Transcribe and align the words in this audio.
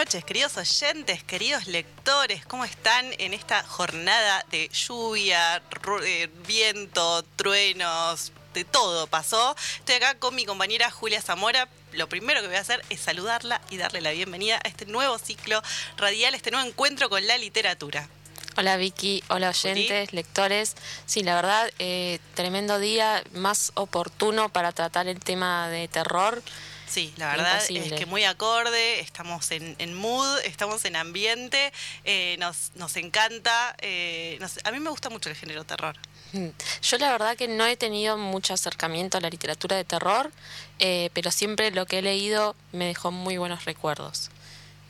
Noches, 0.00 0.24
queridos 0.24 0.56
oyentes, 0.56 1.22
queridos 1.24 1.66
lectores. 1.66 2.46
¿Cómo 2.46 2.64
están 2.64 3.04
en 3.18 3.34
esta 3.34 3.62
jornada 3.62 4.46
de 4.50 4.70
lluvia, 4.70 5.62
eh, 6.02 6.30
viento, 6.46 7.22
truenos? 7.36 8.32
De 8.54 8.64
todo 8.64 9.08
pasó. 9.08 9.54
Estoy 9.76 9.96
acá 9.96 10.14
con 10.14 10.34
mi 10.34 10.46
compañera 10.46 10.90
Julia 10.90 11.20
Zamora. 11.20 11.68
Lo 11.92 12.08
primero 12.08 12.40
que 12.40 12.46
voy 12.46 12.56
a 12.56 12.60
hacer 12.60 12.82
es 12.88 12.98
saludarla 12.98 13.60
y 13.68 13.76
darle 13.76 14.00
la 14.00 14.12
bienvenida 14.12 14.58
a 14.64 14.68
este 14.68 14.86
nuevo 14.86 15.18
ciclo 15.18 15.60
radial, 15.98 16.34
este 16.34 16.50
nuevo 16.50 16.66
encuentro 16.66 17.10
con 17.10 17.26
la 17.26 17.36
literatura. 17.36 18.08
Hola 18.56 18.78
Vicky, 18.78 19.22
hola 19.28 19.50
oyentes, 19.50 20.14
lectores. 20.14 20.76
Sí, 21.04 21.22
la 21.22 21.34
verdad, 21.34 21.70
eh, 21.78 22.20
tremendo 22.32 22.78
día, 22.78 23.22
más 23.34 23.70
oportuno 23.74 24.48
para 24.48 24.72
tratar 24.72 25.08
el 25.08 25.20
tema 25.20 25.68
de 25.68 25.88
terror. 25.88 26.42
Sí, 26.90 27.14
la 27.18 27.28
verdad 27.28 27.62
es 27.68 27.92
que 27.92 28.06
muy 28.06 28.24
acorde, 28.24 28.98
estamos 28.98 29.52
en, 29.52 29.94
mood, 29.94 30.40
estamos 30.44 30.84
en 30.84 30.96
ambiente, 30.96 31.72
eh, 32.04 32.36
nos, 32.40 32.72
nos 32.74 32.96
encanta. 32.96 33.76
Eh, 33.78 34.40
a 34.64 34.72
mí 34.72 34.80
me 34.80 34.90
gusta 34.90 35.08
mucho 35.08 35.28
el 35.28 35.36
género 35.36 35.62
terror. 35.62 35.94
Mm. 36.32 36.48
Yo 36.82 36.98
la 36.98 37.12
verdad 37.12 37.36
que 37.36 37.46
no 37.46 37.64
he 37.64 37.76
tenido 37.76 38.18
mucho 38.18 38.54
acercamiento 38.54 39.18
a 39.18 39.20
la 39.20 39.30
literatura 39.30 39.76
de 39.76 39.84
terror, 39.84 40.32
eh, 40.80 41.10
pero 41.12 41.30
siempre 41.30 41.70
lo 41.70 41.86
que 41.86 41.98
he 41.98 42.02
leído 42.02 42.56
me 42.72 42.86
dejó 42.86 43.12
muy 43.12 43.38
buenos 43.38 43.66
recuerdos. 43.66 44.30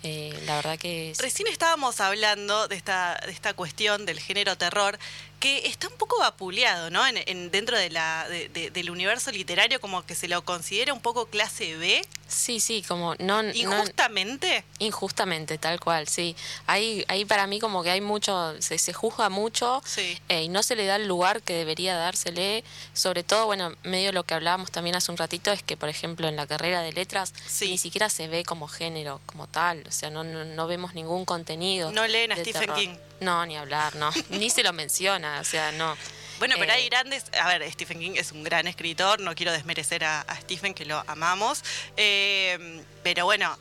la 0.02 0.56
verdad 0.56 0.78
que... 0.78 1.12
Recién 1.18 1.48
estábamos 1.48 2.00
hablando 2.00 2.66
de 2.66 2.76
esta, 2.76 3.20
de 3.26 3.32
esta 3.32 3.52
cuestión 3.52 4.06
del 4.06 4.18
género 4.18 4.56
terror 4.56 4.98
que 5.40 5.66
está 5.66 5.88
un 5.88 5.94
poco 5.94 6.18
vapuleado, 6.18 6.90
¿no? 6.90 7.02
En, 7.06 7.50
dentro 7.50 7.78
de 7.78 7.88
la, 7.88 8.28
del 8.28 8.90
universo 8.90 9.32
literario, 9.32 9.80
como 9.80 10.04
que 10.04 10.14
se 10.14 10.28
lo 10.28 10.44
considera 10.44 10.92
un 10.92 11.00
poco 11.00 11.26
clase 11.26 11.76
B. 11.76 12.06
Sí, 12.28 12.60
sí, 12.60 12.84
como 12.86 13.14
no... 13.18 13.42
¿Injustamente? 13.42 14.64
injustamente, 14.78 15.56
tal 15.56 15.80
cual, 15.80 16.06
sí. 16.08 16.36
Ahí, 16.66 17.04
ahí 17.08 17.24
para 17.24 17.46
mí 17.46 17.58
como 17.58 17.82
que 17.82 17.90
hay 17.90 18.02
mucho, 18.02 18.54
se, 18.60 18.76
se 18.78 18.92
juzga 18.92 19.30
mucho 19.30 19.82
eh, 20.28 20.42
y 20.42 20.48
no 20.48 20.62
se 20.62 20.76
le 20.76 20.84
da 20.84 20.96
el 20.96 21.08
lugar 21.08 21.42
que 21.42 21.54
debería 21.54 21.96
dársele. 21.96 22.62
Sobre 22.92 23.22
todo, 23.24 23.46
bueno, 23.46 23.74
medio 23.82 24.12
lo 24.12 24.24
que 24.24 24.34
hablábamos 24.34 24.70
también 24.70 24.94
hace 24.94 25.10
un 25.10 25.16
ratito 25.16 25.50
es 25.50 25.62
que, 25.62 25.78
por 25.78 25.88
ejemplo, 25.88 26.28
en 26.28 26.36
la 26.36 26.46
carrera 26.46 26.82
de 26.82 26.92
letras 26.92 27.32
ni 27.62 27.78
siquiera 27.78 28.10
se 28.10 28.28
ve 28.28 28.44
como 28.44 28.68
género, 28.68 29.22
como 29.24 29.46
tal. 29.46 29.84
O 29.88 29.90
sea, 29.90 30.10
no, 30.10 30.22
no, 30.22 30.66
vemos 30.66 30.94
ningún 30.94 31.24
contenido. 31.24 31.90
No 31.92 32.06
leen 32.06 32.32
a 32.32 32.36
Stephen 32.36 32.74
King. 32.74 32.96
No, 33.20 33.44
ni 33.46 33.56
hablar, 33.56 33.94
no. 33.96 34.10
ni 34.30 34.50
se 34.50 34.62
lo 34.62 34.72
menciona, 34.72 35.40
o 35.40 35.44
sea, 35.44 35.72
no. 35.72 35.96
Bueno, 36.40 36.54
pero 36.58 36.72
hay 36.72 36.86
eh, 36.86 36.88
grandes. 36.88 37.26
A 37.38 37.48
ver, 37.48 37.70
Stephen 37.70 38.00
King 38.00 38.12
es 38.16 38.32
un 38.32 38.42
gran 38.42 38.66
escritor, 38.66 39.20
no 39.20 39.34
quiero 39.34 39.52
desmerecer 39.52 40.04
a, 40.04 40.24
Stephen, 40.40 40.72
que 40.72 40.86
lo 40.86 41.04
amamos. 41.06 41.62
Eh, 41.98 42.82
pero 43.02 43.26
bueno, 43.26 43.54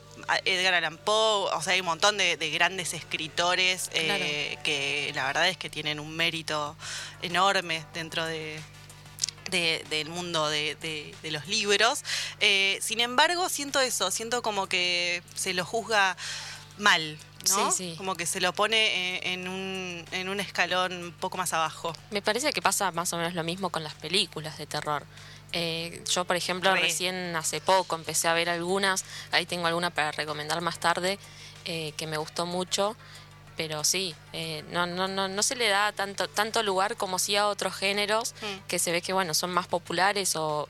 Edgar 0.46 0.74
Allan 0.74 0.98
Poe, 0.98 1.52
o 1.54 1.62
sea, 1.62 1.74
hay 1.74 1.82
un 1.82 1.88
montón 1.88 2.18
de, 2.18 2.38
grandes 2.52 2.94
escritores 2.94 3.90
eh, 3.94 4.58
que 4.64 5.12
la 5.14 5.28
verdad 5.28 5.50
es 5.50 5.58
que 5.58 5.70
tienen 5.70 6.00
un 6.00 6.16
mérito 6.16 6.78
enorme 7.22 7.86
dentro 7.94 8.26
de, 8.26 8.62
del 9.52 10.08
mundo 10.08 10.50
de, 10.50 11.14
los 11.24 11.48
libros. 11.48 12.06
sin 12.80 13.02
embargo, 13.02 13.50
siento 13.50 13.82
eso, 13.82 14.10
siento 14.10 14.42
como 14.42 14.68
que 14.68 15.22
se 15.36 15.54
lo 15.54 15.66
juzga 15.66 16.16
mal, 16.78 17.18
¿no? 17.48 17.72
Sí, 17.72 17.92
sí. 17.92 17.96
Como 17.98 18.16
que 18.16 18.26
se 18.26 18.42
lo 18.42 18.54
pone 18.54 18.78
eh, 18.78 19.34
en 19.34 19.48
un, 19.48 20.06
en 20.12 20.30
un 20.30 20.40
escalón 20.40 20.94
un 20.94 21.12
poco 21.12 21.38
más 21.38 21.54
abajo. 21.54 21.94
Me 22.12 22.22
parece 22.22 22.52
que 22.52 22.62
pasa 22.62 22.92
más 22.92 23.12
o 23.14 23.18
menos 23.18 23.34
lo 23.34 23.44
mismo 23.44 23.70
con 23.70 23.84
las 23.84 23.94
películas 23.96 24.58
de 24.58 24.66
terror. 24.66 25.06
Eh, 25.52 26.04
yo, 26.12 26.26
por 26.26 26.36
ejemplo, 26.36 26.76
recién 26.76 27.36
hace 27.36 27.60
poco 27.60 27.96
empecé 27.96 28.28
a 28.28 28.34
ver 28.34 28.50
algunas, 28.50 29.04
ahí 29.32 29.46
tengo 29.46 29.66
alguna 29.66 29.90
para 29.90 30.12
recomendar 30.12 30.62
más 30.62 30.80
tarde, 30.80 31.18
eh, 31.66 31.94
que 31.98 32.06
me 32.06 32.18
gustó 32.18 32.46
mucho, 32.46 32.96
pero 33.58 33.84
sí, 33.84 34.16
no, 34.72 34.86
no, 34.86 35.08
no, 35.08 35.28
no 35.28 35.44
se 35.44 35.56
le 35.56 35.68
da 35.68 35.92
tanto, 35.92 36.30
tanto 36.30 36.62
lugar 36.62 36.98
como 36.98 37.18
si 37.18 37.36
a 37.36 37.48
otros 37.48 37.76
géneros, 37.76 38.36
mm. 38.42 38.68
que 38.68 38.78
se 38.78 38.92
ve 38.92 39.02
que 39.02 39.12
bueno, 39.12 39.34
son 39.34 39.52
más 39.52 39.68
populares 39.68 40.36
o 40.36 40.70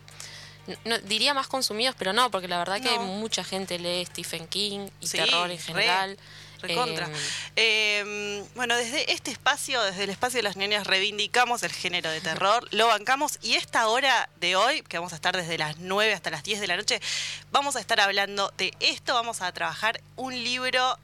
no, 0.85 0.97
diría 0.99 1.33
más 1.33 1.47
consumidos, 1.47 1.95
pero 1.97 2.13
no, 2.13 2.29
porque 2.31 2.47
la 2.47 2.57
verdad 2.57 2.81
que 2.81 2.97
mucha 2.99 3.43
gente 3.43 3.79
lee 3.79 4.05
Stephen 4.05 4.47
King 4.47 4.89
y 4.99 5.07
terror 5.07 5.49
en 5.49 5.59
general. 5.59 6.17
Recontra. 6.61 7.09
Em, 7.55 8.39
em, 8.39 8.45
bueno, 8.55 8.75
desde 8.75 9.11
este 9.11 9.31
espacio, 9.31 9.81
desde 9.83 10.03
el 10.03 10.09
espacio 10.09 10.37
de 10.37 10.43
las 10.43 10.57
niñas, 10.57 10.85
reivindicamos 10.87 11.63
el 11.63 11.71
género 11.71 12.09
de 12.11 12.21
terror, 12.21 12.67
lo 12.71 12.87
bancamos 12.87 13.39
y 13.41 13.55
esta 13.55 13.87
hora 13.87 14.29
de 14.39 14.55
hoy, 14.55 14.81
que 14.81 14.97
vamos 14.97 15.13
a 15.13 15.15
estar 15.15 15.35
desde 15.35 15.57
las 15.57 15.77
9 15.77 16.13
hasta 16.13 16.29
las 16.29 16.43
10 16.43 16.59
de 16.59 16.67
la 16.67 16.77
noche, 16.77 17.01
vamos 17.51 17.75
a 17.75 17.79
estar 17.79 17.99
hablando 17.99 18.53
de 18.57 18.73
esto, 18.79 19.13
vamos 19.13 19.41
a 19.41 19.51
trabajar 19.51 20.01
un 20.15 20.33
libro 20.33 20.97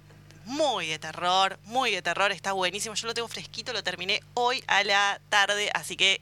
muy 0.45 0.87
de 0.87 0.99
terror, 0.99 1.59
muy 1.65 1.91
de 1.91 2.01
terror, 2.01 2.31
está 2.31 2.53
buenísimo. 2.53 2.95
Yo 2.95 3.07
lo 3.07 3.13
tengo 3.13 3.27
fresquito, 3.27 3.73
lo 3.73 3.83
terminé 3.83 4.21
hoy 4.33 4.63
a 4.67 4.83
la 4.83 5.19
tarde, 5.29 5.69
así 5.73 5.97
que 5.97 6.21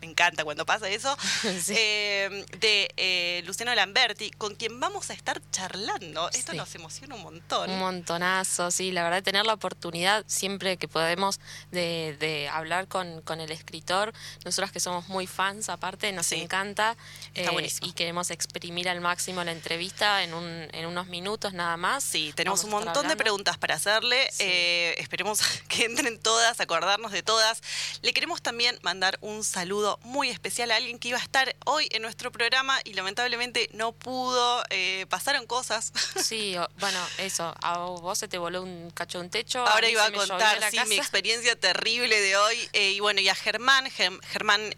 me 0.00 0.06
encanta 0.08 0.44
cuando 0.44 0.66
pasa 0.66 0.88
eso. 0.88 1.16
Eh, 1.70 2.46
de 2.60 2.90
eh, 2.96 3.42
Luciano 3.46 3.74
Lamberti, 3.74 4.30
con 4.30 4.54
quien 4.54 4.80
vamos 4.80 5.10
a 5.10 5.12
estar 5.12 5.40
charlando. 5.50 6.30
Esto 6.30 6.54
nos 6.54 6.74
emociona 6.74 7.14
un 7.14 7.22
montón. 7.22 7.70
Un 7.70 7.78
montonazo, 7.78 8.70
sí, 8.70 8.90
la 8.90 9.02
verdad, 9.04 9.22
tener 9.22 9.46
la 9.46 9.54
oportunidad 9.54 10.24
siempre 10.26 10.76
que 10.76 10.88
podemos 10.88 11.40
de, 11.70 12.48
hablar 12.52 12.88
con, 12.88 13.20
con, 13.22 13.40
el 13.40 13.50
escritor. 13.50 14.12
Nosotros 14.44 14.72
que 14.72 14.80
somos 14.80 15.08
muy 15.08 15.26
fans, 15.26 15.68
aparte, 15.68 16.10
nos 16.12 16.32
encanta. 16.32 16.96
Está 17.34 17.52
eh, 17.52 17.70
y 17.82 17.92
queremos 17.92 18.30
exprimir 18.30 18.88
al 18.88 19.00
máximo 19.00 19.44
la 19.44 19.52
entrevista 19.52 20.22
en, 20.24 20.34
un, 20.34 20.68
en 20.72 20.86
unos 20.86 21.06
minutos 21.08 21.52
nada 21.52 21.76
más. 21.76 22.02
Sí, 22.02 22.32
tenemos 22.34 22.64
un 22.64 22.70
montón 22.70 23.08
de 23.08 23.16
preguntas 23.18 23.58
para 23.58 23.74
hacerle. 23.74 24.30
Eh, 24.38 24.94
esperemos 24.96 25.40
que 25.68 25.84
entren 25.84 26.18
todas, 26.18 26.60
acordarnos 26.60 27.12
de 27.12 27.22
todas. 27.22 27.62
Le 28.00 28.14
queremos 28.14 28.40
también 28.40 28.78
mandar 28.82 29.18
un 29.20 29.44
saludo 29.44 29.98
muy 30.02 30.30
especial 30.30 30.70
a 30.70 30.76
alguien 30.76 30.98
que 30.98 31.08
iba 31.08 31.18
a 31.18 31.22
estar 31.22 31.54
hoy 31.66 31.88
en 31.90 32.00
nuestro 32.00 32.32
programa 32.32 32.80
y 32.84 32.94
lamentablemente 32.94 33.68
no 33.74 33.92
pudo. 33.92 34.62
Eh, 34.70 35.04
pasaron 35.10 35.46
cosas. 35.46 35.92
Sí, 36.28 36.56
bueno, 36.78 36.98
eso. 37.18 37.54
A 37.62 37.78
vos 37.78 38.18
se 38.18 38.28
te 38.28 38.38
voló 38.38 38.62
un 38.62 38.90
cacho 38.90 39.18
un 39.18 39.30
techo. 39.30 39.66
Ahora 39.66 39.88
iba 39.88 40.04
a 40.04 40.12
contar 40.12 40.58
mi 40.86 40.96
experiencia 40.96 41.56
terrible 41.56 42.20
de 42.20 42.36
hoy. 42.36 42.68
Eh, 42.72 42.90
y 42.92 43.00
bueno, 43.00 43.20
y 43.20 43.28
a 43.28 43.34
Germán, 43.34 43.90
Germán 43.90 44.74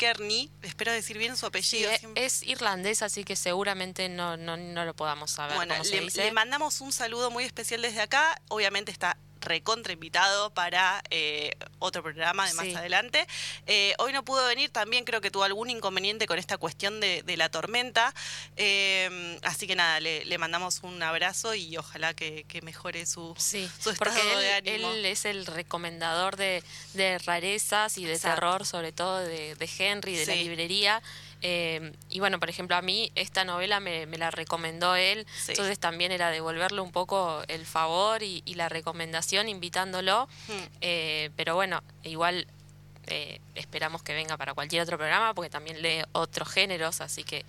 Kearney, 0.00 0.50
espero 0.62 0.92
decir 0.92 1.18
bien 1.18 1.36
su 1.36 1.44
apellido. 1.44 1.90
es 2.14 2.42
irlandés, 2.42 3.02
así 3.02 3.22
que 3.22 3.36
seguramente 3.36 4.08
no, 4.08 4.38
no, 4.38 4.56
no 4.56 4.86
lo 4.86 4.96
podamos 4.96 5.30
saber. 5.30 5.56
Bueno, 5.56 5.74
le, 5.84 6.32
mandamos 6.32 6.80
un 6.80 6.90
saludo 6.90 7.30
muy 7.30 7.44
especial 7.44 7.82
desde 7.82 8.00
acá. 8.00 8.40
Obviamente 8.48 8.92
está 8.92 9.18
recontra 9.40 9.92
invitado 9.92 10.50
para 10.50 11.02
eh, 11.10 11.52
otro 11.78 12.02
programa 12.02 12.46
de 12.46 12.54
más 12.54 12.74
adelante. 12.74 13.26
Eh, 13.66 13.94
hoy 13.98 14.12
no 14.12 14.24
pudo 14.24 14.46
venir, 14.46 14.70
también 14.70 15.04
creo 15.04 15.20
que 15.20 15.30
tuvo 15.30 15.44
algún 15.44 15.70
inconveniente 15.70 16.26
con 16.26 16.38
esta 16.38 16.58
cuestión 16.58 17.00
de, 17.00 17.22
la 17.36 17.48
tormenta. 17.48 18.14
Eh, 18.56 19.38
así 19.42 19.66
que 19.66 19.76
nada, 19.76 20.00
le, 20.00 20.38
mandamos 20.38 20.80
un 20.82 21.02
abrazo 21.02 21.54
y 21.54 21.76
ojalá 21.76 22.14
que, 22.14 22.44
mejore 22.62 23.06
su, 23.06 23.34
sí, 23.38 23.70
porque 23.98 24.58
él, 24.58 24.82
Él 24.82 25.06
es 25.06 25.24
el 25.24 25.46
recomendador 25.46 26.36
de, 26.36 26.62
rarezas 27.24 27.98
y 27.98 28.04
de 28.04 28.18
terror, 28.18 28.66
sobre 28.66 28.92
todo 28.92 29.18
de, 29.20 29.56
Henry, 29.78 30.16
de 30.16 30.26
la 30.26 30.34
librería. 30.34 31.02
Eh, 31.42 31.92
y 32.08 32.20
bueno, 32.20 32.38
por 32.38 32.50
ejemplo, 32.50 32.76
a 32.76 32.82
mí 32.82 33.12
esta 33.14 33.44
novela 33.44 33.80
me, 33.80 34.06
la 34.06 34.30
recomendó 34.30 34.94
él, 34.94 35.26
entonces 35.48 35.78
también 35.78 36.12
era 36.12 36.30
devolverle 36.30 36.80
un 36.80 36.92
poco 36.92 37.42
el 37.48 37.64
favor 37.64 38.22
y, 38.22 38.42
la 38.54 38.68
recomendación 38.68 39.48
invitándolo, 39.48 40.28
hmm. 40.48 40.52
eh, 40.82 41.30
pero 41.34 41.54
bueno, 41.54 41.82
igual 42.02 42.46
eh, 43.06 43.40
esperamos 43.54 44.02
que 44.02 44.12
venga 44.12 44.36
para 44.36 44.52
cualquier 44.52 44.82
otro 44.82 44.98
programa 44.98 45.32
porque 45.32 45.48
también 45.48 45.80
lee 45.80 46.02
otros 46.12 46.48
géneros, 46.48 47.00
así 47.00 47.24
que 47.24 47.46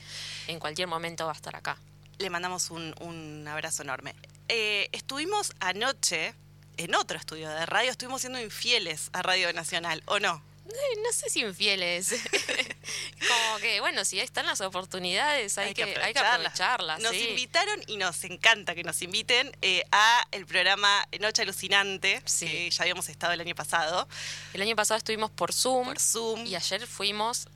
en 0.47 0.59
cualquier 0.59 0.87
momento 0.87 1.25
va 1.25 1.33
a 1.33 1.35
estar 1.35 1.55
acá. 1.55 1.77
Le 2.19 2.29
mandamos 2.29 2.69
un, 2.69 2.95
un 3.01 3.45
abrazo 3.47 3.83
enorme. 3.83 4.15
estuvimos 4.47 5.51
anoche 5.59 6.33
en 6.77 6.95
otro 6.95 7.17
estudio 7.17 7.49
de 7.49 7.65
radio, 7.65 7.91
estuvimos 7.91 8.21
siendo 8.21 8.39
infieles 8.39 9.09
a 9.11 9.21
Radio 9.21 9.51
Nacional, 9.51 10.01
¿o 10.05 10.19
no? 10.19 10.41
No 10.65 11.11
sé 11.11 11.29
si 11.29 11.41
infieles. 11.41 12.09
Como 13.27 13.59
que, 13.59 13.79
bueno, 13.81 14.05
si 14.05 14.19
están 14.19 14.45
las 14.45 14.61
oportunidades, 14.61 15.57
hay, 15.57 15.73
que, 15.73 15.83
aprovecharlas. 15.83 16.99
Nos 17.01 17.15
invitaron 17.15 17.81
y 17.87 17.97
nos 17.97 18.23
encanta 18.23 18.75
que 18.75 18.83
nos 18.83 19.01
inviten 19.01 19.55
eh, 19.61 19.83
a 19.91 20.25
el 20.31 20.45
programa 20.45 21.07
Noche 21.19 21.43
Alucinante, 21.43 22.21
que 22.39 22.69
ya 22.69 22.83
habíamos 22.83 23.09
estado 23.09 23.33
el 23.33 23.41
año 23.41 23.55
pasado. 23.55 24.07
El 24.53 24.61
año 24.61 24.75
pasado 24.75 24.97
estuvimos 24.97 25.31
por 25.31 25.53
Zoom. 25.53 25.85
Por 25.85 25.99
Zoom. 25.99 26.45
Y 26.45 26.55
ayer 26.55 26.85
fuimos 26.87 27.47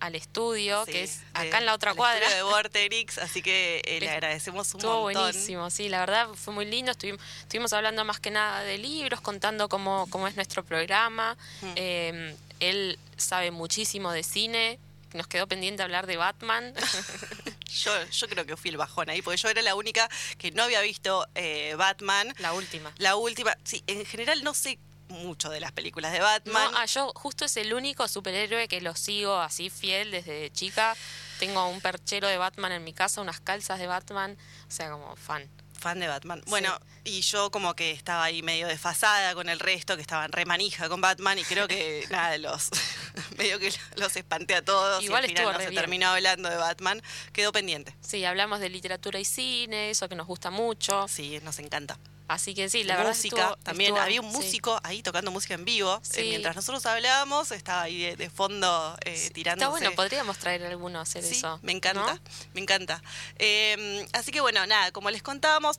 al 0.00 0.14
estudio, 0.14 0.84
que 0.86 1.04
es 1.04 1.20
acá 1.34 1.58
en 1.58 1.66
la 1.66 1.74
otra 1.74 1.94
cuadra. 1.94 2.28
de 2.32 2.42
Vorterix, 2.42 3.18
así 3.18 3.42
que 3.42 3.80
eh, 3.84 4.00
le 4.00 4.10
agradecemos 4.10 4.72
un 4.74 4.80
Estuvo 4.80 5.00
buenísimo, 5.00 5.70
sí, 5.70 5.88
la 5.88 6.00
verdad 6.00 6.28
fue 6.34 6.52
muy 6.52 6.66
lindo. 6.66 6.92
Estuvimos, 6.92 7.20
estuvimos 7.40 7.72
hablando 7.72 8.04
más 8.04 8.20
que 8.20 8.30
nada 8.30 8.62
de 8.62 8.78
libros, 8.78 9.20
contando 9.20 9.68
cómo, 9.68 10.06
cómo 10.10 10.28
es 10.28 10.36
nuestro 10.36 10.64
programa. 10.64 11.36
Eh, 11.76 12.34
él 12.60 12.98
sabe 13.16 13.50
muchísimo 13.50 14.12
de 14.12 14.22
cine. 14.22 14.78
Nos 15.14 15.26
quedó 15.26 15.46
pendiente 15.46 15.82
hablar 15.82 16.06
de 16.06 16.16
Batman. 16.16 16.74
yo, 17.84 17.92
yo 18.10 18.28
creo 18.28 18.44
que 18.44 18.56
fui 18.56 18.70
el 18.70 18.76
bajón 18.76 19.08
ahí, 19.08 19.22
porque 19.22 19.38
yo 19.38 19.48
era 19.48 19.62
la 19.62 19.74
única 19.74 20.08
que 20.38 20.50
no 20.50 20.64
había 20.64 20.80
visto 20.80 21.26
eh, 21.34 21.74
Batman. 21.76 22.34
La 22.38 22.52
última. 22.52 22.92
La 22.98 23.16
última. 23.16 23.56
Sí, 23.64 23.82
en 23.86 24.04
general 24.04 24.42
no 24.42 24.54
sé 24.54 24.78
mucho 25.08 25.50
de 25.50 25.60
las 25.60 25.72
películas 25.72 26.12
de 26.12 26.20
Batman. 26.20 26.72
No, 26.72 26.78
ah, 26.78 26.86
yo 26.86 27.12
justo 27.14 27.44
es 27.44 27.56
el 27.56 27.72
único 27.74 28.08
superhéroe 28.08 28.68
que 28.68 28.80
lo 28.80 28.94
sigo 28.94 29.36
así 29.36 29.70
fiel 29.70 30.10
desde 30.10 30.50
chica. 30.52 30.96
Tengo 31.38 31.68
un 31.68 31.80
perchero 31.80 32.28
de 32.28 32.38
Batman 32.38 32.72
en 32.72 32.84
mi 32.84 32.92
casa, 32.92 33.20
unas 33.20 33.40
calzas 33.40 33.78
de 33.78 33.86
Batman, 33.86 34.36
o 34.68 34.70
sea, 34.70 34.90
como 34.90 35.14
fan. 35.16 35.48
Fan 35.78 36.00
de 36.00 36.08
Batman. 36.08 36.42
Bueno, 36.46 36.78
y 37.06 37.20
yo 37.20 37.50
como 37.50 37.74
que 37.74 37.92
estaba 37.92 38.24
ahí 38.24 38.42
medio 38.42 38.66
desfasada 38.66 39.34
con 39.34 39.48
el 39.48 39.60
resto, 39.60 39.94
que 39.94 40.02
estaban 40.02 40.32
re 40.32 40.44
manija 40.44 40.88
con 40.88 41.00
Batman, 41.00 41.38
y 41.38 41.44
creo 41.44 41.68
que 41.68 42.04
nada, 42.10 42.36
los 42.38 42.68
medio 43.38 43.58
que 43.58 43.72
los 43.96 44.14
espanté 44.16 44.56
a 44.56 44.64
todos. 44.64 45.02
Igual 45.02 45.24
y 45.24 45.30
al 45.30 45.36
final 45.36 45.52
no 45.52 45.60
se 45.60 45.70
terminó 45.70 46.08
hablando 46.08 46.50
de 46.50 46.56
Batman, 46.56 47.00
quedó 47.32 47.52
pendiente. 47.52 47.94
Sí, 48.00 48.24
hablamos 48.24 48.60
de 48.60 48.68
literatura 48.68 49.20
y 49.20 49.24
cine, 49.24 49.90
eso 49.90 50.08
que 50.08 50.16
nos 50.16 50.26
gusta 50.26 50.50
mucho. 50.50 51.06
Sí, 51.08 51.38
nos 51.44 51.58
encanta. 51.60 51.98
Así 52.28 52.54
que 52.54 52.68
sí, 52.68 52.82
la 52.82 53.04
música, 53.04 53.36
verdad. 53.36 53.58
también 53.62 53.96
había 53.96 54.20
un 54.20 54.26
músico 54.26 54.80
ahí 54.82 55.00
tocando 55.00 55.30
música 55.30 55.54
en 55.54 55.64
vivo. 55.64 56.00
Eh, 56.14 56.24
mientras 56.24 56.56
nosotros 56.56 56.84
hablábamos, 56.86 57.52
estaba 57.52 57.82
ahí 57.82 58.16
de, 58.16 58.30
fondo 58.30 58.98
eh, 59.04 59.30
tirando. 59.32 59.64
Está 59.64 59.70
bueno, 59.70 59.92
podríamos 59.94 60.36
traer 60.38 60.64
alguno 60.64 60.98
a 60.98 61.02
hacer 61.02 61.24
eso. 61.24 61.60
Me 61.62 61.70
encanta, 61.70 62.20
me 62.52 62.60
encanta. 62.60 63.00
Em, 63.38 64.04
así 64.12 64.32
que 64.32 64.40
bueno, 64.40 64.66
nada, 64.66 64.90
como 64.90 65.10
les 65.10 65.22
contábamos, 65.22 65.78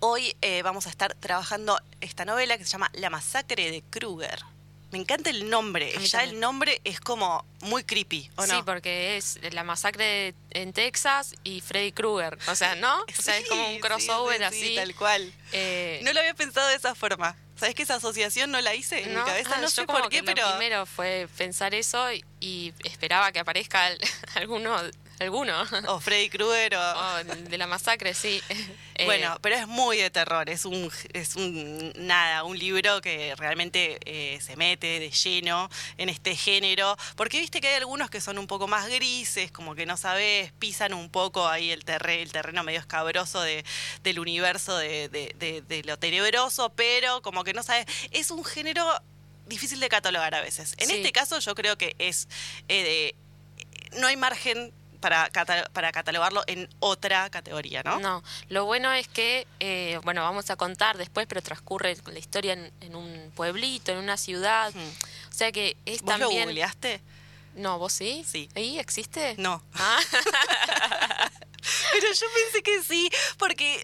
hoy 0.00 0.36
eh, 0.42 0.62
vamos 0.62 0.86
a 0.86 0.90
estar 0.90 1.14
trabajando 1.14 1.80
esta 2.00 2.24
novela 2.24 2.58
que 2.58 2.64
se 2.64 2.70
llama 2.70 2.90
La 2.94 3.10
masacre 3.10 3.70
de 3.70 3.82
Kruger. 3.82 4.40
Me 4.92 4.98
encanta 4.98 5.30
el 5.30 5.50
nombre. 5.50 5.92
Ya 6.06 6.22
el 6.22 6.38
nombre 6.38 6.80
es 6.84 7.00
como 7.00 7.44
muy 7.60 7.82
creepy, 7.82 8.30
¿o 8.36 8.46
no? 8.46 8.56
Sí, 8.56 8.62
porque 8.64 9.16
es 9.16 9.40
la 9.52 9.64
masacre 9.64 10.34
en 10.50 10.72
Texas 10.72 11.34
y 11.42 11.60
Freddy 11.60 11.90
Krueger. 11.92 12.38
O 12.48 12.54
sea, 12.54 12.76
¿no? 12.76 13.02
O 13.02 13.22
sea, 13.22 13.36
es 13.36 13.48
como 13.48 13.68
un 13.68 13.80
crossover 13.80 14.42
así. 14.44 14.76
tal 14.76 14.94
cual. 14.94 15.32
Eh, 15.52 16.00
no 16.04 16.12
lo 16.12 16.20
había 16.20 16.34
pensado 16.34 16.68
de 16.68 16.76
esa 16.76 16.94
forma. 16.94 17.36
¿Sabes 17.56 17.74
que 17.74 17.82
esa 17.82 17.94
asociación 17.96 18.50
no 18.50 18.60
la 18.60 18.74
hice 18.74 19.02
en 19.02 19.16
mi 19.16 19.24
cabeza? 19.24 19.58
No 19.58 19.68
sé 19.68 19.86
por 19.86 20.08
qué, 20.08 20.22
pero. 20.22 20.42
Lo 20.42 20.50
primero 20.56 20.86
fue 20.86 21.26
pensar 21.36 21.74
eso 21.74 22.06
y, 22.40 22.72
esperaba 22.84 23.32
que 23.32 23.40
aparezca 23.40 23.88
alguno 24.34 24.76
alguno. 25.20 25.54
O 25.88 26.00
Freddy 26.00 26.28
Krueger 26.28 26.76
o... 26.76 27.24
de 27.24 27.58
la 27.58 27.66
masacre, 27.66 28.14
sí. 28.14 28.42
Eh, 28.98 29.04
bueno, 29.04 29.36
pero 29.42 29.56
es 29.56 29.66
muy 29.66 29.98
de 29.98 30.08
terror, 30.08 30.48
es 30.48 30.64
un, 30.64 30.90
es 31.12 31.36
un 31.36 31.92
nada, 31.98 32.44
un 32.44 32.58
libro 32.58 33.02
que 33.02 33.34
realmente 33.36 33.98
eh, 34.06 34.40
se 34.40 34.56
mete 34.56 34.98
de 34.98 35.10
lleno 35.10 35.68
en 35.98 36.08
este 36.08 36.34
género, 36.34 36.96
porque 37.14 37.38
viste 37.38 37.60
que 37.60 37.68
hay 37.68 37.74
algunos 37.74 38.08
que 38.08 38.22
son 38.22 38.38
un 38.38 38.46
poco 38.46 38.68
más 38.68 38.88
grises, 38.88 39.52
como 39.52 39.74
que 39.74 39.84
no 39.84 39.98
sabes, 39.98 40.50
pisan 40.52 40.94
un 40.94 41.10
poco 41.10 41.46
ahí 41.46 41.72
el, 41.72 41.84
terreno 41.84 42.22
el 42.22 42.32
terreno 42.32 42.62
medio 42.62 42.80
escabroso 42.80 43.42
de, 43.42 43.66
del 44.02 44.18
universo 44.18 44.78
de, 44.78 45.10
de, 45.10 45.82
lo 45.84 45.98
tenebroso, 45.98 46.70
pero 46.70 47.20
como 47.20 47.44
que 47.44 47.52
no 47.52 47.62
sabes, 47.62 47.84
es 48.12 48.30
un 48.30 48.46
género 48.46 48.86
difícil 49.46 49.78
de 49.78 49.90
catalogar 49.90 50.34
a 50.34 50.40
veces. 50.40 50.74
En 50.78 50.90
este 50.90 51.12
caso 51.12 51.38
yo 51.38 51.54
creo 51.54 51.76
que 51.76 51.94
es... 51.98 52.28
Eh, 52.68 53.14
no 53.98 54.06
hay 54.06 54.16
margen 54.16 54.72
para, 55.00 55.30
para 55.72 55.92
catalogarlo 55.92 56.42
en 56.46 56.68
otra 56.80 57.28
categoría, 57.30 57.82
¿no? 57.82 58.00
No, 58.00 58.22
lo 58.48 58.64
bueno 58.64 58.92
es 58.92 59.08
que, 59.08 59.46
eh, 59.60 59.98
bueno, 60.04 60.22
vamos 60.22 60.50
a 60.50 60.56
contar 60.56 60.96
después, 60.96 61.26
pero 61.26 61.42
transcurre 61.42 61.96
la 62.06 62.18
historia 62.18 62.52
en, 62.52 62.94
un 62.94 63.32
pueblito, 63.34 63.92
en 63.92 63.98
una 63.98 64.16
ciudad. 64.16 64.72
O 65.30 65.34
sea 65.34 65.52
que 65.52 65.76
es 65.84 66.02
¿Vos 66.02 66.18
también... 66.18 66.40
lo 66.40 66.46
googleaste? 66.46 67.00
No, 67.56 67.78
¿vos 67.78 67.92
sí? 67.92 68.24
Sí. 68.26 68.48
¿Ahí 68.54 68.78
existe? 68.78 69.34
No. 69.38 69.62
Ah. 69.74 69.98
Pero 71.92 72.06
yo 72.12 72.26
pensé 72.34 72.62
que 72.62 72.82
sí, 72.82 73.10
porque 73.38 73.82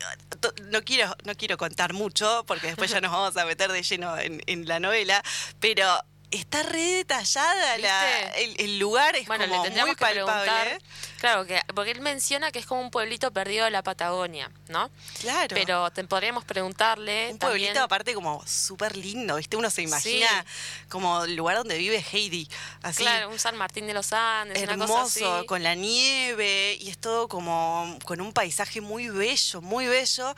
no 0.65 0.83
quiero, 0.83 1.17
no 1.25 1.35
quiero 1.35 1.57
contar 1.57 1.93
mucho, 1.95 2.45
porque 2.47 2.69
después 2.69 2.91
ya 2.91 3.01
nos 3.01 3.11
vamos 3.11 3.37
a 3.37 3.45
meter 3.45 3.73
de 3.73 3.83
lleno 3.83 4.17
en, 4.19 4.43
en 4.47 4.69
la 4.69 4.79
novela, 4.79 5.23
pero 5.59 5.87
está 6.33 6.63
re 6.63 6.83
detallada 6.83 7.79
la, 7.79 8.31
el, 8.35 8.79
lugar, 8.79 9.15
es 9.17 9.27
como 9.27 9.47
muy 9.47 9.95
palpable. 9.95 10.79
Claro, 11.19 11.47
que, 11.47 11.61
porque 11.75 11.93
él 11.93 12.01
menciona 12.01 12.51
que 12.51 12.59
es 12.59 12.67
como 12.67 12.81
un 12.81 12.91
pueblito 12.91 13.31
perdido 13.33 13.65
de 13.65 13.71
la 13.71 13.83
Patagonia, 13.83 14.51
¿no? 14.69 14.91
Claro. 15.21 15.55
Pero 15.55 15.91
te 15.93 16.03
podríamos 16.05 16.45
preguntarle. 16.45 17.29
Un 17.31 17.39
pueblito 17.39 17.81
aparte 17.81 18.15
como 18.15 18.45
súper 18.47 18.97
lindo, 18.97 19.37
¿viste? 19.37 19.57
Uno 19.57 19.71
se 19.71 19.83
imagina 19.83 20.45
como 20.89 21.25
el 21.25 21.37
lugar 21.37 21.59
donde 21.59 21.79
vive 21.79 22.05
Heidi. 22.13 22.49
Así, 22.83 23.03
claro, 23.03 23.29
un 23.29 23.39
San 23.39 23.57
Martín 23.57 23.87
de 23.87 23.95
los 23.95 24.13
Andes, 24.13 24.61
hermoso, 24.61 25.47
con 25.47 25.63
la 25.63 25.75
nieve 25.75 26.77
y 26.81 26.91
es 26.91 26.99
todo 26.99 27.29
como 27.29 27.99
con 28.05 28.21
un 28.21 28.33
paisaje 28.33 28.81
muy 28.81 29.09
bello, 29.09 29.61
muy 29.61 29.87
bello. 29.87 30.35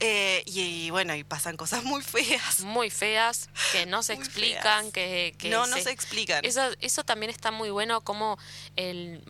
Eh, 0.00 0.42
y, 0.46 0.90
bueno, 0.90 1.14
y 1.14 1.24
pasan 1.24 1.56
cosas 1.56 1.84
muy 1.84 2.02
feas. 2.02 2.60
Muy 2.60 2.90
feas, 2.90 3.48
que 3.72 3.86
no 3.86 4.02
se 4.02 4.12
explican, 4.12 4.90
que, 4.92 5.34
No, 5.44 5.66
no 5.66 5.78
se 5.78 5.90
explican. 5.90 6.44
Eso, 6.44 6.62
eso 6.80 7.04
también 7.04 7.30
está 7.30 7.50
muy 7.50 7.70
bueno, 7.70 8.00
como 8.02 8.38
el, 8.76 9.22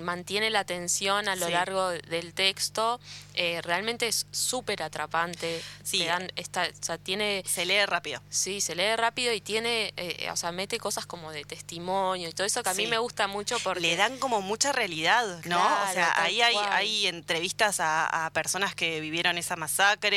mantiene 0.00 0.50
la 0.50 0.60
atención 0.60 1.28
a 1.28 1.36
lo 1.36 1.48
largo 1.48 1.88
del 1.90 2.34
texto. 2.34 3.00
Eh, 3.34 3.60
realmente 3.62 4.08
es 4.08 4.26
súper 4.30 4.82
atrapante. 4.82 5.62
Sí. 5.82 6.04
Dan 6.04 6.30
esta, 6.36 6.64
o 6.64 6.84
sea, 6.84 6.98
tiene, 6.98 7.42
se 7.46 7.66
lee 7.66 7.84
rápido. 7.86 8.22
Sí, 8.30 8.60
se 8.60 8.74
lee 8.74 8.94
rápido 8.96 9.32
y 9.32 9.40
tiene, 9.40 9.92
eh, 9.96 10.28
o 10.30 10.36
sea, 10.36 10.52
mete 10.52 10.78
cosas 10.78 11.06
como 11.06 11.32
de 11.32 11.44
testimonio 11.44 12.28
y 12.28 12.32
todo 12.32 12.46
eso 12.46 12.62
que 12.62 12.70
a 12.70 12.74
mí 12.74 12.86
me 12.86 12.98
gusta 12.98 13.26
mucho 13.26 13.58
porque... 13.60 13.80
Le 13.80 13.96
dan 13.96 14.18
como 14.18 14.40
mucha 14.40 14.72
realidad, 14.72 15.42
¿no? 15.44 15.58
o 15.58 15.92
sea, 15.92 16.22
ahí 16.22 16.40
hay, 16.42 16.56
hay 16.56 17.06
entrevistas 17.06 17.78
a 17.80 18.30
personas 18.32 18.74
que 18.74 19.00
vivieron 19.00 19.38
esa 19.38 19.56
masacre 19.56 20.11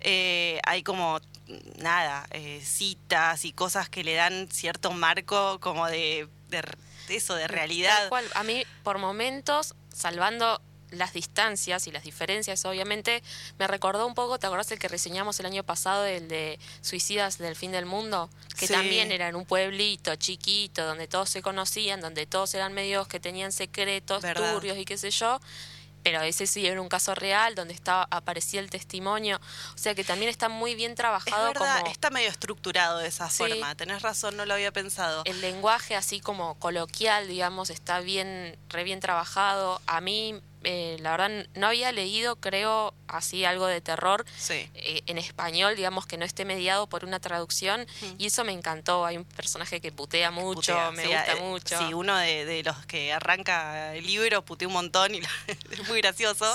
eh, 0.00 0.60
hay 0.64 0.82
como 0.82 1.20
nada, 1.78 2.26
eh, 2.30 2.60
citas 2.64 3.44
y 3.44 3.52
cosas 3.52 3.88
que 3.88 4.04
le 4.04 4.14
dan 4.14 4.48
cierto 4.50 4.90
marco 4.92 5.60
como 5.60 5.86
de, 5.86 6.28
eso, 7.08 7.34
de 7.34 7.48
realidad. 7.48 8.10
A 8.34 8.42
mí, 8.42 8.64
por 8.82 8.98
momentos, 8.98 9.74
salvando 9.94 10.60
las 10.90 11.12
distancias 11.12 11.86
y 11.86 11.92
las 11.92 12.04
diferencias, 12.04 12.64
obviamente, 12.64 13.22
me 13.58 13.66
recordó 13.66 14.06
un 14.06 14.14
poco, 14.14 14.38
¿te 14.38 14.46
acordás 14.46 14.70
el 14.72 14.78
que 14.78 14.88
reseñamos 14.88 15.38
el 15.40 15.46
año 15.46 15.64
pasado, 15.64 16.04
el 16.06 16.28
de 16.28 16.58
Suicidas 16.80 17.38
del 17.38 17.56
Fin 17.56 17.72
del 17.72 17.86
Mundo? 17.86 18.30
Que 18.58 18.68
también 18.68 19.12
era 19.12 19.28
en 19.28 19.36
un 19.36 19.44
pueblito 19.44 20.14
chiquito, 20.16 20.84
donde 20.84 21.08
todos 21.08 21.30
se 21.30 21.42
conocían, 21.42 22.00
donde 22.00 22.26
todos 22.26 22.54
eran 22.54 22.72
medios 22.72 23.08
que 23.08 23.20
tenían 23.20 23.52
secretos, 23.52 24.24
turbios 24.34 24.78
y 24.78 24.84
qué 24.84 24.96
sé 24.96 25.10
yo 25.10 25.40
pero 26.06 26.22
ese 26.22 26.46
sí 26.46 26.64
era 26.64 26.80
un 26.80 26.88
caso 26.88 27.16
real 27.16 27.56
donde 27.56 27.74
estaba 27.74 28.06
aparecía 28.12 28.60
el 28.60 28.70
testimonio, 28.70 29.40
o 29.74 29.78
sea 29.78 29.96
que 29.96 30.04
también 30.04 30.30
está 30.30 30.48
muy 30.48 30.76
bien 30.76 30.94
trabajado. 30.94 31.48
Es 31.48 31.54
verdad, 31.54 31.82
está 31.90 32.10
medio 32.10 32.28
estructurado 32.28 32.98
de 32.98 33.08
esa 33.08 33.28
forma, 33.28 33.74
tenés 33.74 34.02
razón, 34.02 34.36
no 34.36 34.46
lo 34.46 34.54
había 34.54 34.70
pensado. 34.70 35.22
El 35.24 35.40
lenguaje 35.40 35.96
así 35.96 36.20
como 36.20 36.54
coloquial, 36.60 37.26
digamos, 37.26 37.70
está 37.70 37.98
bien, 37.98 38.56
re 38.68 38.84
bien 38.84 39.00
trabajado. 39.00 39.80
A 39.88 40.00
mí 40.00 40.40
eh, 40.68 40.96
la 40.98 41.12
verdad 41.12 41.46
no 41.54 41.68
había 41.68 41.92
leído, 41.92 42.34
creo, 42.34 42.92
así 43.06 43.44
algo 43.44 43.68
de 43.68 43.80
terror 43.80 44.26
eh, 44.48 45.00
en 45.06 45.16
español, 45.16 45.76
digamos 45.76 46.06
que 46.06 46.16
no 46.16 46.24
esté 46.24 46.44
mediado 46.44 46.88
por 46.88 47.04
una 47.04 47.20
traducción, 47.20 47.86
y 48.18 48.26
eso 48.26 48.42
me 48.42 48.50
encantó. 48.50 49.06
Hay 49.06 49.16
un 49.16 49.24
personaje 49.24 49.80
que 49.80 49.92
putea 49.92 50.32
mucho, 50.32 50.76
me 50.90 51.06
gusta 51.06 51.34
eh, 51.34 51.40
mucho. 51.40 51.78
Sí, 51.78 51.94
uno 51.94 52.16
de, 52.16 52.64
los 52.64 52.84
que 52.86 53.12
arranca 53.12 53.94
el 53.94 54.04
libro 54.04 54.44
putea 54.44 54.66
un 54.66 54.74
montón 54.74 55.14
y 55.14 55.20
es 55.46 55.88
muy 55.88 56.00
gracioso. 56.00 56.52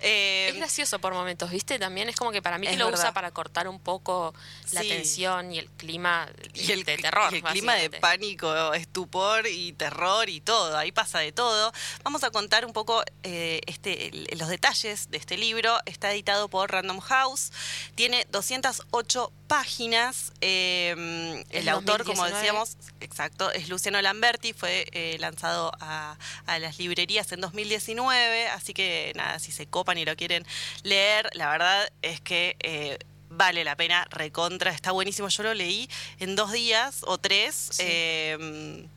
es 0.00 0.56
gracioso 0.56 0.98
por 0.98 1.12
momentos, 1.12 1.50
¿viste? 1.50 1.78
También 1.78 2.08
es 2.08 2.16
como 2.16 2.32
que 2.32 2.40
para 2.40 2.56
mí 2.56 2.66
que 2.66 2.78
lo 2.78 2.88
usa 2.88 3.12
para 3.12 3.30
cortar 3.30 3.68
un 3.68 3.78
poco 3.78 4.32
la 4.72 4.80
tensión 4.80 5.52
y 5.52 5.58
el 5.58 5.68
clima 5.68 6.30
y 6.54 6.72
el, 6.72 6.84
de 6.84 6.96
terror. 6.96 7.34
el 7.34 7.42
clima 7.42 7.74
de 7.74 7.90
pánico, 7.90 8.72
estupor 8.72 9.46
y 9.46 9.74
terror 9.74 10.30
y 10.30 10.40
todo, 10.40 10.78
ahí 10.78 10.92
pasa 10.92 11.18
de 11.18 11.32
todo. 11.32 11.74
Vamos 12.02 12.24
a 12.24 12.30
contar 12.30 12.64
un 12.64 12.72
poco 12.72 13.04
este, 13.66 14.10
los 14.36 14.48
detalles 14.48 15.10
de 15.10 15.18
este 15.18 15.36
libro. 15.36 15.78
Está 15.86 16.12
editado 16.12 16.48
por 16.48 16.70
Random 16.70 17.00
House. 17.00 17.52
Tiene 17.94 18.26
208 18.30 19.32
páginas. 19.46 20.32
Em, 20.40 21.44
el 21.50 21.68
autor, 21.68 22.04
como 22.04 22.24
decíamos, 22.24 22.76
exacto, 23.00 23.50
es 23.52 23.68
Luciano 23.68 24.00
Lamberti. 24.00 24.52
Fue 24.52 24.86
eh, 24.92 25.16
lanzado 25.18 25.72
a, 25.80 26.16
las 26.46 26.78
librerías 26.78 27.30
en 27.32 27.40
2019. 27.40 28.48
Así 28.48 28.72
que 28.72 29.12
nada, 29.16 29.38
si 29.38 29.52
se 29.52 29.66
copan 29.66 29.98
y 29.98 30.04
lo 30.04 30.16
quieren 30.16 30.46
leer, 30.82 31.28
la 31.34 31.50
verdad 31.50 31.90
es 32.02 32.20
que... 32.20 32.56
Eh, 32.60 32.98
vale 33.32 33.62
la 33.62 33.76
pena, 33.76 34.06
recontra, 34.10 34.72
está 34.72 34.90
buenísimo. 34.90 35.28
Yo 35.28 35.44
lo 35.44 35.54
leí 35.54 35.88
en 36.18 36.34
dos 36.34 36.50
días 36.50 37.02
o 37.06 37.16
tres. 37.16 37.70
Em, 37.78 38.88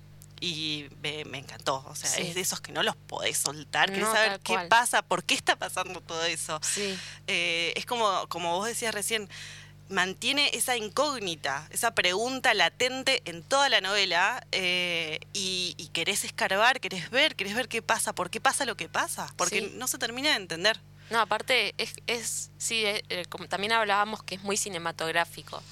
y 0.43 0.89
me, 1.01 1.21
encantó. 1.37 1.85
O 1.87 1.95
sea, 1.95 2.13
es 2.17 2.35
de 2.35 2.41
esos 2.41 2.59
que 2.59 2.73
no 2.73 2.83
los 2.83 2.97
podés 2.97 3.37
soltar, 3.37 3.89
querés 3.89 4.09
saber 4.09 4.41
qué 4.41 4.57
pasa, 4.67 5.01
por 5.01 5.23
qué 5.23 5.35
está 5.35 5.55
pasando 5.55 6.01
todo 6.01 6.21
eso. 6.25 6.59
Sí. 6.61 6.99
Eh, 7.27 7.71
es 7.77 7.85
como, 7.85 8.27
como 8.27 8.57
vos 8.57 8.67
decías 8.67 8.93
recién, 8.93 9.29
mantiene 9.87 10.49
esa 10.53 10.75
incógnita, 10.75 11.65
esa 11.71 11.95
pregunta 11.95 12.53
latente 12.53 13.21
en 13.23 13.41
toda 13.41 13.69
la 13.69 13.79
novela 13.79 14.45
eh, 14.51 15.21
y, 15.31 15.89
querés 15.93 16.25
escarbar, 16.25 16.81
querés 16.81 17.09
ver, 17.09 17.37
querés 17.37 17.55
ver 17.55 17.69
qué 17.69 17.81
pasa, 17.81 18.13
por 18.13 18.29
qué 18.29 18.41
pasa 18.41 18.65
lo 18.65 18.75
que 18.75 18.89
pasa, 18.89 19.33
porque 19.37 19.71
no 19.75 19.87
se 19.87 19.97
termina 19.97 20.31
de 20.31 20.35
entender. 20.35 20.77
No, 21.09 21.21
aparte, 21.21 21.73
es, 21.77 21.93
es 22.07 22.51
sí, 22.57 22.83
eh, 22.85 23.25
como 23.29 23.47
también 23.47 23.71
hablábamos 23.71 24.23
que 24.23 24.35
es 24.35 24.43
muy 24.43 24.57
cinematográfico. 24.57 25.63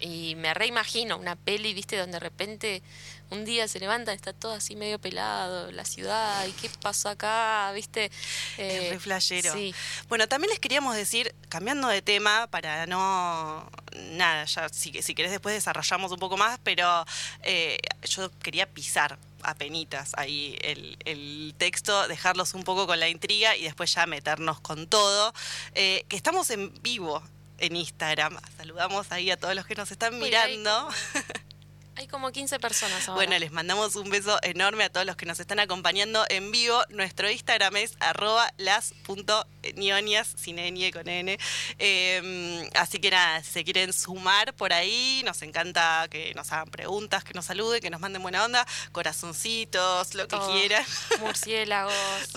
Y 0.00 0.34
me 0.36 0.54
reimagino 0.54 1.18
una 1.18 1.36
peli, 1.36 1.74
viste, 1.74 1.96
donde 1.96 2.14
de 2.14 2.20
repente 2.20 2.82
un 3.30 3.44
día 3.44 3.68
se 3.68 3.78
levantan, 3.78 4.14
está 4.14 4.32
todo 4.32 4.52
así 4.52 4.76
medio 4.76 4.98
pelado, 4.98 5.70
la 5.72 5.84
ciudad, 5.84 6.46
y 6.46 6.52
qué 6.52 6.70
pasó 6.80 7.08
acá, 7.08 7.70
viste. 7.72 8.10
Eh, 8.58 8.98
es 9.06 9.44
Sí. 9.52 9.74
Bueno, 10.08 10.28
también 10.28 10.50
les 10.50 10.58
queríamos 10.58 10.96
decir, 10.96 11.34
cambiando 11.48 11.88
de 11.88 12.02
tema, 12.02 12.48
para 12.48 12.86
no. 12.86 13.70
Nada, 14.12 14.44
ya 14.44 14.68
si, 14.68 15.02
si 15.02 15.14
querés 15.14 15.30
después 15.30 15.54
desarrollamos 15.54 16.12
un 16.12 16.18
poco 16.18 16.36
más, 16.36 16.58
pero 16.62 17.04
eh, 17.42 17.78
yo 18.04 18.30
quería 18.40 18.68
pisar 18.68 19.18
a 19.42 19.54
penitas 19.54 20.12
ahí 20.16 20.56
el, 20.62 20.98
el, 21.04 21.54
texto, 21.56 22.06
dejarlos 22.08 22.54
un 22.54 22.62
poco 22.62 22.86
con 22.86 23.00
la 23.00 23.08
intriga 23.08 23.56
y 23.56 23.64
después 23.64 23.92
ya 23.94 24.06
meternos 24.06 24.60
con 24.60 24.86
todo. 24.86 25.32
Eh, 25.74 26.04
que 26.08 26.16
estamos 26.16 26.50
en 26.50 26.72
vivo 26.82 27.22
en 27.58 27.76
Instagram. 27.76 28.38
Saludamos 28.56 29.12
ahí 29.12 29.30
a 29.30 29.36
todos 29.36 29.54
los 29.54 29.66
que 29.66 29.74
nos 29.74 29.90
están 29.90 30.18
mirando. 30.18 30.88
Hay 32.00 32.06
como 32.06 32.32
15 32.32 32.58
personas 32.60 33.06
ahora. 33.06 33.16
Bueno, 33.16 33.38
les 33.38 33.52
mandamos 33.52 33.94
un 33.94 34.08
beso 34.08 34.38
enorme 34.42 34.84
a 34.84 34.88
todos 34.88 35.04
los 35.04 35.16
que 35.16 35.26
nos 35.26 35.38
están 35.38 35.60
acompañando 35.60 36.24
en 36.30 36.50
vivo. 36.50 36.82
Nuestro 36.88 37.30
Instagram 37.30 37.76
es 37.76 37.92
arroba 38.00 38.50
las.nionias, 38.56 40.34
sin 40.34 40.58
N 40.58 40.92
con 40.92 41.06
N. 41.06 41.38
Em, 41.78 42.70
así 42.74 43.00
que 43.00 43.10
nada, 43.10 43.42
se 43.44 43.64
quieren 43.64 43.92
sumar 43.92 44.54
por 44.54 44.72
ahí, 44.72 45.20
nos 45.26 45.42
encanta 45.42 46.08
que 46.10 46.32
nos 46.34 46.50
hagan 46.52 46.70
preguntas, 46.70 47.22
que 47.22 47.34
nos 47.34 47.44
saluden, 47.44 47.82
que 47.82 47.90
nos 47.90 48.00
manden 48.00 48.22
buena 48.22 48.46
onda, 48.46 48.66
corazoncitos, 48.92 50.14
lo 50.14 50.26
que 50.26 50.38
quieran. 50.50 50.86
Murciélagos. 51.20 51.92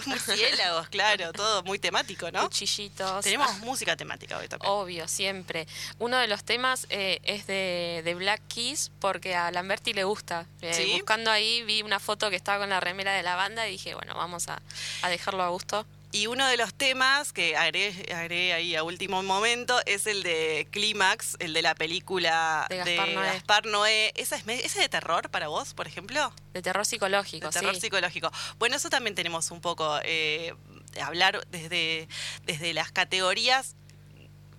Murciélagos, 0.05 0.89
claro, 0.89 1.31
todo 1.31 1.63
muy 1.63 1.79
temático, 1.79 2.29
¿no? 2.31 2.43
Cuchillitos. 2.49 3.23
Tenemos 3.23 3.59
música 3.59 3.95
temática 3.95 4.37
hoy 4.39 4.49
también. 4.49 4.69
Obvio, 4.69 5.07
siempre. 5.07 5.67
Uno 5.99 6.17
de 6.17 6.27
los 6.27 6.43
temas 6.43 6.85
eh, 6.89 7.21
es 7.23 7.47
de, 7.47 8.01
de 8.03 8.13
Black 8.15 8.41
Keys, 8.49 8.91
porque 8.99 9.35
a 9.35 9.52
Lamberti 9.53 9.93
le 9.93 10.03
gusta. 10.03 10.45
Eh, 10.61 10.91
buscando 10.93 11.31
ahí 11.31 11.63
vi 11.63 11.81
una 11.81 11.99
foto 11.99 12.29
que 12.29 12.35
estaba 12.35 12.59
con 12.59 12.69
la 12.69 12.79
remera 12.79 13.13
de 13.13 13.23
la 13.23 13.35
banda 13.35 13.67
y 13.67 13.71
dije, 13.71 13.95
bueno, 13.95 14.15
vamos 14.15 14.47
a, 14.49 14.61
dejarlo 15.07 15.43
a 15.43 15.49
gusto. 15.49 15.85
Y 16.11 16.27
uno 16.27 16.45
de 16.47 16.57
los 16.57 16.75
temas 16.75 17.33
que 17.33 17.57
agregué, 17.57 18.53
ahí 18.53 18.75
a 18.75 18.83
último 18.83 19.23
momento 19.23 19.79
es 19.87 20.05
el 20.05 20.21
de 20.21 20.67
Clímax, 20.69 21.37
el 21.39 21.53
de 21.53 21.63
la 21.63 21.73
película 21.73 22.67
de 22.69 22.77
Gaspar, 22.77 23.65
Noé. 23.65 24.13
¿Ese 24.15 24.35
es, 24.35 24.75
de 24.75 24.89
terror 24.89 25.29
para 25.29 25.47
vos, 25.47 25.73
por 25.73 25.87
ejemplo? 25.87 26.31
De 26.53 26.61
terror 26.61 26.85
psicológico, 26.85 27.47
de 27.47 27.53
terror 27.53 27.75
psicológico. 27.75 28.31
Bueno, 28.59 28.75
eso 28.75 28.91
también 28.91 29.15
tenemos 29.15 29.49
un 29.49 29.59
poco, 29.59 29.99
eh, 30.03 30.53
hablar 31.01 31.47
desde, 31.49 32.07
desde 32.45 32.73
las 32.73 32.91
categorías 32.91 33.75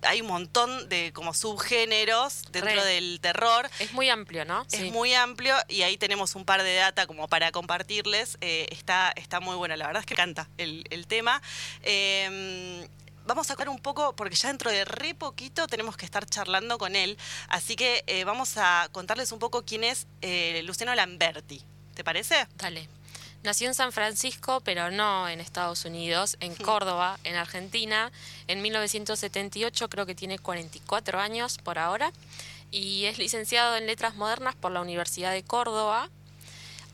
hay 0.05 0.21
un 0.21 0.27
montón 0.27 0.89
de 0.89 1.11
como 1.13 1.33
subgéneros 1.33 2.43
dentro 2.51 2.83
del 2.83 3.19
terror. 3.21 3.69
Es 3.79 3.93
muy 3.93 4.09
amplio, 4.09 4.45
¿no? 4.45 4.65
Es 4.71 4.91
muy 4.91 5.13
amplio 5.13 5.55
y 5.67 5.81
ahí 5.81 5.97
tenemos 5.97 6.35
un 6.35 6.45
par 6.45 6.63
de 6.63 6.75
data 6.75 7.07
como 7.07 7.27
para 7.27 7.51
compartirles. 7.51 8.37
Eh, 8.41 8.67
está, 8.71 9.11
está 9.15 9.39
muy 9.39 9.55
bueno, 9.55 9.75
la 9.75 9.87
verdad 9.87 10.01
es 10.01 10.05
que 10.05 10.15
canta 10.15 10.49
el, 10.57 11.05
tema. 11.07 11.41
Em, 11.83 12.87
vamos 13.25 13.47
a 13.47 13.53
sacar 13.53 13.69
un 13.69 13.79
poco, 13.79 14.15
porque 14.15 14.35
ya 14.35 14.49
dentro 14.49 14.71
de 14.71 14.85
re 14.85 15.13
poquito 15.13 15.67
tenemos 15.67 15.97
que 15.97 16.05
estar 16.05 16.25
charlando 16.25 16.77
con 16.77 16.95
él. 16.95 17.17
Así 17.47 17.75
que 17.75 18.03
eh, 18.07 18.23
vamos 18.23 18.57
a 18.57 18.89
contarles 18.91 19.31
un 19.31 19.39
poco 19.39 19.65
quién 19.65 19.83
es 19.83 20.07
eh, 20.21 20.61
Luciano 20.63 20.95
Lamberti. 20.95 21.61
¿Te 21.93 22.03
parece? 22.03 22.47
Dale. 22.55 22.89
Nació 23.45 23.67
en 23.67 23.75
San 23.75 23.91
Francisco, 23.91 24.59
pero 24.61 24.89
no 24.89 25.29
en 25.29 25.39
Estados 25.39 25.85
Unidos, 25.85 26.35
en 26.39 26.55
Córdoba, 26.55 27.19
en 27.23 27.35
Argentina. 27.35 28.11
En 28.47 28.63
1978 28.63 29.87
creo 29.87 30.07
que 30.07 30.15
tiene 30.15 30.39
44 30.39 31.19
años 31.19 31.59
por 31.59 31.77
ahora 31.77 32.11
y 32.71 33.05
es 33.05 33.19
licenciado 33.19 33.77
en 33.77 33.85
Letras 33.85 34.15
Modernas 34.15 34.55
por 34.55 34.71
la 34.71 34.81
Universidad 34.81 35.31
de 35.31 35.43
Córdoba. 35.43 36.09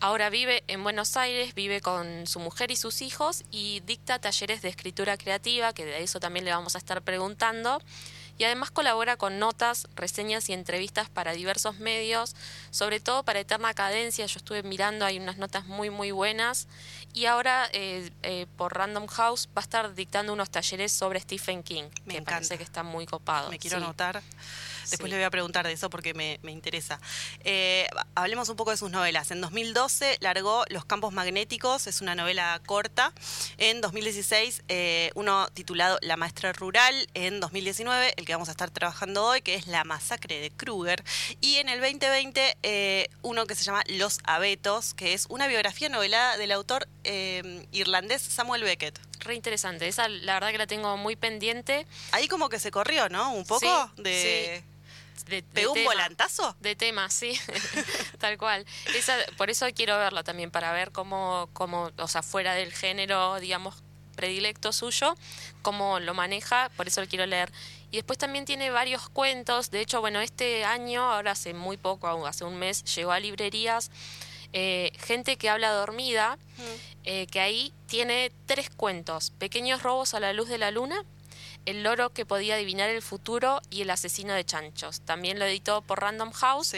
Ahora 0.00 0.28
vive 0.28 0.62
en 0.68 0.82
Buenos 0.82 1.16
Aires, 1.16 1.54
vive 1.54 1.80
con 1.80 2.26
su 2.26 2.38
mujer 2.38 2.70
y 2.70 2.76
sus 2.76 3.00
hijos 3.00 3.44
y 3.50 3.80
dicta 3.86 4.18
talleres 4.18 4.60
de 4.60 4.68
escritura 4.68 5.16
creativa, 5.16 5.72
que 5.72 5.86
de 5.86 6.02
eso 6.02 6.20
también 6.20 6.44
le 6.44 6.50
vamos 6.50 6.74
a 6.74 6.78
estar 6.78 7.00
preguntando 7.00 7.80
y 8.38 8.44
además 8.44 8.70
colabora 8.70 9.16
con 9.16 9.38
notas, 9.38 9.88
reseñas 9.94 10.48
y 10.48 10.52
entrevistas 10.52 11.08
para 11.08 11.32
diversos 11.32 11.78
medios, 11.78 12.34
sobre 12.70 13.00
todo 13.00 13.22
para 13.22 13.40
Eterna 13.40 13.74
Cadencia. 13.74 14.26
Yo 14.26 14.38
estuve 14.38 14.62
mirando, 14.62 15.04
hay 15.04 15.18
unas 15.18 15.38
notas 15.38 15.66
muy, 15.66 15.90
muy 15.90 16.10
buenas. 16.10 16.66
Y 17.14 17.26
ahora 17.26 17.68
eh, 17.72 18.10
eh, 18.22 18.46
por 18.56 18.74
Random 18.74 19.06
House 19.06 19.48
va 19.48 19.60
a 19.60 19.60
estar 19.60 19.94
dictando 19.94 20.32
unos 20.32 20.50
talleres 20.50 20.92
sobre 20.92 21.20
Stephen 21.20 21.62
King, 21.62 21.84
Me 22.04 22.14
que 22.14 22.22
parece 22.22 22.56
que 22.56 22.64
está 22.64 22.82
muy 22.82 23.06
copado. 23.06 23.50
Me 23.50 23.58
quiero 23.58 23.76
anotar. 23.76 24.22
Después 24.90 25.10
le 25.10 25.16
voy 25.16 25.24
a 25.24 25.30
preguntar 25.30 25.66
de 25.66 25.72
eso 25.72 25.90
porque 25.90 26.14
me, 26.14 26.38
interesa. 26.50 27.00
Eh, 27.44 27.88
hablemos 28.14 28.48
un 28.48 28.56
poco 28.56 28.70
de 28.70 28.76
sus 28.76 28.90
novelas. 28.90 29.30
En 29.30 29.40
2012 29.40 30.18
largó 30.20 30.64
Los 30.68 30.84
Campos 30.84 31.12
Magnéticos, 31.12 31.86
es 31.86 32.00
una 32.00 32.14
novela 32.14 32.60
corta. 32.66 33.12
En 33.58 33.80
2016 33.80 34.64
eh, 34.68 35.10
uno 35.14 35.48
titulado 35.54 35.98
La 36.02 36.16
Maestra 36.16 36.52
Rural. 36.52 37.08
En 37.14 37.40
2019 37.40 38.14
el 38.16 38.24
que 38.24 38.32
vamos 38.32 38.48
a 38.48 38.52
estar 38.52 38.70
trabajando 38.70 39.24
hoy, 39.24 39.42
que 39.42 39.54
es 39.54 39.66
La 39.66 39.84
Masacre 39.84 40.40
de 40.40 40.50
Kruger. 40.50 41.04
Y 41.40 41.56
en 41.56 41.68
el 41.68 41.80
2020 41.80 42.58
eh, 42.62 43.08
uno 43.22 43.46
que 43.46 43.54
se 43.54 43.64
llama 43.64 43.82
Los 43.86 44.18
Abetos, 44.24 44.94
que 44.94 45.14
es 45.14 45.26
una 45.28 45.46
biografía 45.46 45.88
novelada 45.88 46.36
del 46.36 46.52
autor 46.52 46.88
irlandés 47.72 48.22
Samuel 48.22 48.62
Beckett. 48.62 48.98
Re 49.20 49.34
interesante, 49.34 49.86
esa 49.88 50.08
la 50.08 50.34
verdad 50.34 50.50
que 50.50 50.58
la 50.58 50.66
tengo 50.66 50.96
muy 50.96 51.16
pendiente. 51.16 51.86
Ahí 52.12 52.28
como 52.28 52.48
que 52.48 52.58
se 52.58 52.70
corrió, 52.70 53.08
¿no? 53.08 53.32
Un 53.32 53.44
poco 53.44 53.90
de 53.96 54.62
de, 55.26 55.66
un 55.66 55.84
volantazo? 55.84 56.56
De 56.60 56.74
temas, 56.76 57.12
sí, 57.12 57.38
tal 58.18 58.38
cual. 58.38 58.66
Esa, 58.94 59.16
por 59.36 59.50
eso 59.50 59.66
quiero 59.74 59.96
verla 59.98 60.22
también, 60.22 60.50
para 60.50 60.72
ver 60.72 60.90
cómo, 60.92 61.48
cómo, 61.52 61.90
o 61.96 62.08
sea, 62.08 62.22
fuera 62.22 62.54
del 62.54 62.72
género, 62.72 63.38
digamos, 63.40 63.82
predilecto 64.16 64.72
suyo, 64.72 65.14
cómo 65.62 66.00
lo 66.00 66.14
maneja, 66.14 66.70
por 66.76 66.88
eso 66.88 67.00
lo 67.00 67.08
quiero 67.08 67.26
leer. 67.26 67.52
Y 67.90 67.96
después 67.96 68.18
también 68.18 68.44
tiene 68.44 68.70
varios 68.70 69.08
cuentos, 69.08 69.70
de 69.70 69.80
hecho, 69.80 70.00
bueno, 70.00 70.20
este 70.20 70.64
año, 70.64 71.12
ahora 71.12 71.32
hace 71.32 71.54
muy 71.54 71.76
poco, 71.76 72.26
hace 72.26 72.44
un 72.44 72.58
mes, 72.58 72.84
llegó 72.94 73.12
a 73.12 73.20
librerías 73.20 73.90
eh, 74.52 74.92
Gente 74.98 75.36
que 75.36 75.48
habla 75.48 75.70
dormida, 75.72 76.38
eh, 77.04 77.26
que 77.26 77.40
ahí 77.40 77.72
tiene 77.86 78.32
tres 78.46 78.70
cuentos, 78.70 79.30
Pequeños 79.38 79.82
robos 79.82 80.14
a 80.14 80.20
la 80.20 80.32
luz 80.32 80.48
de 80.48 80.58
la 80.58 80.70
luna, 80.70 81.04
el 81.64 81.82
loro 81.82 82.10
que 82.10 82.26
podía 82.26 82.54
adivinar 82.54 82.90
el 82.90 83.02
futuro 83.02 83.60
y 83.70 83.82
El 83.82 83.90
asesino 83.90 84.34
de 84.34 84.44
chanchos. 84.44 85.00
También 85.02 85.38
lo 85.38 85.44
editó 85.44 85.82
por 85.82 86.00
Random 86.00 86.32
House 86.32 86.74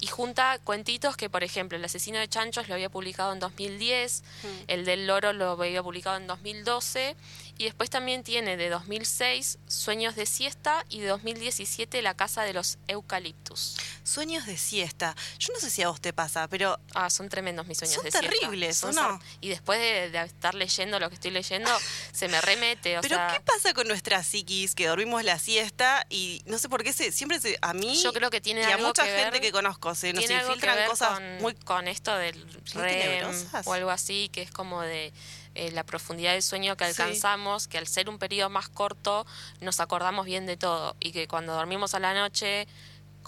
y 0.00 0.06
junta 0.06 0.58
cuentitos 0.62 1.16
que, 1.16 1.28
por 1.28 1.42
ejemplo, 1.42 1.76
El 1.76 1.84
asesino 1.84 2.18
de 2.18 2.28
chanchos 2.28 2.68
lo 2.68 2.74
había 2.74 2.88
publicado 2.88 3.32
en 3.32 3.40
2010, 3.40 4.22
el 4.68 4.84
del 4.84 5.06
loro 5.06 5.32
lo 5.32 5.50
había 5.50 5.82
publicado 5.82 6.16
en 6.16 6.26
2012 6.28 7.16
y 7.58 7.64
después 7.64 7.90
también 7.90 8.22
tiene 8.22 8.56
de 8.56 8.68
2006 8.68 9.58
Sueños 9.66 10.14
de 10.14 10.26
siesta 10.26 10.84
y 10.88 11.00
de 11.00 11.08
2017 11.08 12.00
La 12.02 12.14
casa 12.14 12.42
de 12.42 12.52
los 12.52 12.78
eucaliptus. 12.86 13.76
Sueños 14.04 14.46
de 14.46 14.56
siesta. 14.56 15.14
Yo 15.38 15.52
no 15.52 15.60
sé 15.60 15.68
si 15.68 15.82
a 15.82 15.88
vos 15.88 16.00
te 16.00 16.12
pasa, 16.12 16.48
pero... 16.48 16.78
Ah, 16.94 17.10
son 17.10 17.28
tremendos 17.28 17.66
mis 17.66 17.78
sueños 17.78 18.02
de 18.02 18.10
siesta. 18.10 18.20
terribles, 18.20 18.78
son 18.78 18.94
no? 18.94 19.20
Y 19.40 19.48
después 19.48 19.80
de, 19.80 20.06
estar 20.24 20.54
leyendo 20.54 21.00
lo 21.00 21.08
que 21.08 21.16
estoy 21.16 21.32
leyendo, 21.32 21.70
se 22.12 22.28
me 22.28 22.40
remete. 22.40 22.98
O 22.98 23.00
pero 23.00 23.18
¿qué 23.32 23.40
pasa 23.40 23.74
con 23.74 23.88
nuestra 23.88 24.22
psiquis 24.22 24.74
que 24.74 24.86
dormimos 24.86 25.24
la 25.24 25.38
siesta 25.38 26.06
y 26.08 26.42
no 26.46 26.58
sé 26.58 26.68
por 26.68 26.84
qué 26.84 26.92
se, 26.92 27.10
siempre 27.12 27.40
se, 27.40 27.58
a 27.60 27.74
mí 27.74 28.00
Yo 28.00 28.12
creo 28.12 28.30
que 28.30 28.40
tiene 28.40 28.62
y 28.62 28.64
a 28.64 28.78
mucha 28.78 29.04
gente 29.04 29.40
que 29.40 29.50
conozco 29.52 29.94
se 29.94 30.12
nos 30.12 30.28
infiltran 30.28 30.86
cosas 30.86 31.14
con, 31.14 31.38
muy 31.38 31.54
con 31.54 31.88
esto 31.88 32.14
del 32.16 32.46
o 33.64 33.72
algo 33.72 33.90
así 33.90 34.28
que 34.32 34.42
es 34.42 34.50
como 34.50 34.82
de 34.82 35.12
eh, 35.58 35.72
la 35.72 35.84
profundidad 35.84 36.34
del 36.34 36.42
sueño 36.42 36.76
que 36.76 36.84
alcanzamos, 36.84 37.66
que 37.66 37.78
al 37.78 37.88
ser 37.88 38.08
un 38.08 38.18
periodo 38.18 38.48
más 38.48 38.68
corto 38.68 39.26
nos 39.60 39.80
acordamos 39.80 40.24
bien 40.24 40.46
de 40.46 40.56
todo. 40.56 40.94
Y 41.00 41.10
que 41.10 41.26
cuando 41.26 41.52
dormimos 41.52 41.94
a 41.94 41.98
la 41.98 42.14
noche 42.14 42.68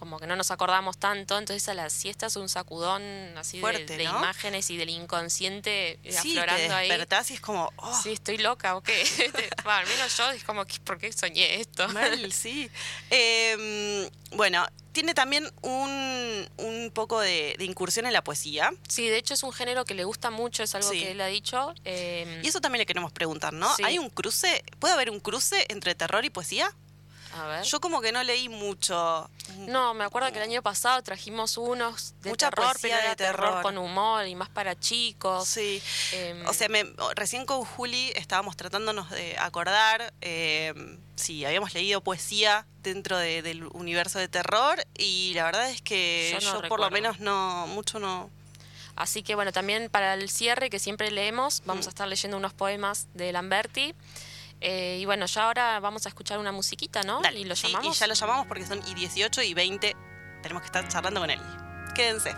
como 0.00 0.18
que 0.18 0.26
no 0.26 0.34
nos 0.34 0.50
acordamos 0.50 0.96
tanto, 0.96 1.36
entonces 1.36 1.68
a 1.68 1.74
la 1.74 1.90
siesta 1.90 2.26
es 2.26 2.36
un 2.36 2.48
sacudón 2.48 3.02
así 3.36 3.60
de, 3.60 4.02
imágenes 4.02 4.70
y 4.70 4.78
del 4.78 4.88
inconsciente 4.88 6.00
eh, 6.02 6.12
sí, 6.12 6.38
aflorando 6.38 6.74
te 6.74 6.80
despertás 6.80 7.30
y 7.30 7.34
es 7.34 7.40
como, 7.42 7.70
oh. 7.76 8.00
sí, 8.02 8.12
estoy 8.12 8.38
loca 8.38 8.76
o 8.76 8.82
qué. 8.82 9.04
al 9.64 9.86
menos 9.86 10.16
yo 10.16 10.30
es 10.30 10.42
como, 10.42 10.64
¿por 10.84 10.98
qué 10.98 11.12
soñé 11.12 11.60
esto? 11.60 11.86
Mal, 11.90 12.32
sí. 12.32 12.70
Em, 13.10 14.08
bueno, 14.32 14.66
tiene 14.92 15.12
también 15.12 15.52
un, 15.60 16.48
un 16.56 16.90
poco 16.94 17.20
de, 17.20 17.54
incursión 17.58 18.06
en 18.06 18.14
la 18.14 18.24
poesía. 18.24 18.72
Sí, 18.88 19.06
de 19.06 19.18
hecho 19.18 19.34
es 19.34 19.42
un 19.42 19.52
género 19.52 19.84
que 19.84 19.92
le 19.92 20.04
gusta 20.04 20.30
mucho, 20.30 20.62
es 20.62 20.74
algo 20.74 20.90
que 20.90 21.10
él 21.10 21.20
ha 21.20 21.26
dicho. 21.26 21.74
Em, 21.84 22.42
y 22.42 22.48
eso 22.48 22.62
también 22.62 22.78
le 22.78 22.86
queremos 22.86 23.12
preguntar, 23.12 23.52
¿no? 23.52 23.68
¿Hay 23.84 23.98
un 23.98 24.08
cruce? 24.08 24.64
¿Puede 24.78 24.94
haber 24.94 25.10
un 25.10 25.20
cruce 25.20 25.66
entre 25.68 25.94
terror 25.94 26.24
y 26.24 26.30
poesía? 26.30 26.74
A 27.38 27.46
ver. 27.46 27.62
Yo 27.64 27.80
como 27.80 28.00
que 28.00 28.10
no 28.12 28.22
leí 28.24 28.48
mucho. 28.48 29.30
No, 29.58 29.94
me 29.94 30.04
acuerdo 30.04 30.32
que 30.32 30.38
el 30.38 30.44
año 30.44 30.62
pasado 30.62 31.00
trajimos 31.02 31.56
unos 31.58 32.14
de 32.22 32.30
Mucha 32.30 32.50
terror, 32.50 32.76
pero 32.82 32.96
de 32.96 33.16
terror. 33.16 33.16
terror. 33.48 33.62
con 33.62 33.78
humor 33.78 34.26
y 34.26 34.34
más 34.34 34.48
para 34.48 34.78
chicos. 34.78 35.46
Sí. 35.46 35.80
Em, 36.12 36.44
O 36.46 36.52
sea, 36.52 36.68
me- 36.68 36.86
recién 37.14 37.46
con 37.46 37.64
Juli 37.64 38.12
estábamos 38.16 38.56
tratándonos 38.56 39.10
de 39.10 39.36
acordar 39.38 40.12
eh, 40.20 40.74
si 41.14 41.44
habíamos 41.44 41.72
leído 41.74 42.00
poesía 42.00 42.66
dentro 42.82 43.16
de- 43.18 43.42
del 43.42 43.64
universo 43.74 44.18
de 44.18 44.26
terror 44.28 44.84
y 44.98 45.32
la 45.34 45.44
verdad 45.44 45.70
es 45.70 45.82
que 45.82 46.36
Yo 46.40 46.62
por 46.68 46.80
lo 46.80 46.90
menos 46.90 47.20
no, 47.20 47.66
mucho 47.68 47.98
no. 48.00 48.28
Así 48.96 49.22
que 49.22 49.34
bueno, 49.34 49.52
también 49.52 49.88
para 49.88 50.14
el 50.14 50.28
cierre 50.30 50.68
que 50.68 50.78
siempre 50.78 51.10
leemos, 51.10 51.62
vamos 51.64 51.86
a 51.86 51.90
estar 51.90 52.06
leyendo 52.08 52.36
unos 52.36 52.52
poemas 52.52 53.06
de 53.14 53.32
Lamberti. 53.32 53.94
Eh, 54.60 54.98
y 55.00 55.04
bueno, 55.06 55.26
ya 55.26 55.44
ahora 55.44 55.80
vamos 55.80 56.06
a 56.06 56.08
escuchar 56.10 56.38
una 56.38 56.52
musiquita, 56.52 57.02
¿no? 57.02 57.20
Dale, 57.22 57.40
y 57.40 57.44
lo 57.44 57.56
sí, 57.56 57.68
llamamos. 57.68 57.96
y 57.96 57.98
ya 57.98 58.06
lo 58.06 58.14
llamamos 58.14 58.46
porque 58.46 58.66
son 58.66 58.82
y 58.86 58.94
18 58.94 59.42
y 59.42 59.54
20. 59.54 59.96
Tenemos 60.42 60.62
que 60.62 60.66
estar 60.66 60.86
charlando 60.88 61.20
con 61.20 61.30
él. 61.30 61.40
Quédense. 61.94 62.34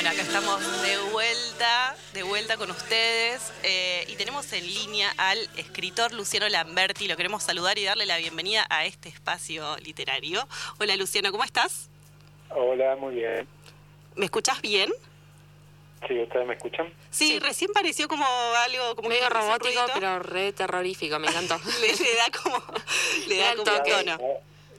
Bueno, 0.00 0.14
acá 0.14 0.22
estamos 0.22 0.82
de 0.82 0.96
vuelta, 1.12 1.94
de 2.14 2.22
vuelta 2.22 2.56
con 2.56 2.70
ustedes 2.70 3.52
eh, 3.62 4.06
y 4.08 4.14
tenemos 4.16 4.50
en 4.54 4.66
línea 4.66 5.12
al 5.18 5.36
escritor 5.58 6.14
Luciano 6.14 6.48
Lamberti. 6.48 7.06
Lo 7.06 7.18
queremos 7.18 7.42
saludar 7.42 7.76
y 7.76 7.84
darle 7.84 8.06
la 8.06 8.16
bienvenida 8.16 8.66
a 8.70 8.86
este 8.86 9.10
espacio 9.10 9.76
literario. 9.84 10.48
Hola 10.78 10.96
Luciano, 10.96 11.30
¿cómo 11.30 11.44
estás? 11.44 11.90
Hola, 12.48 12.96
muy 12.96 13.16
bien. 13.16 13.46
¿Me 14.16 14.24
escuchás 14.24 14.62
bien? 14.62 14.90
Sí, 16.08 16.18
¿ustedes 16.18 16.46
me 16.46 16.54
escuchan? 16.54 16.90
Sí, 17.10 17.38
recién 17.38 17.70
pareció 17.74 18.08
como 18.08 18.24
algo 18.24 18.96
como 18.96 19.10
Medio 19.10 19.28
robótico, 19.28 19.84
pero 19.92 20.18
re 20.20 20.54
terrorífico, 20.54 21.18
me 21.18 21.28
encantó. 21.28 21.60
le, 21.82 21.88
le 21.88 22.14
da 22.14 22.30
como 22.42 22.64
le 23.28 23.36
da 23.36 23.50
el 23.50 23.58
como 23.58 23.70
toque. 23.76 23.90
tono. 23.90 24.18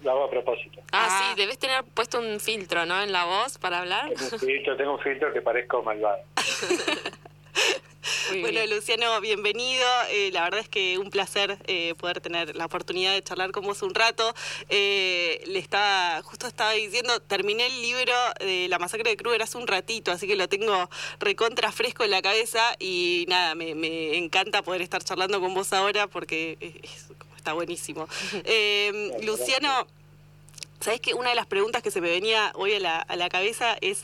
Lo 0.04 0.12
hago 0.12 0.24
a 0.26 0.30
propósito. 0.30 0.82
Ah, 0.92 1.08
Ah. 1.10 1.30
sí, 1.30 1.36
debes 1.42 1.58
tener 1.60 1.84
puesto 1.84 2.20
un 2.20 2.40
filtro, 2.40 2.86
¿no? 2.86 3.02
En 3.02 3.12
la 3.12 3.26
voz 3.26 3.58
para 3.58 3.80
hablar. 3.80 4.10
Tengo 4.10 4.30
un 4.34 4.40
filtro, 4.40 4.78
tengo 4.78 4.94
un 4.94 5.00
filtro 5.00 5.32
que 5.34 5.42
parezco 5.42 5.84
malvado. 5.84 6.18
Muy 8.32 8.40
Bueno, 8.42 8.62
bien. 8.62 8.70
Luciano, 8.76 9.20
bienvenido. 9.22 9.86
Eh, 10.10 10.32
la 10.32 10.44
verdad 10.44 10.62
es 10.62 10.70
que 10.70 10.98
un 10.98 11.10
placer 11.12 11.58
eh, 11.68 11.94
poder 11.96 12.20
tener 12.22 12.56
la 12.56 12.66
oportunidad 12.66 13.14
de 13.14 13.22
charlar 13.22 13.52
con 13.52 13.64
vos 13.64 13.84
un 13.84 13.94
rato. 13.94 14.34
Eh, 14.70 15.44
le 15.46 15.60
estaba, 15.60 16.22
justo 16.24 16.48
estaba 16.48 16.72
diciendo, 16.72 17.20
terminé 17.20 17.68
el 17.68 17.82
libro 17.82 18.14
de 18.40 18.68
La 18.70 18.80
masacre 18.80 19.10
de 19.10 19.18
Kruger 19.18 19.42
hace 19.42 19.58
un 19.58 19.68
ratito, 19.68 20.12
así 20.12 20.28
que 20.28 20.36
lo 20.36 20.48
tengo 20.50 20.90
recontra 21.20 21.72
fresco 21.72 22.04
en 22.04 22.12
la 22.12 22.22
cabeza 22.22 22.76
y 22.80 23.26
nada, 23.28 23.54
me, 23.54 23.76
me 23.76 24.18
encanta 24.18 24.62
poder 24.64 24.82
estar 24.82 25.04
charlando 25.04 25.40
con 25.42 25.54
vos 25.54 25.72
ahora 25.74 26.08
porque 26.08 26.58
es- 26.60 26.76
es- 26.84 27.08
está 27.42 27.54
buenísimo. 27.54 28.08
Eh, 28.46 29.12
Luciano, 29.24 29.88
¿Sabes 30.80 31.00
que 31.00 31.14
una 31.14 31.30
de 31.30 31.36
las 31.36 31.46
preguntas 31.46 31.84
que 31.84 31.92
se 31.92 32.02
me 32.02 32.10
venía 32.10 32.52
hoy 32.56 32.74
a 32.74 32.80
la, 32.80 32.98
a 33.02 33.16
la 33.16 33.30
cabeza 33.30 33.78
es 33.82 34.04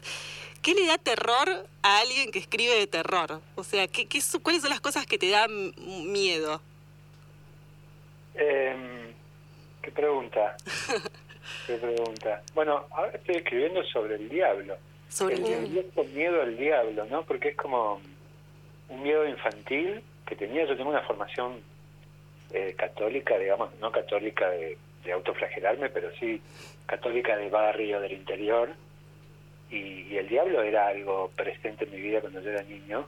¿qué 0.61 0.75
le 0.75 0.85
da 0.85 0.99
terror 0.99 1.65
a 1.81 1.99
alguien 1.99 2.31
que 2.31 2.37
escribe 2.37 2.75
de 2.75 2.85
terror? 2.85 3.41
O 3.55 3.63
sea, 3.63 3.87
¿qué, 3.87 4.07
qué, 4.07 4.19
¿cuáles 4.43 4.61
son 4.61 4.69
las 4.69 4.79
cosas 4.79 5.07
que 5.07 5.17
te 5.17 5.31
dan 5.31 5.73
miedo? 6.11 6.61
Eh, 8.35 9.11
¿Qué 9.81 9.89
pregunta? 9.91 10.55
¿Qué 11.65 11.77
pregunta? 11.77 12.43
Bueno, 12.53 12.85
ahora 12.91 13.11
estoy 13.13 13.37
escribiendo 13.37 13.83
sobre 13.85 14.15
el 14.15 14.29
diablo. 14.29 14.77
Sobre 15.09 15.35
el, 15.35 15.45
el 15.45 15.71
diablo. 15.71 15.91
con 15.95 16.13
miedo 16.13 16.43
al 16.43 16.57
diablo, 16.57 17.05
¿no? 17.05 17.23
Porque 17.23 17.49
es 17.49 17.55
como 17.55 17.99
un 18.89 19.01
miedo 19.01 19.27
infantil 19.27 20.03
que 20.27 20.35
tenía. 20.35 20.65
Yo 20.67 20.77
tengo 20.77 20.91
una 20.91 21.01
formación 21.01 21.59
eh, 22.53 22.73
católica, 22.77 23.37
digamos, 23.37 23.73
no 23.79 23.91
católica 23.91 24.49
de, 24.49 24.77
autoflagelarme, 25.13 25.89
pero 25.89 26.11
sí 26.19 26.41
católica 26.85 27.37
de 27.37 27.49
barrio, 27.49 28.01
del 28.01 28.11
interior. 28.11 28.69
Y, 29.69 30.05
y, 30.09 30.17
el 30.17 30.27
diablo 30.27 30.61
era 30.61 30.87
algo 30.87 31.31
presente 31.35 31.85
en 31.85 31.91
mi 31.91 32.01
vida 32.01 32.19
cuando 32.19 32.41
yo 32.41 32.49
era 32.49 32.63
niño. 32.63 33.07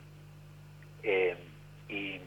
Eh, 1.03 1.35
y, 1.89 2.19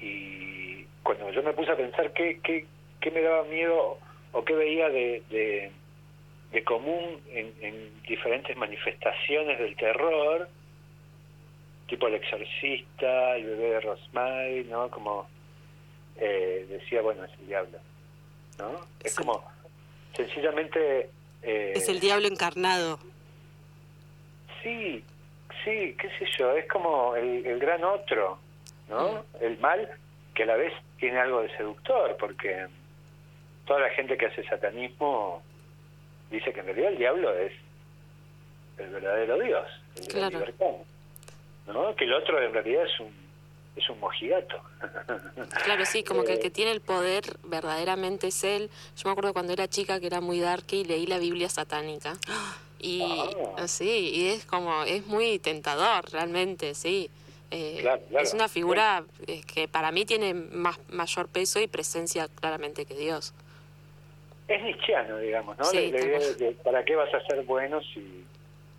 y 0.00 0.84
cuando 1.02 1.30
yo 1.30 1.42
me 1.42 1.52
puse 1.52 1.70
a 1.70 1.76
pensar 1.76 2.12
qué, 2.12 2.40
qué, 2.42 2.66
qué 3.00 3.10
me 3.10 3.22
daba 3.22 3.44
miedo 3.44 3.98
o 4.32 4.44
qué 4.44 4.54
veía 4.54 4.88
de, 4.88 5.22
de, 5.30 6.64
común 6.64 7.20
en, 7.30 7.52
en, 7.60 8.02
diferentes 8.02 8.56
manifestaciones 8.56 9.58
del 9.58 9.76
terror, 9.76 10.48
tipo 11.86 12.08
el 12.08 12.14
exorcista, 12.14 13.36
el 13.36 13.44
bebé 13.44 13.70
de 13.70 13.80
Rosmay, 13.80 14.64
¿no? 14.64 14.90
Como 14.90 15.28
eh, 16.18 16.66
decía, 16.68 17.00
bueno, 17.02 17.24
es 17.24 17.32
el 17.40 17.46
diablo, 17.46 17.78
¿no? 18.58 18.86
Es 19.02 19.14
como, 19.14 19.44
sencillamente... 20.16 21.10
Eh, 21.42 21.72
es 21.76 21.88
el 21.88 22.00
diablo 22.00 22.26
encarnado. 22.26 22.98
Sí, 24.62 25.04
sí, 25.64 25.96
qué 26.00 26.08
sé 26.18 26.26
yo, 26.38 26.52
es 26.52 26.68
como 26.68 27.14
el, 27.16 27.46
el 27.46 27.58
gran 27.58 27.84
otro, 27.84 28.38
¿no? 28.88 29.12
Mm. 29.12 29.44
El 29.44 29.58
mal 29.58 29.88
que 30.34 30.42
a 30.42 30.46
la 30.46 30.56
vez 30.56 30.72
tiene 30.98 31.18
algo 31.18 31.42
de 31.42 31.56
seductor, 31.56 32.16
porque 32.18 32.66
toda 33.66 33.80
la 33.80 33.90
gente 33.90 34.16
que 34.16 34.26
hace 34.26 34.44
satanismo 34.44 35.42
dice 36.30 36.52
que 36.52 36.60
en 36.60 36.66
realidad 36.66 36.92
el 36.92 36.98
diablo 36.98 37.34
es 37.36 37.52
el 38.78 38.90
verdadero 38.90 39.38
Dios, 39.38 39.66
el 39.96 40.04
de 40.04 40.08
claro. 40.08 40.30
la 40.30 40.38
libertad, 40.38 40.76
¿no? 41.66 41.96
Que 41.96 42.04
el 42.04 42.14
otro 42.14 42.40
en 42.40 42.52
realidad 42.52 42.84
es 42.84 43.00
un 43.00 43.27
es 43.78 43.88
un 43.90 44.00
mojigato. 44.00 44.60
Claro, 45.64 45.84
sí, 45.86 46.02
como 46.02 46.24
que 46.24 46.34
el 46.34 46.38
que 46.40 46.50
tiene 46.50 46.72
el 46.72 46.80
poder 46.80 47.38
verdaderamente 47.44 48.28
es 48.28 48.44
él. 48.44 48.70
Yo 48.96 49.02
me 49.06 49.12
acuerdo 49.12 49.32
cuando 49.32 49.52
era 49.52 49.68
chica 49.68 50.00
que 50.00 50.06
era 50.06 50.20
muy 50.20 50.40
dark 50.40 50.64
y 50.70 50.84
leí 50.84 51.06
la 51.06 51.18
Biblia 51.18 51.48
satánica. 51.48 52.16
Y 52.80 53.02
ah. 53.56 53.66
sí, 53.66 54.10
y 54.14 54.28
es 54.28 54.44
como, 54.44 54.84
es 54.84 55.06
muy 55.06 55.38
tentador 55.38 56.10
realmente, 56.12 56.74
sí. 56.74 57.10
Eh, 57.50 57.78
claro, 57.80 58.02
claro. 58.08 58.24
Es 58.24 58.34
una 58.34 58.48
figura 58.48 59.04
eh, 59.26 59.40
que 59.42 59.68
para 59.68 59.90
mí 59.90 60.04
tiene 60.04 60.34
más 60.34 60.78
mayor 60.90 61.28
peso 61.28 61.60
y 61.60 61.66
presencia 61.66 62.28
claramente 62.28 62.84
que 62.84 62.94
Dios. 62.94 63.32
Es 64.46 64.62
nichiano, 64.62 65.18
digamos, 65.18 65.58
¿no? 65.58 65.64
Sí, 65.64 65.90
la, 65.90 65.98
la 65.98 66.04
idea 66.04 66.18
de 66.18 66.52
¿para 66.62 66.84
qué 66.84 66.94
vas 66.96 67.12
a 67.12 67.20
ser 67.26 67.42
bueno 67.44 67.80
si, 67.82 68.24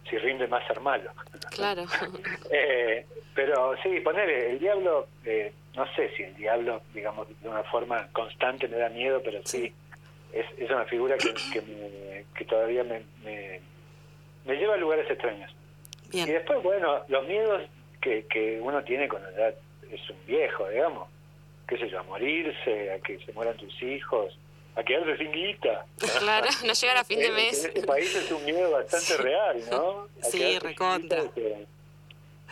si 0.09 0.17
rinde 0.17 0.47
más 0.47 0.65
ser 0.67 0.79
malo? 0.79 1.11
Claro. 1.51 1.85
eh, 2.51 3.05
pero 3.35 3.75
sí, 3.83 3.99
poner 4.01 4.29
el 4.29 4.59
diablo, 4.59 5.07
eh, 5.25 5.53
no 5.75 5.85
sé 5.95 6.09
si 6.15 6.23
el 6.23 6.35
diablo, 6.35 6.81
digamos, 6.93 7.27
de 7.41 7.49
una 7.49 7.63
forma 7.63 8.07
constante 8.11 8.67
me 8.67 8.77
da 8.77 8.89
miedo, 8.89 9.21
pero 9.23 9.39
sí, 9.45 9.71
es, 10.33 10.45
es 10.57 10.69
una 10.69 10.85
figura 10.85 11.17
que, 11.17 11.33
que, 11.53 11.61
me, 11.61 12.25
que 12.35 12.45
todavía 12.45 12.83
me, 12.83 13.03
me, 13.23 13.61
me, 14.45 14.55
lleva 14.55 14.75
a 14.75 14.77
lugares 14.77 15.09
extraños. 15.09 15.53
Bien. 16.11 16.27
Y 16.27 16.31
después, 16.31 16.61
bueno, 16.63 17.01
los 17.07 17.27
miedos 17.27 17.63
que, 18.01 18.25
que 18.25 18.59
uno 18.61 18.83
tiene 18.83 19.07
cuando 19.07 19.29
ya 19.31 19.49
es 19.91 20.09
un 20.09 20.25
viejo, 20.25 20.67
digamos, 20.69 21.07
qué 21.67 21.77
sé 21.77 21.89
yo, 21.89 21.99
a 21.99 22.03
morirse, 22.03 22.91
a 22.91 22.99
que 22.99 23.19
se 23.19 23.31
mueran 23.33 23.55
tus 23.57 23.81
hijos, 23.83 24.37
a 24.79 24.83
quedarse 24.83 25.17
sin 25.17 25.31
guita. 25.31 25.85
Claro, 26.19 26.47
no 26.65 26.73
llegar 26.73 26.97
a 26.97 27.03
fin 27.03 27.19
de 27.19 27.31
mes. 27.31 27.65
En 27.65 27.71
este 27.75 27.87
país 27.87 28.15
es 28.15 28.31
un 28.31 28.45
miedo 28.45 28.71
bastante 28.71 29.05
sí. 29.05 29.21
real, 29.21 29.63
¿no? 29.69 30.07
A 30.21 30.25
sí, 30.25 30.59
recontra. 30.59 31.23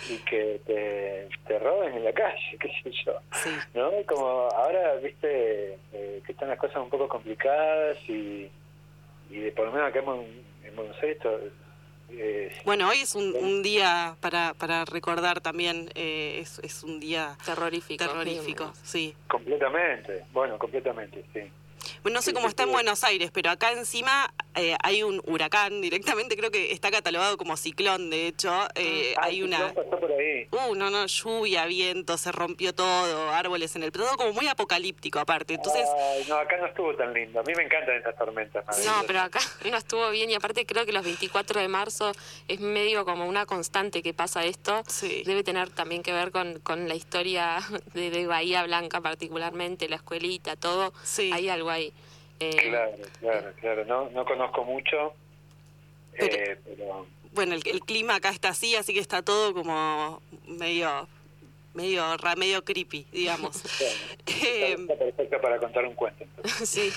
Y 0.10 0.18
que 0.20 0.62
te, 0.68 1.28
te, 1.48 1.60
roben 1.60 1.94
en 1.96 2.04
la 2.04 2.14
calle, 2.14 2.58
qué 2.60 2.70
sé 2.84 2.92
yo. 3.04 3.14
Sí. 3.32 3.50
¿No? 3.74 3.90
Como 4.06 4.28
ahora, 4.28 4.96
viste, 4.96 5.74
eh, 5.92 6.22
que 6.24 6.32
están 6.32 6.50
las 6.50 6.60
cosas 6.60 6.78
un 6.78 6.90
poco 6.90 7.08
complicadas 7.08 7.98
y, 8.08 8.48
y 9.32 9.40
de, 9.40 9.52
por 9.54 9.66
lo 9.66 9.72
menos 9.72 9.90
acá 9.90 10.00
en, 10.00 10.44
en 10.66 10.76
Buenos 10.76 10.96
Aires 11.02 11.18
eh, 12.10 12.52
bueno, 12.64 12.88
hoy 12.88 13.00
es 13.00 13.16
un, 13.16 13.36
un, 13.36 13.62
día 13.62 14.16
para, 14.22 14.54
para 14.54 14.86
recordar 14.86 15.42
también, 15.42 15.90
eh, 15.94 16.40
es, 16.40 16.60
es 16.60 16.84
un 16.84 17.02
día 17.02 17.38
terrorífico. 17.46 18.06
Terrorífico, 18.06 18.72
sí. 18.84 19.14
Completamente, 19.28 20.24
bueno, 20.32 20.58
completamente, 20.58 21.26
sí. 21.34 21.52
Bueno, 22.08 22.20
no 22.20 22.22
sé 22.22 22.32
cómo 22.32 22.48
está 22.48 22.64
en 22.64 22.72
Buenos 22.72 23.04
Aires, 23.04 23.32
pero 23.34 23.52
acá 23.52 23.74
encima 23.74 24.34
eh, 24.58 24.76
hay 24.82 25.04
un 25.04 25.22
huracán 25.26 25.82
directamente, 25.82 26.36
creo 26.36 26.52
que 26.52 26.72
está 26.72 26.92
catalogado 26.92 27.38
como 27.38 27.56
ciclón, 27.58 28.10
de 28.10 28.28
hecho. 28.28 28.52
Eh, 28.76 29.14
ah, 29.18 29.26
hay 29.26 29.44
una. 29.44 29.74
Pasó 29.74 30.00
por 30.00 30.12
ahí. 30.12 30.48
Uh, 30.52 30.76
no, 30.76 30.90
no, 30.90 31.06
lluvia, 31.06 31.66
viento, 31.66 32.18
se 32.18 32.32
rompió 32.32 32.74
todo, 32.74 33.30
árboles 33.30 33.76
en 33.76 33.84
el. 33.84 33.92
Todo 33.92 34.18
como 34.18 34.34
muy 34.34 34.48
apocalíptico 34.48 35.20
aparte. 35.20 35.56
Entonces. 35.56 35.88
Ay, 35.98 36.26
no, 36.28 36.36
acá 36.38 36.58
no 36.58 36.68
estuvo 36.68 36.96
tan 36.96 37.14
lindo. 37.14 37.40
A 37.40 37.44
mí 37.44 37.54
me 37.56 37.64
encantan 37.64 37.98
estas 37.98 38.18
tormentas. 38.18 38.86
No, 38.86 39.04
pero 39.06 39.22
acá 39.22 39.40
no 39.70 39.78
estuvo 39.78 40.10
bien 40.10 40.30
y 40.30 40.36
aparte 40.36 40.66
creo 40.66 40.86
que 40.86 40.92
los 40.94 41.04
24 41.04 41.60
de 41.60 41.68
marzo 41.68 42.12
es 42.48 42.60
medio 42.60 43.06
como 43.06 43.28
una 43.28 43.46
constante 43.46 44.02
que 44.02 44.14
pasa 44.14 44.44
esto. 44.44 44.84
Sí. 44.88 45.24
Debe 45.26 45.44
tener 45.44 45.70
también 45.70 46.04
que 46.04 46.14
ver 46.14 46.32
con, 46.32 46.60
con 46.60 46.88
la 46.88 46.96
historia 46.96 47.58
de, 47.94 48.10
de 48.10 48.28
Bahía 48.28 48.64
Blanca, 48.64 49.02
particularmente, 49.02 49.88
la 49.88 49.98
escuelita, 49.98 50.56
todo. 50.56 50.94
Sí. 51.04 51.32
Hay 51.34 51.50
algo 51.50 51.70
ahí. 51.70 51.94
Eh, 52.40 52.70
claro, 52.70 52.98
claro, 53.20 53.54
claro. 53.60 53.86
No, 53.86 54.10
no 54.10 54.26
conozco 54.26 54.64
mucho, 54.64 55.14
pero, 56.18 56.36
eh, 56.36 56.60
pero... 56.64 57.08
Bueno, 57.34 57.56
el, 57.56 57.62
el, 57.68 57.82
clima 57.82 58.16
acá 58.16 58.30
está 58.30 58.50
así, 58.50 58.76
así 58.76 58.94
que 58.94 59.00
está 59.00 59.22
todo 59.22 59.54
como 59.54 60.22
medio 60.48 61.08
medio 61.78 62.04
medio 62.36 62.64
creepy, 62.66 63.06
digamos. 63.12 63.64
Está, 64.26 64.36
está 64.82 64.96
perfecto 64.98 65.42
para 65.42 65.60
contar 65.60 65.86
un 65.86 65.94
cuento. 65.94 66.24
Entonces. 66.24 66.70
sí. 66.70 66.92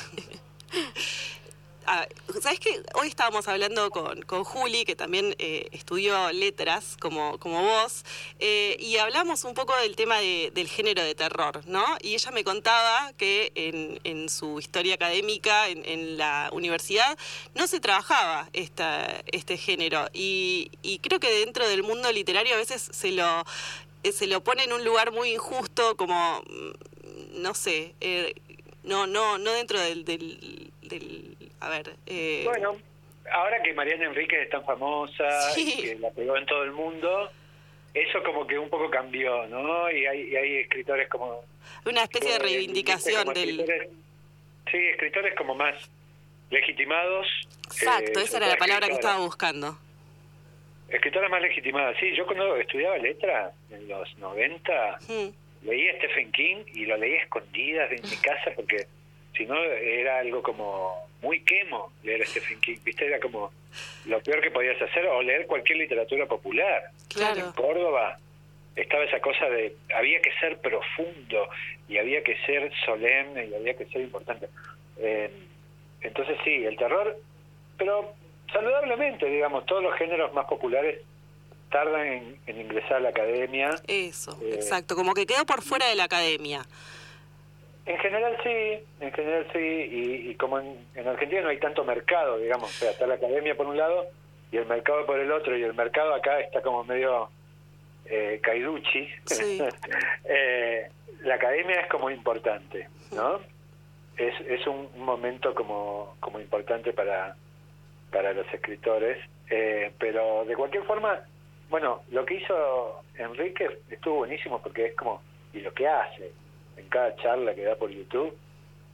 Ah, 1.86 2.06
¿Sabes 2.40 2.60
qué? 2.60 2.82
Hoy 2.94 3.08
estábamos 3.08 3.48
hablando 3.48 3.90
con, 3.90 4.22
con 4.22 4.44
Juli, 4.44 4.84
que 4.84 4.94
también 4.96 5.34
eh, 5.38 5.68
estudió 5.72 6.30
letras, 6.30 6.96
como, 7.00 7.38
como 7.38 7.62
vos, 7.62 8.04
eh, 8.38 8.76
y 8.78 8.98
hablamos 8.98 9.44
un 9.44 9.54
poco 9.54 9.74
del 9.76 9.96
tema 9.96 10.18
de, 10.18 10.52
del 10.54 10.68
género 10.68 11.02
de 11.02 11.14
terror, 11.14 11.62
¿no? 11.66 11.84
Y 12.02 12.14
ella 12.14 12.30
me 12.32 12.44
contaba 12.44 13.12
que 13.14 13.52
en, 13.54 13.98
en 14.04 14.28
su 14.28 14.58
historia 14.58 14.94
académica, 14.94 15.68
en, 15.68 16.18
la 16.18 16.50
universidad, 16.52 17.18
no 17.54 17.66
se 17.66 17.80
trabajaba 17.80 18.48
esta, 18.52 19.22
este 19.26 19.56
género. 19.56 20.06
Y, 20.12 20.70
y 20.82 20.98
creo 20.98 21.18
que 21.18 21.30
dentro 21.30 21.66
del 21.66 21.82
mundo 21.82 22.12
literario 22.12 22.54
a 22.54 22.58
veces 22.58 22.88
se 22.92 23.12
lo, 23.12 23.44
eh, 24.02 24.12
se 24.12 24.26
lo 24.26 24.42
pone 24.42 24.64
en 24.64 24.72
un 24.72 24.84
lugar 24.84 25.12
muy 25.12 25.32
injusto, 25.32 25.96
como, 25.96 26.42
mm, 26.42 27.42
no 27.42 27.54
sé, 27.54 27.94
no, 28.82 29.06
no, 29.06 29.38
no 29.38 29.52
dentro 29.52 29.80
del 29.80 30.04
a 31.60 31.68
ver. 31.68 31.94
Eh... 32.06 32.42
Bueno, 32.44 32.76
ahora 33.32 33.62
que 33.62 33.72
Mariana 33.74 34.06
Enrique 34.06 34.42
es 34.42 34.50
tan 34.50 34.64
famosa 34.64 35.52
sí. 35.52 35.74
y 35.78 35.82
que 35.82 35.94
la 35.96 36.10
pegó 36.10 36.36
en 36.36 36.46
todo 36.46 36.62
el 36.64 36.72
mundo, 36.72 37.30
eso 37.94 38.22
como 38.22 38.46
que 38.46 38.58
un 38.58 38.68
poco 38.68 38.90
cambió, 38.90 39.46
¿no? 39.48 39.90
Y 39.90 40.06
hay, 40.06 40.22
y 40.30 40.36
hay 40.36 40.56
escritores 40.58 41.08
como... 41.08 41.44
Una 41.84 42.02
especie 42.04 42.32
de 42.32 42.38
reivindicación 42.38 43.32
del... 43.34 43.60
Escritores, 43.60 43.88
sí, 44.70 44.78
escritores 44.78 45.34
como 45.36 45.54
más 45.54 45.74
legitimados. 46.50 47.26
Exacto, 47.66 48.20
eh, 48.20 48.24
esa 48.24 48.38
era 48.38 48.48
la 48.48 48.56
palabra 48.56 48.88
que 48.88 48.94
estaba 48.94 49.18
buscando. 49.18 49.78
Escritoras 50.88 51.30
más 51.30 51.42
legitimadas, 51.42 51.96
sí. 52.00 52.14
Yo 52.16 52.26
cuando 52.26 52.56
estudiaba 52.56 52.98
letra, 52.98 53.52
en 53.70 53.86
los 53.86 54.18
90, 54.18 54.98
mm. 55.08 55.66
leía 55.66 55.96
Stephen 55.98 56.32
King 56.32 56.64
y 56.74 56.86
lo 56.86 56.96
leía 56.96 57.22
escondidas 57.22 57.92
en 57.92 58.02
mi 58.02 58.16
casa 58.16 58.50
porque 58.56 58.86
si 59.36 59.46
no 59.46 59.54
era 59.62 60.18
algo 60.18 60.42
como 60.42 61.08
muy 61.22 61.40
quemo 61.40 61.92
leer 62.02 62.22
a 62.22 62.26
Stephen 62.26 62.60
King, 62.60 62.78
¿viste? 62.84 63.06
Era 63.06 63.20
como 63.20 63.52
lo 64.06 64.20
peor 64.22 64.40
que 64.40 64.50
podías 64.50 64.80
hacer 64.80 65.06
o 65.06 65.22
leer 65.22 65.46
cualquier 65.46 65.78
literatura 65.78 66.26
popular. 66.26 66.90
Claro. 67.08 67.40
En 67.40 67.52
Córdoba 67.52 68.18
estaba 68.76 69.04
esa 69.04 69.20
cosa 69.20 69.48
de 69.50 69.76
había 69.94 70.20
que 70.22 70.32
ser 70.40 70.58
profundo 70.58 71.48
y 71.88 71.98
había 71.98 72.22
que 72.22 72.36
ser 72.46 72.72
solemne 72.84 73.46
y 73.46 73.54
había 73.54 73.74
que 73.74 73.86
ser 73.86 74.00
importante. 74.00 74.48
Eh, 74.98 75.30
entonces 76.00 76.38
sí, 76.44 76.64
el 76.64 76.76
terror, 76.76 77.16
pero 77.76 78.14
saludablemente, 78.52 79.26
digamos, 79.26 79.66
todos 79.66 79.82
los 79.82 79.94
géneros 79.96 80.32
más 80.32 80.46
populares 80.46 81.00
tardan 81.70 82.06
en, 82.06 82.36
en 82.46 82.60
ingresar 82.60 82.94
a 82.94 83.00
la 83.00 83.08
academia. 83.10 83.70
Eso, 83.86 84.38
eh, 84.42 84.54
exacto, 84.54 84.96
como 84.96 85.14
que 85.14 85.26
quedó 85.26 85.44
por 85.46 85.62
fuera 85.62 85.88
de 85.88 85.94
la 85.94 86.04
academia. 86.04 86.62
En 87.90 87.98
general 87.98 88.36
sí, 88.44 88.84
en 89.00 89.12
general 89.12 89.48
sí, 89.52 89.58
y, 89.58 90.34
como 90.36 90.60
en, 90.60 91.08
Argentina 91.08 91.40
no 91.40 91.48
hay 91.48 91.58
tanto 91.58 91.82
mercado, 91.82 92.38
digamos, 92.38 92.70
o 92.70 92.72
sea, 92.72 92.92
está 92.92 93.04
la 93.04 93.14
academia 93.14 93.56
por 93.56 93.66
un 93.66 93.76
lado 93.76 94.06
y 94.52 94.58
el 94.58 94.66
mercado 94.66 95.04
por 95.06 95.18
el 95.18 95.32
otro, 95.32 95.58
y 95.58 95.64
el 95.64 95.74
mercado 95.74 96.14
acá 96.14 96.38
está 96.38 96.62
como 96.62 96.84
medio 96.84 97.30
eh, 98.04 98.38
caiduchi. 98.44 99.08
eh, 100.24 100.88
la 101.22 101.34
academia 101.34 101.80
es 101.80 101.88
como 101.88 102.10
importante, 102.10 102.88
¿no? 103.10 103.40
Es, 104.16 104.40
es 104.42 104.64
un, 104.68 104.88
momento 104.96 105.52
como, 105.52 106.14
como 106.20 106.38
importante 106.38 106.92
para, 106.92 107.34
para 108.12 108.32
los 108.32 108.46
escritores, 108.54 109.18
eh, 109.48 109.90
pero 109.98 110.44
de 110.44 110.54
cualquier 110.54 110.84
forma, 110.84 111.24
bueno, 111.68 112.02
lo 112.12 112.24
que 112.24 112.34
hizo 112.34 113.02
Enrique 113.16 113.80
estuvo 113.90 114.18
buenísimo 114.18 114.62
porque 114.62 114.86
es 114.86 114.94
como, 114.94 115.20
y 115.52 115.58
lo 115.58 115.74
que 115.74 115.88
hace, 115.88 116.30
en 116.80 116.88
cada 116.88 117.14
charla 117.16 117.54
que 117.54 117.62
da 117.62 117.76
por 117.76 117.90
YouTube 117.90 118.36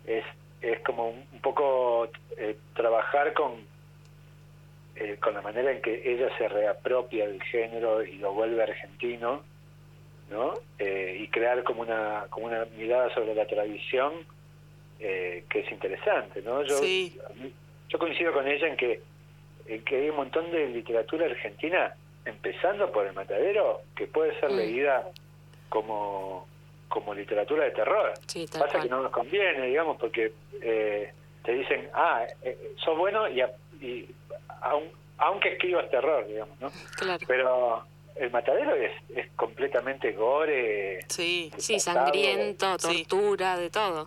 es, 0.07 0.25
es 0.61 0.81
como 0.81 1.11
un, 1.11 1.41
poco 1.41 2.09
eh, 2.37 2.57
trabajar 2.75 3.33
con, 3.33 3.53
eh, 4.97 5.17
con 5.21 5.35
la 5.35 5.43
manera 5.43 5.73
en 5.73 5.81
que 5.81 6.03
ella 6.13 6.29
se 6.37 6.49
reapropia 6.49 7.27
del 7.27 7.43
género 7.45 8.05
y 8.05 8.19
lo 8.19 8.33
vuelve 8.33 8.63
argentino, 8.63 9.43
¿no? 10.31 10.55
Eh, 10.79 11.19
y 11.21 11.29
crear 11.29 11.63
como 11.63 11.83
una, 11.83 12.27
como 12.31 12.47
una 12.47 12.65
mirada 12.77 13.13
sobre 13.15 13.35
la 13.35 13.47
tradición 13.47 14.13
que 14.99 15.61
es 15.61 15.71
interesante, 15.71 16.41
¿no? 16.41 16.63
Yo, 16.63 16.81
yo 17.91 17.99
coincido 17.99 18.33
con 18.33 18.49
ella 18.49 18.67
en 18.67 18.79
que, 18.79 19.03
en 19.67 19.85
que 19.85 19.97
hay 19.97 20.09
un 20.09 20.17
montón 20.17 20.51
de 20.51 20.69
literatura 20.69 21.27
argentina, 21.27 21.95
empezando 22.25 22.91
por 22.91 23.07
El 23.07 23.13
Matadero, 23.13 23.83
que 23.95 24.07
puede 24.07 24.41
ser 24.41 24.51
mm. 24.51 24.57
leída 24.57 25.07
como 25.69 26.47
como 26.89 27.15
literatura 27.15 27.65
de 27.65 27.71
terror. 27.71 28.13
Pasa 28.59 28.81
que 28.81 28.89
no 28.89 29.03
nos 29.03 29.13
conviene, 29.13 29.67
digamos, 29.67 29.97
porque 29.99 30.33
eh, 30.61 31.13
te 31.45 31.53
dicen, 31.53 31.89
ah, 31.95 32.25
eh, 32.43 32.73
sos 32.83 32.97
bueno 32.97 33.29
y, 33.29 33.43
y 33.85 34.09
aunque 35.19 35.53
escribas 35.53 35.89
terror, 35.91 36.27
digamos, 36.27 36.61
¿no? 36.61 36.71
Pero 37.27 37.85
el 38.17 38.31
matadero 38.31 38.75
es, 38.75 38.93
es 39.15 39.31
completamente 39.33 40.13
gore. 40.13 41.01
Sí, 41.09 41.53
sí, 41.57 41.79
sangriento, 41.79 42.77
tortura, 42.79 43.57
de 43.59 43.71
todo. 43.71 44.07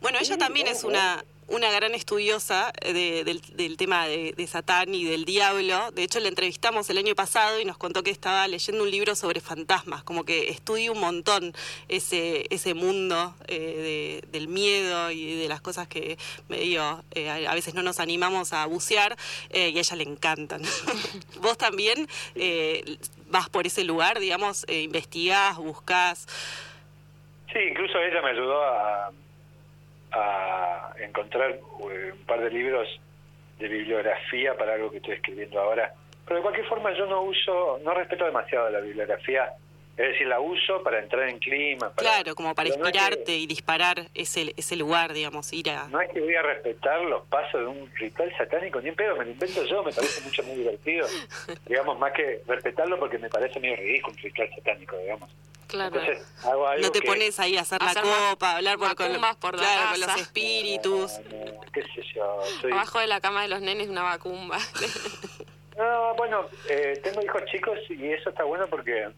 Bueno, 0.00 0.18
ella 0.20 0.36
también 0.36 0.66
es 0.66 0.84
una 0.84 1.24
una 1.48 1.70
gran 1.70 1.94
estudiosa 1.94 2.72
eh, 2.80 3.24
del, 3.24 3.76
tema 3.76 4.06
de, 4.06 4.46
Satán 4.46 4.94
y 4.94 5.04
del 5.04 5.24
diablo. 5.24 5.90
De 5.92 6.02
hecho, 6.02 6.20
la 6.20 6.28
entrevistamos 6.28 6.90
el 6.90 6.98
año 6.98 7.14
pasado 7.14 7.60
y 7.60 7.64
nos 7.64 7.78
contó 7.78 8.02
que 8.02 8.10
estaba 8.10 8.46
leyendo 8.48 8.82
un 8.82 8.90
libro 8.90 9.14
sobre 9.14 9.40
fantasmas, 9.40 10.02
como 10.02 10.24
que 10.24 10.48
estudia 10.48 10.90
un 10.90 11.00
montón 11.00 11.52
ese, 11.88 12.46
ese 12.50 12.74
mundo 12.74 13.34
eh, 13.48 14.22
del 14.32 14.48
miedo 14.48 15.10
y 15.10 15.36
de 15.36 15.48
las 15.48 15.60
cosas 15.60 15.88
que 15.88 16.18
medio 16.48 17.04
eh, 17.12 17.46
a 17.46 17.54
veces 17.54 17.74
no 17.74 17.82
nos 17.82 18.00
animamos 18.00 18.52
a 18.52 18.66
bucear 18.66 19.16
y 19.50 19.58
a 19.58 19.66
ella 19.66 19.96
le 19.96 20.04
encantan. 20.04 20.62
Vos 21.40 21.56
también 21.58 22.08
vas 23.30 23.48
por 23.48 23.66
ese 23.66 23.84
lugar, 23.84 24.18
digamos, 24.18 24.66
investigás, 24.68 25.56
buscás. 25.56 26.26
Sí, 27.52 27.58
incluso 27.70 27.98
ella 27.98 28.20
me 28.22 28.30
ayudó 28.30 28.62
a 28.62 29.10
a 30.12 30.92
encontrar 30.98 31.50
eh, 31.50 32.12
un 32.12 32.24
par 32.26 32.40
de 32.40 32.50
libros 32.50 32.88
de 33.58 33.68
bibliografía 33.68 34.56
para 34.56 34.74
algo 34.74 34.90
que 34.90 34.98
estoy 34.98 35.14
escribiendo 35.14 35.60
ahora. 35.60 35.92
Pero 36.26 36.36
de 36.36 36.42
cualquier 36.42 36.66
forma 36.66 36.92
yo 36.96 37.06
no 37.06 37.22
uso, 37.22 37.78
no 37.82 37.94
respeto 37.94 38.24
demasiado 38.24 38.68
la 38.70 38.80
bibliografía. 38.80 39.52
Es 39.96 40.08
decir, 40.08 40.26
la 40.26 40.40
uso 40.40 40.82
para 40.82 40.98
entrar 40.98 41.26
en 41.26 41.38
clima. 41.38 41.90
claro, 41.96 42.34
como 42.34 42.54
para 42.54 42.68
inspirarte 42.68 43.34
y 43.34 43.46
disparar 43.46 44.08
ese, 44.12 44.52
ese 44.54 44.76
lugar, 44.76 45.14
digamos, 45.14 45.50
ir 45.54 45.70
a... 45.70 45.88
No 45.88 46.02
es 46.02 46.10
que 46.10 46.20
voy 46.20 46.34
a 46.34 46.42
respetar 46.42 47.00
los 47.00 47.26
pasos 47.28 47.62
de 47.62 47.66
un 47.66 47.90
ritual 47.94 48.30
satánico, 48.36 48.78
ni 48.82 48.90
en 48.90 48.94
pedo, 48.94 49.16
me 49.16 49.24
lo 49.24 49.30
invento 49.30 49.64
yo, 49.64 49.82
me 49.82 49.92
parece 49.92 50.20
mucho 50.22 50.42
muy 50.42 50.56
divertido. 50.56 51.06
digamos, 51.66 51.98
más 51.98 52.12
que 52.12 52.42
respetarlo 52.46 52.98
porque 52.98 53.18
me 53.18 53.30
parece 53.30 53.58
medio 53.58 53.76
ridículo 53.76 54.14
un 54.14 54.22
ritual 54.22 54.50
satánico, 54.54 54.98
digamos. 54.98 55.30
Claro. 55.66 56.00
no 56.80 56.92
te 56.92 57.02
pones 57.02 57.40
ahí 57.40 57.56
a 57.56 57.62
hacer, 57.62 57.82
la 57.82 57.94
copa, 57.94 58.56
hablar 58.56 58.78
por, 58.78 58.94
con, 58.94 59.08
por 59.40 59.56
claro, 59.56 59.90
con 59.90 60.00
los 60.00 60.20
espíritus. 60.20 61.12
qué 61.72 61.82
sé 61.82 62.02
yo. 62.14 62.40
Abajo 62.72 63.00
de 63.00 63.06
la 63.06 63.20
cama 63.20 63.42
de 63.42 63.48
los 63.48 63.60
nenes 63.60 63.88
una 63.88 64.02
vacumba. 64.02 64.58
no, 65.76 66.14
bueno, 66.14 66.46
eh, 66.68 67.00
tengo 67.02 67.22
hijos 67.22 67.42
chicos 67.46 67.78
y 67.88 68.12
eso 68.12 68.30
está 68.30 68.44
bueno 68.44 68.66
porque 68.68 69.08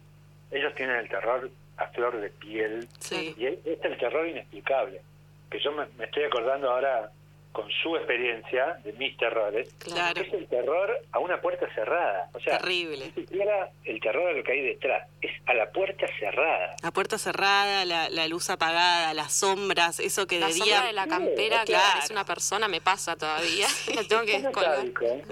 ellos 0.51 0.73
tienen 0.75 0.95
el 0.97 1.09
terror 1.09 1.49
a 1.77 1.87
flor 1.87 2.19
de 2.19 2.29
piel. 2.29 2.87
Y 3.11 3.45
este 3.45 3.73
es 3.73 3.85
el 3.85 3.97
terror 3.97 4.27
inexplicable. 4.27 5.01
Que 5.49 5.59
yo 5.59 5.71
me 5.71 5.85
estoy 6.03 6.23
acordando 6.23 6.69
ahora 6.69 7.11
con 7.51 7.69
su 7.71 7.95
experiencia 7.95 8.79
de 8.83 8.93
mis 8.93 9.17
terrores, 9.17 9.73
claro. 9.79 10.21
es 10.21 10.31
el 10.33 10.47
terror 10.47 11.01
a 11.11 11.19
una 11.19 11.41
puerta 11.41 11.67
cerrada. 11.73 12.29
O 12.33 12.39
sea, 12.39 12.59
Terrible. 12.59 13.05
ni 13.15 13.23
siquiera 13.23 13.71
el 13.85 13.99
terror 13.99 14.29
a 14.29 14.33
lo 14.33 14.43
que 14.43 14.51
hay 14.51 14.61
detrás, 14.61 15.07
es 15.21 15.31
a 15.47 15.53
la 15.55 15.71
puerta 15.71 16.05
cerrada. 16.19 16.75
La 16.83 16.91
puerta 16.91 17.17
cerrada, 17.17 17.85
la, 17.85 18.27
luz 18.27 18.49
apagada, 18.51 19.13
las 19.15 19.33
sombras, 19.33 19.99
eso 19.99 20.27
que 20.27 20.39
la 20.39 20.47
de 20.47 20.53
día... 20.53 20.81
de 20.83 20.93
la 20.93 21.07
campera 21.07 21.65
que 21.65 21.73
es 21.73 22.11
una 22.11 22.23
persona 22.23 22.67
me 22.67 22.81
pasa 22.81 23.15
todavía. 23.15 23.67
tengo 24.07 24.23
que 24.23 24.39
tan 24.39 24.51
tábico, 24.51 25.05
¿eh? 25.05 25.23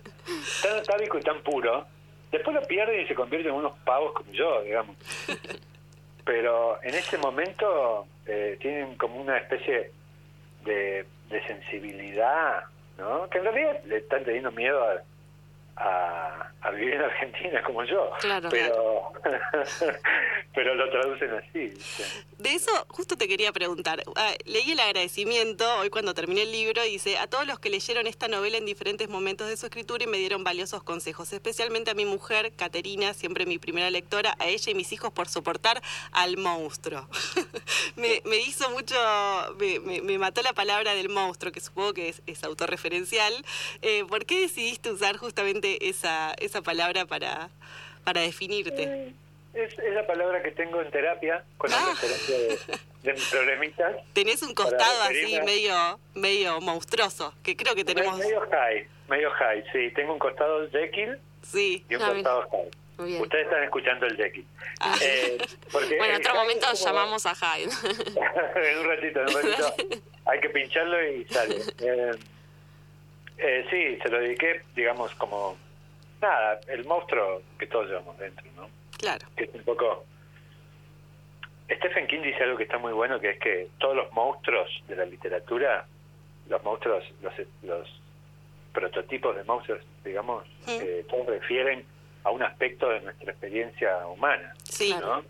tan 0.63 0.84
tábico 0.84 1.19
y 1.19 1.21
tan 1.21 1.41
puro. 1.43 1.86
Después 2.32 2.56
lo 2.56 2.62
pierden 2.63 3.01
y 3.01 3.08
se 3.08 3.15
convierten 3.15 3.51
en 3.51 3.58
unos 3.60 3.77
pavos 3.80 4.13
como 4.13 4.32
yo, 4.32 4.63
digamos. 4.63 4.97
Pero 6.25 6.82
en 6.84 6.95
ese 6.95 7.17
momento 7.17 8.06
eh, 8.25 8.58
tienen 8.60 8.97
como 8.97 9.21
una 9.21 9.38
especie 9.38 9.91
de 10.65 11.06
de 11.29 11.45
sensibilidad, 11.45 12.63
¿no? 12.97 13.29
Que 13.29 13.39
en 13.39 13.43
realidad 13.43 13.83
le 13.85 13.97
están 13.97 14.23
teniendo 14.23 14.51
miedo 14.51 14.83
a, 14.83 15.01
a, 15.77 16.71
vivir 16.71 16.95
en 16.95 17.01
Argentina 17.01 17.63
como 17.63 17.83
yo. 17.83 18.11
pero, 18.49 19.13
pero 20.53 20.75
lo 20.75 20.89
traducen 20.89 21.31
así. 21.33 21.73
De 22.37 22.53
eso 22.53 22.71
justo 22.89 23.17
te 23.17 23.27
quería 23.27 23.51
preguntar. 23.53 24.03
Ah, 24.15 24.33
leí 24.45 24.71
el 24.71 24.79
agradecimiento 24.79 25.65
hoy 25.77 25.89
cuando 25.89 26.13
terminé 26.13 26.43
el 26.43 26.51
libro 26.51 26.83
y 26.85 26.91
dice 26.91 27.17
a 27.17 27.27
todos 27.27 27.47
los 27.47 27.59
que 27.59 27.69
leyeron 27.69 28.05
esta 28.05 28.27
novela 28.27 28.57
en 28.57 28.65
diferentes 28.65 29.09
momentos 29.09 29.47
de 29.47 29.57
su 29.57 29.65
escritura 29.65 30.03
y 30.03 30.07
me 30.07 30.17
dieron 30.17 30.43
valiosos 30.43 30.83
consejos, 30.83 31.31
especialmente 31.31 31.91
a 31.91 31.93
mi 31.93 32.05
mujer, 32.05 32.51
Caterina, 32.55 33.13
siempre 33.13 33.45
mi 33.45 33.57
primera 33.59 33.89
lectora, 33.89 34.35
a 34.39 34.47
ella 34.47 34.71
y 34.71 34.75
mis 34.75 34.91
hijos 34.91 35.11
por 35.11 35.29
soportar 35.29 35.81
al 36.11 36.37
monstruo. 36.37 37.07
me, 37.95 38.37
hizo 38.37 38.69
mucho, 38.71 38.95
me, 39.57 40.17
mató 40.17 40.41
la 40.41 40.53
palabra 40.53 40.95
del 40.95 41.09
monstruo, 41.09 41.51
que 41.51 41.59
supongo 41.59 41.93
que 41.93 42.13
es, 42.25 42.43
autorreferencial. 42.43 43.33
Eh, 43.81 44.05
¿Por 44.07 44.25
qué 44.25 44.41
decidiste 44.41 44.91
usar 44.91 45.17
justamente 45.17 45.66
esa, 45.82 46.34
esa 46.39 46.62
palabra 46.62 47.06
para, 47.06 47.49
para 48.03 48.21
definirte? 48.21 48.84
Eh, 48.84 49.13
es, 49.53 49.77
es, 49.80 49.93
la 49.93 50.06
palabra 50.06 50.41
que 50.43 50.51
tengo 50.51 50.82
en 50.82 50.91
terapia 50.91 51.43
con 51.58 51.71
la 51.71 51.77
referencia 51.89 52.36
ah. 52.36 52.77
de, 53.03 53.13
de, 53.13 53.21
problemitas. 53.32 53.95
Tenés 54.13 54.41
un 54.43 54.53
costado 54.53 55.03
así 55.03 55.39
medio 55.45 55.99
medio 56.13 56.62
monstruoso, 56.62 57.34
que 57.43 57.56
creo 57.56 57.75
que 57.75 57.84
tenemos... 57.84 58.17
Medio 58.19 58.41
high, 58.51 58.88
medio 59.10 59.32
high, 59.32 59.63
sí. 59.71 59.91
Tengo 59.95 60.13
un 60.13 60.19
costado 60.19 60.69
Jekyll 60.69 61.19
sí. 61.41 61.86
y 61.89 61.95
un 61.95 62.01
ah, 62.01 62.13
costado 62.13 62.49
high. 62.51 62.71
Ustedes 63.21 63.45
están 63.45 63.63
escuchando 63.63 64.08
el 64.08 64.17
Jekyll. 64.17 64.45
Ah. 64.80 64.95
Eh, 65.01 65.38
bueno, 65.71 66.06
en 66.06 66.15
otro 66.15 66.34
momento 66.34 66.65
llamamos 66.73 67.25
a 67.25 67.36
Hyde. 67.36 67.71
en 68.56 68.80
un 68.80 68.88
ratito, 68.88 69.21
en 69.21 69.27
un 69.27 69.34
ratito. 69.34 69.75
Hay 70.25 70.39
que 70.39 70.49
pincharlo 70.49 71.12
y 71.12 71.25
sale. 71.25 71.58
Eh, 71.80 72.12
eh, 73.38 73.65
sí, 73.69 74.00
se 74.02 74.10
lo 74.10 74.19
dediqué, 74.19 74.62
digamos, 74.76 75.13
como 75.15 75.58
nada, 76.21 76.60
el 76.67 76.86
monstruo 76.86 77.41
que 77.60 77.67
todos 77.67 77.88
llevamos 77.88 78.17
dentro, 78.17 78.45
¿no? 78.56 78.69
Claro. 78.97 79.28
Que 79.36 79.45
es 79.45 79.54
un 79.54 79.63
poco. 79.63 80.06
Stephen 81.69 82.08
King 82.08 82.21
dice 82.21 82.43
algo 82.43 82.58
que 82.58 82.63
está 82.63 82.78
muy 82.78 82.93
bueno, 82.93 83.19
que 83.19 83.32
es 83.32 83.39
que 83.39 83.67
todos 83.78 83.95
los 83.95 84.12
monstruos 84.13 84.69
de 84.88 84.95
la 84.95 85.06
literatura, 85.06 85.86
los 86.50 86.63
monstruos, 86.63 87.04
los, 87.21 87.34
los 87.63 88.02
prototipos 88.71 89.36
de 89.36 89.43
monstruos, 89.43 89.82
digamos, 90.04 90.45
eh, 90.67 91.06
todos 91.10 91.28
refieren 91.28 91.84
a 92.23 92.32
un 92.32 92.41
aspecto 92.41 92.89
de 92.89 93.02
nuestra 93.02 93.32
experiencia 93.32 94.08
humana. 94.08 94.54
Sí. 94.63 94.95
¿no? 95.00 95.23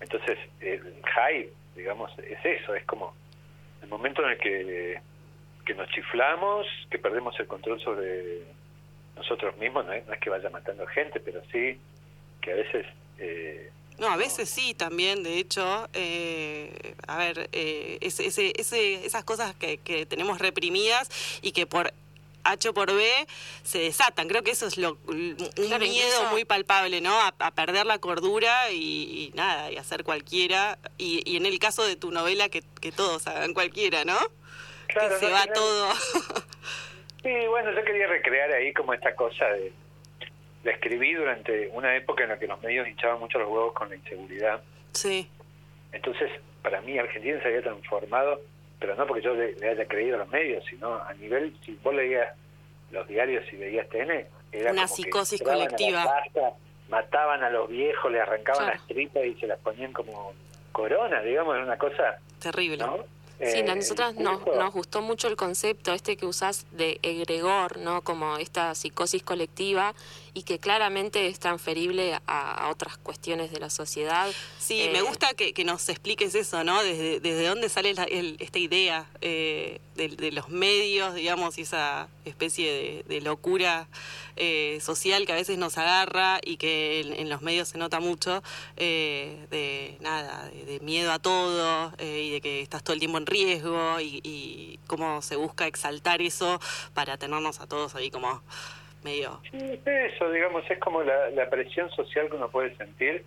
Entonces, 0.00 0.38
el 0.60 0.80
hype, 0.80 1.52
digamos, 1.76 2.10
es 2.18 2.44
eso, 2.44 2.74
es 2.74 2.84
como 2.86 3.14
el 3.82 3.88
momento 3.88 4.22
en 4.24 4.30
el 4.30 4.38
que 4.38 5.00
que 5.64 5.74
nos 5.74 5.88
chiflamos, 5.90 6.66
que 6.90 6.98
perdemos 6.98 7.38
el 7.40 7.46
control 7.46 7.80
sobre 7.80 8.42
nosotros 9.16 9.56
mismos, 9.58 9.86
no 9.86 9.92
es, 9.92 10.04
que 10.20 10.30
vaya 10.30 10.50
matando 10.50 10.86
gente, 10.86 11.20
pero 11.20 11.42
sí 11.52 11.78
que 12.40 12.52
a 12.52 12.56
veces... 12.56 12.86
Eh, 13.18 13.70
no, 13.98 14.08
a 14.08 14.16
veces 14.16 14.50
sí 14.50 14.74
también, 14.74 15.22
de 15.22 15.38
hecho, 15.38 15.88
eh, 15.92 16.94
a 17.06 17.16
ver, 17.16 17.48
eh, 17.52 17.98
ese, 18.00 18.26
ese, 18.26 19.06
esas 19.06 19.22
cosas 19.22 19.54
que, 19.54 19.78
que 19.78 20.04
tenemos 20.04 20.40
reprimidas 20.40 21.08
y 21.42 21.52
que 21.52 21.66
por 21.66 21.92
H 22.44 22.72
por 22.72 22.94
B 22.94 23.10
se 23.62 23.78
desatan. 23.78 24.28
Creo 24.28 24.42
que 24.42 24.52
eso 24.52 24.66
es 24.66 24.76
lo, 24.76 24.98
un 25.06 25.36
miedo 25.80 26.30
muy 26.30 26.44
palpable, 26.44 27.00
¿no? 27.00 27.18
A, 27.18 27.50
perder 27.52 27.86
la 27.86 27.98
cordura 27.98 28.70
y, 28.70 29.32
nada, 29.34 29.72
y 29.72 29.76
hacer 29.76 30.04
cualquiera. 30.04 30.78
Y, 30.98 31.36
en 31.36 31.46
el 31.46 31.58
caso 31.58 31.84
de 31.84 31.96
tu 31.96 32.10
novela, 32.10 32.48
que, 32.48 32.62
todos 32.92 33.26
hagan 33.26 33.54
cualquiera, 33.54 34.04
¿no? 34.04 34.18
Claro, 34.86 35.18
que 35.18 35.26
se 35.26 35.32
va 35.32 35.46
todo. 35.46 35.92
sí, 37.22 37.46
bueno, 37.48 37.72
yo 37.72 37.84
quería 37.84 38.06
recrear 38.06 38.52
ahí 38.52 38.72
como 38.72 38.94
esta 38.94 39.14
cosa 39.14 39.46
de... 39.46 39.72
La 40.62 40.72
escribí 40.72 41.12
durante 41.12 41.68
una 41.74 41.94
época 41.94 42.22
en 42.22 42.30
la 42.30 42.38
que 42.38 42.46
los 42.46 42.60
medios 42.62 42.88
hinchaban 42.88 43.20
mucho 43.20 43.38
los 43.38 43.48
huevos 43.48 43.74
con 43.74 43.90
la 43.90 43.96
inseguridad. 43.96 44.62
Sí. 44.92 45.28
Entonces, 45.92 46.30
para 46.62 46.80
mí, 46.80 46.98
Argentina 46.98 47.38
se 47.42 47.48
había 47.48 47.62
transformado 47.62 48.40
pero 48.84 48.96
no 48.96 49.06
porque 49.06 49.22
yo 49.22 49.34
le, 49.34 49.56
haya 49.66 49.86
creído 49.86 50.16
a 50.16 50.18
los 50.18 50.28
medios, 50.28 50.62
sino 50.68 50.94
a 50.94 51.14
nivel, 51.14 51.56
si 51.64 51.72
vos 51.82 51.94
leías 51.94 52.28
los 52.90 53.08
diarios 53.08 53.42
y 53.50 53.56
veías 53.56 53.88
TN, 53.88 54.26
era 54.52 54.72
una 54.72 54.86
psicosis 54.86 55.42
colectiva. 55.42 56.04
mataban 56.90 57.42
a 57.42 57.48
los 57.48 57.70
viejos, 57.70 58.12
le 58.12 58.20
arrancaban 58.20 58.66
las 58.66 58.86
tripas 58.86 59.24
y 59.24 59.34
se 59.36 59.46
las 59.46 59.58
ponían 59.60 59.94
como 59.94 60.34
corona, 60.72 61.22
digamos, 61.22 61.54
era 61.54 61.64
una 61.64 61.78
cosa 61.78 62.18
terrible. 62.40 62.84
Sí, 63.38 63.58
a 63.58 63.60
eh, 63.60 63.74
nosotros 63.74 64.14
nos, 64.14 64.46
nos 64.46 64.72
gustó 64.72 65.02
mucho 65.02 65.28
el 65.28 65.36
concepto 65.36 65.92
este 65.92 66.16
que 66.16 66.26
usás 66.26 66.66
de 66.72 66.98
egregor, 67.02 67.78
¿no? 67.78 68.02
Como 68.02 68.36
esta 68.36 68.74
psicosis 68.74 69.22
colectiva 69.22 69.94
y 70.34 70.42
que 70.42 70.58
claramente 70.58 71.28
es 71.28 71.38
transferible 71.38 72.18
a, 72.26 72.68
otras 72.68 72.98
cuestiones 72.98 73.52
de 73.52 73.60
la 73.60 73.70
sociedad. 73.70 74.28
Sí, 74.58 74.88
me 74.92 74.98
eh, 74.98 75.02
gusta 75.02 75.32
que, 75.34 75.64
nos 75.64 75.88
expliques 75.88 76.34
eso, 76.34 76.64
¿no? 76.64 76.82
Desde, 76.82 77.20
desde 77.20 77.46
dónde 77.46 77.68
sale 77.68 77.94
esta 78.40 78.58
idea 78.58 79.06
eh, 79.20 79.80
de, 79.94 80.32
los 80.32 80.48
medios, 80.48 81.14
digamos, 81.14 81.56
y 81.56 81.62
esa 81.62 82.08
especie 82.24 83.04
de, 83.06 83.20
locura 83.20 83.88
eh, 84.36 84.80
social 84.82 85.24
que 85.24 85.32
a 85.32 85.36
veces 85.36 85.56
nos 85.56 85.78
agarra 85.78 86.40
y 86.44 86.56
que 86.56 87.00
en, 87.00 87.28
los 87.28 87.40
medios 87.40 87.68
se 87.68 87.78
nota 87.78 88.00
mucho, 88.00 88.42
de 88.76 89.96
nada, 90.00 90.50
de, 90.50 90.80
miedo 90.80 91.12
a 91.12 91.20
todo 91.20 91.92
y 92.00 92.32
de 92.32 92.40
que 92.40 92.60
estás 92.60 92.82
todo 92.82 92.94
el 92.94 92.98
tiempo 92.98 93.18
en 93.18 93.26
riesgo 93.26 94.00
y, 94.00 94.80
cómo 94.88 95.22
se 95.22 95.36
busca 95.36 95.66
exaltar 95.66 96.20
eso 96.20 96.60
para 96.92 97.16
tenernos 97.16 97.60
a 97.60 97.66
todos 97.66 97.94
ahí 97.94 98.10
como 98.10 98.42
medio... 99.04 99.40
Sí, 99.50 99.80
eso, 99.84 100.30
digamos, 100.30 100.68
es 100.70 100.78
como 100.78 101.02
la, 101.02 101.48
presión 101.50 101.90
social 101.90 102.28
que 102.28 102.36
uno 102.36 102.48
puede 102.50 102.74
sentir. 102.76 103.24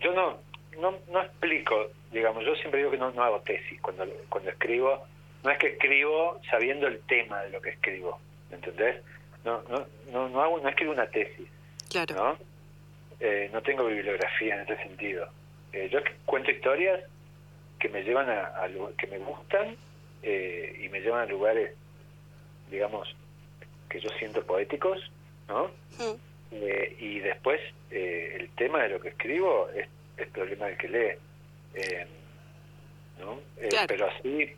Yo 0.00 0.12
no, 0.12 0.38
no, 0.78 0.98
no 1.10 1.22
explico, 1.22 1.88
digamos, 2.12 2.44
yo 2.44 2.54
siempre 2.56 2.80
digo 2.80 2.90
que 2.90 2.98
no, 2.98 3.10
no 3.12 3.22
hago 3.22 3.40
tesis 3.40 3.80
cuando, 3.80 4.04
cuando 4.28 4.50
escribo 4.50 5.06
no 5.42 5.50
es 5.50 5.58
que 5.58 5.68
escribo 5.68 6.40
sabiendo 6.50 6.86
el 6.86 7.00
tema 7.00 7.42
de 7.42 7.50
lo 7.50 7.60
que 7.60 7.70
escribo, 7.70 8.18
¿me 8.50 8.56
entendés? 8.56 9.02
No, 9.44 9.62
no, 9.68 9.86
no, 10.12 10.28
no, 10.28 10.42
hago, 10.42 10.58
no 10.60 10.68
escribo 10.68 10.92
una 10.92 11.06
tesis, 11.06 11.48
claro. 11.88 12.14
¿no? 12.14 12.38
Eh, 13.20 13.48
no 13.52 13.62
tengo 13.62 13.86
bibliografía 13.86 14.56
en 14.56 14.60
ese 14.62 14.76
sentido. 14.82 15.28
Eh, 15.72 15.88
yo 15.92 16.00
cuento 16.24 16.50
historias 16.50 17.00
que 17.78 17.88
me 17.88 18.02
llevan 18.02 18.28
a, 18.28 18.68
que 18.96 19.06
me 19.06 19.18
gustan 19.18 19.76
eh, 20.22 20.80
y 20.82 20.88
me 20.88 21.00
llevan 21.00 21.22
a 21.22 21.26
lugares, 21.26 21.72
digamos, 22.70 23.14
que 23.88 24.00
yo 24.00 24.10
siento 24.18 24.44
poéticos, 24.44 24.98
¿no? 25.48 25.70
y 26.98 27.18
después 27.20 27.60
el 27.90 28.48
tema 28.56 28.82
de 28.82 28.88
lo 28.90 29.00
que 29.00 29.08
escribo 29.08 29.68
es 29.70 29.86
el 30.16 30.28
problema 30.28 30.66
del 30.66 30.78
que 30.78 30.88
lee, 30.88 31.14
¿no? 33.18 33.40
Pero 33.86 34.06
así 34.06 34.54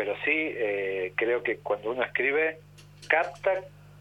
pero 0.00 0.14
sí 0.24 0.32
eh, 0.34 1.12
creo 1.14 1.42
que 1.42 1.58
cuando 1.58 1.90
uno 1.90 2.02
escribe 2.02 2.58
capta 3.06 3.60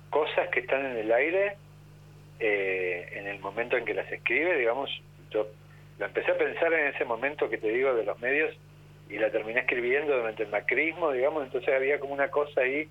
cosas 0.09 0.47
que 0.49 0.61
están 0.61 0.85
en 0.85 0.97
el 0.97 1.11
aire 1.11 1.57
eh, 2.39 3.09
en 3.15 3.27
el 3.27 3.39
momento 3.39 3.75
en 3.75 3.83
que 3.83 3.93
las 3.93 4.09
escribe, 4.09 4.57
digamos, 4.57 4.89
yo 5.29 5.47
lo 5.97 6.05
empecé 6.05 6.31
a 6.31 6.37
pensar 6.37 6.71
en 6.71 6.87
ese 6.87 7.03
momento 7.03 7.49
que 7.49 7.57
te 7.57 7.67
digo 7.67 7.93
de 7.93 8.05
los 8.05 8.17
medios 8.21 8.55
y 9.09 9.17
la 9.17 9.29
terminé 9.29 9.59
escribiendo 9.59 10.15
durante 10.15 10.43
el 10.43 10.49
macrismo, 10.49 11.11
digamos, 11.11 11.43
entonces 11.43 11.73
había 11.73 11.99
como 11.99 12.13
una 12.13 12.29
cosa 12.29 12.61
ahí 12.61 12.87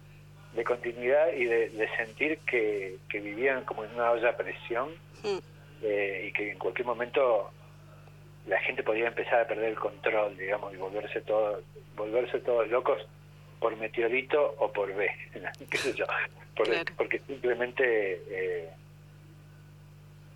de 0.55 0.65
continuidad 0.65 1.33
y 1.35 1.45
de, 1.45 1.89
sentir 1.97 2.39
que, 2.47 2.99
vivían 3.13 3.65
como 3.65 3.85
en 3.85 3.95
una 3.95 4.11
olla 4.13 4.31
a 4.31 4.37
presión 4.37 4.91
mm. 5.23 5.39
eh, 5.83 6.27
y 6.29 6.33
que 6.33 6.53
en 6.53 6.59
cualquier 6.59 6.87
momento 6.87 7.51
la 8.47 8.59
gente 8.61 8.83
podía 8.83 9.09
empezar 9.09 9.41
a 9.41 9.47
perder 9.47 9.71
el 9.71 9.79
control, 9.79 10.37
digamos, 10.37 10.73
y 10.73 10.77
volverse 10.77 11.21
todo, 11.21 11.63
volverse 11.97 12.41
todos 12.41 12.69
locos 12.69 13.07
por 13.61 13.77
meteorito 13.77 14.55
o 14.59 14.73
por 14.73 14.95
B, 14.95 15.11
qué 15.71 15.79
sé 15.79 15.95
yo, 15.95 16.07
porque 16.97 17.21
simplemente 17.27 18.23
eh, 18.31 18.71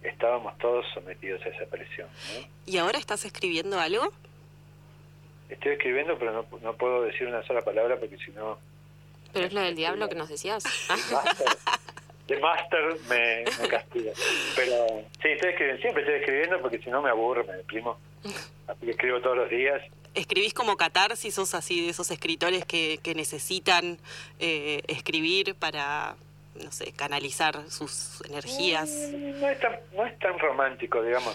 estábamos 0.03 0.57
todos 0.59 0.85
sometidos 0.93 1.45
a 1.47 1.49
esa 1.49 1.67
presión. 1.67 2.09
¿Y 2.67 2.77
ahora 2.77 2.99
estás 2.99 3.25
escribiendo 3.25 3.79
algo? 3.79 4.13
Estoy 5.49 5.73
escribiendo, 5.73 6.19
pero 6.19 6.33
no, 6.33 6.59
no 6.61 6.75
puedo 6.75 7.03
decir 7.03 7.27
una 7.27 7.43
sola 7.45 7.63
palabra 7.63 7.99
porque 7.99 8.19
si 8.19 8.31
no... 8.33 8.59
Pero 9.33 9.47
es 9.47 9.53
lo 9.53 9.61
del 9.61 9.75
diablo 9.77 10.09
que 10.09 10.15
nos 10.15 10.29
decías. 10.29 10.65
de 12.29 12.39
máster 12.39 12.97
me, 13.09 13.45
castiga. 13.69 14.13
Pero 14.57 15.05
sí, 15.21 15.29
estoy 15.29 15.51
escribiendo, 15.51 15.83
siempre 15.83 16.03
estoy 16.03 16.21
escribiendo 16.21 16.61
porque 16.61 16.79
si 16.79 16.91
no 16.91 17.03
me 17.03 17.11
aburro, 17.11 17.45
me 17.45 17.55
deprimo. 17.55 17.99
Así 18.67 18.87
que 18.87 18.91
escribo 18.93 19.21
todos 19.21 19.37
los 19.37 19.51
días. 19.51 19.83
¿Escribís 20.15 20.53
como 20.55 20.77
catarsis? 20.77 21.35
¿Sos 21.35 21.55
así 21.55 21.85
de 21.85 21.91
esos 21.91 22.11
escritores 22.11 22.65
que, 22.65 22.99
que 23.03 23.15
necesitan 23.15 23.99
eh, 24.39 24.83
escribir 24.87 25.55
para, 25.55 26.17
no 26.63 26.71
sé, 26.71 26.93
canalizar 26.93 27.71
sus 27.71 28.23
energías? 28.29 28.91
Mm, 28.91 29.41
no 29.41 29.49
es, 29.49 29.59
tan, 29.59 29.79
no 29.97 30.07
es 30.07 30.19
tan 30.19 30.39
romántico, 30.39 31.03
digamos. 31.03 31.35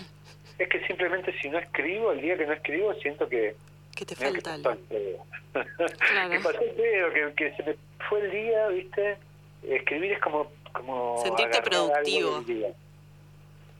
Es 0.60 0.70
que 0.70 0.86
simplemente 0.86 1.34
si 1.42 1.50
no 1.50 1.58
escribo, 1.58 2.12
el 2.12 2.21
día 2.21 2.38
que 2.38 2.46
no 2.46 2.54
escribo, 2.54 2.94
siento 2.96 3.28
que... 3.28 3.56
Que 3.98 4.06
te 4.06 4.15
falta 4.15 4.54
algo. 4.54 4.77
que 5.54 6.39
pasó 6.43 6.62
el 6.62 6.71
pedo, 6.71 7.13
que, 7.13 7.33
que 7.35 7.56
se 7.56 7.63
me 7.63 7.75
fue 8.08 8.19
el 8.19 8.31
día, 8.31 8.67
¿viste? 8.67 9.17
Escribir 9.63 10.12
es 10.12 10.19
como 10.19 10.52
Sentirte 11.23 11.62
productivo. 11.62 12.43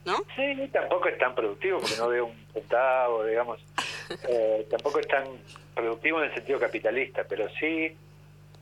¿No? 0.06 0.18
Sí, 0.36 0.70
tampoco 0.72 1.10
es 1.10 1.18
tan 1.18 1.36
productivo 1.36 1.80
porque 1.80 1.98
no 1.98 2.08
veo 2.08 2.26
un 2.28 2.46
centavo, 2.54 3.24
digamos. 3.26 3.60
Eh, 4.30 4.66
tampoco 4.72 5.00
es 5.00 5.08
tan 5.10 5.26
productivo 5.76 6.20
en 6.24 6.30
el 6.30 6.34
sentido 6.34 6.58
capitalista, 6.62 7.26
pero 7.28 7.50
sí, 7.60 7.94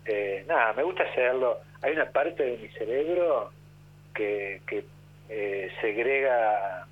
eh, 0.05 0.43
nada, 0.47 0.73
me 0.73 0.81
gusta 0.81 1.03
hacerlo. 1.03 1.59
Hay 1.83 1.91
una 1.91 2.09
parte 2.09 2.41
de 2.41 2.57
mi 2.57 2.67
cerebro 2.69 3.51
que, 4.15 4.63
que 4.65 4.85
eh, 5.29 5.71
segrega 5.81 6.87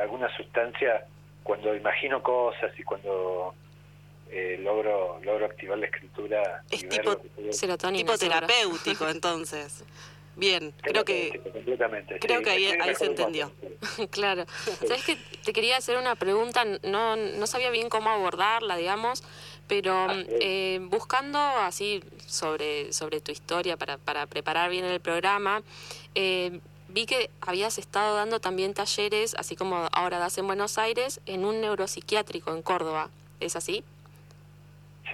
alguna 0.00 0.28
sustancia 0.36 1.04
cuando 1.42 1.74
imagino 1.74 2.22
cosas 2.22 2.70
y 2.78 2.84
cuando 2.84 3.56
logro 4.60 5.20
logro 5.22 5.46
activar 5.46 5.78
la 5.78 5.86
escritura. 5.86 6.64
Es 6.70 6.88
tipo, 6.88 7.16
tipo 7.16 8.18
terapéutico, 8.18 9.08
entonces. 9.08 9.84
Bien, 10.36 10.74
creo 10.82 11.04
que 11.04 11.40
creo 12.20 12.42
que 12.42 12.50
ahí, 12.50 12.94
se 12.94 13.06
entendió. 13.06 13.52
claro. 14.10 14.44
Sabes 14.86 15.04
que 15.04 15.16
te 15.44 15.52
quería 15.52 15.76
hacer 15.76 15.96
una 15.96 16.14
pregunta, 16.14 16.64
no 16.82 17.16
no 17.16 17.46
sabía 17.46 17.70
bien 17.70 17.88
cómo 17.88 18.10
abordarla, 18.10 18.76
digamos, 18.76 19.22
pero 19.68 19.94
ah, 19.94 20.22
eh, 20.40 20.80
buscando 20.82 21.38
así 21.38 22.02
sobre 22.26 22.92
sobre 22.92 23.20
tu 23.20 23.32
historia 23.32 23.76
para 23.76 23.98
para 23.98 24.26
preparar 24.26 24.70
bien 24.70 24.84
el 24.84 25.00
programa, 25.00 25.62
eh, 26.14 26.60
vi 26.88 27.06
que 27.06 27.30
habías 27.40 27.78
estado 27.78 28.16
dando 28.16 28.40
también 28.40 28.74
talleres, 28.74 29.34
así 29.38 29.56
como 29.56 29.88
ahora 29.92 30.18
das 30.18 30.38
en 30.38 30.46
Buenos 30.46 30.78
Aires, 30.78 31.20
en 31.26 31.44
un 31.44 31.60
neuropsiquiátrico 31.60 32.52
en 32.54 32.62
Córdoba. 32.62 33.10
¿Es 33.40 33.56
así? 33.56 33.84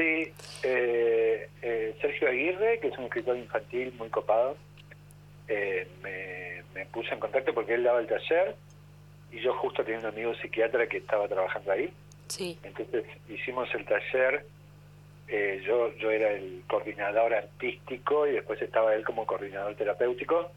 Sí, 0.01 0.33
eh, 0.63 1.95
Sergio 2.01 2.29
Aguirre, 2.29 2.79
que 2.81 2.89
es 2.89 2.97
un 2.97 3.05
escritor 3.05 3.37
infantil 3.37 3.93
muy 3.99 4.09
copado, 4.09 4.57
eh, 5.47 5.87
me, 6.03 6.87
puse 6.87 7.13
en 7.13 7.21
contacto 7.21 7.53
porque 7.53 7.75
él 7.75 7.85
daba 7.85 8.01
el 8.01 8.07
taller 8.07 8.57
y 9.31 9.41
yo 9.41 9.53
justo 9.55 9.85
tenía 9.85 10.01
un 10.01 10.07
amigo 10.07 10.35
psiquiatra 10.37 10.87
que 10.87 10.97
estaba 10.97 11.29
trabajando 11.29 11.73
ahí. 11.73 11.93
Sí. 12.29 12.59
Entonces 12.63 13.05
hicimos 13.29 13.69
el 13.75 13.85
taller, 13.85 14.47
eh, 15.29 15.63
yo, 15.67 15.95
yo 15.99 16.11
era 16.11 16.33
el 16.33 16.63
coordinador 16.67 17.35
artístico 17.35 18.27
y 18.27 18.33
después 18.33 18.63
estaba 18.63 18.95
él 18.95 19.05
como 19.05 19.27
coordinador 19.27 19.75
terapéutico. 19.75 20.51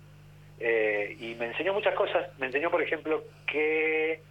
Eh, 0.60 1.18
y 1.20 1.36
me 1.36 1.48
enseñó 1.48 1.74
muchas 1.74 1.96
cosas. 1.96 2.30
Me 2.40 2.46
enseñó, 2.46 2.72
por 2.72 2.82
ejemplo, 2.82 3.26
que 3.46 4.22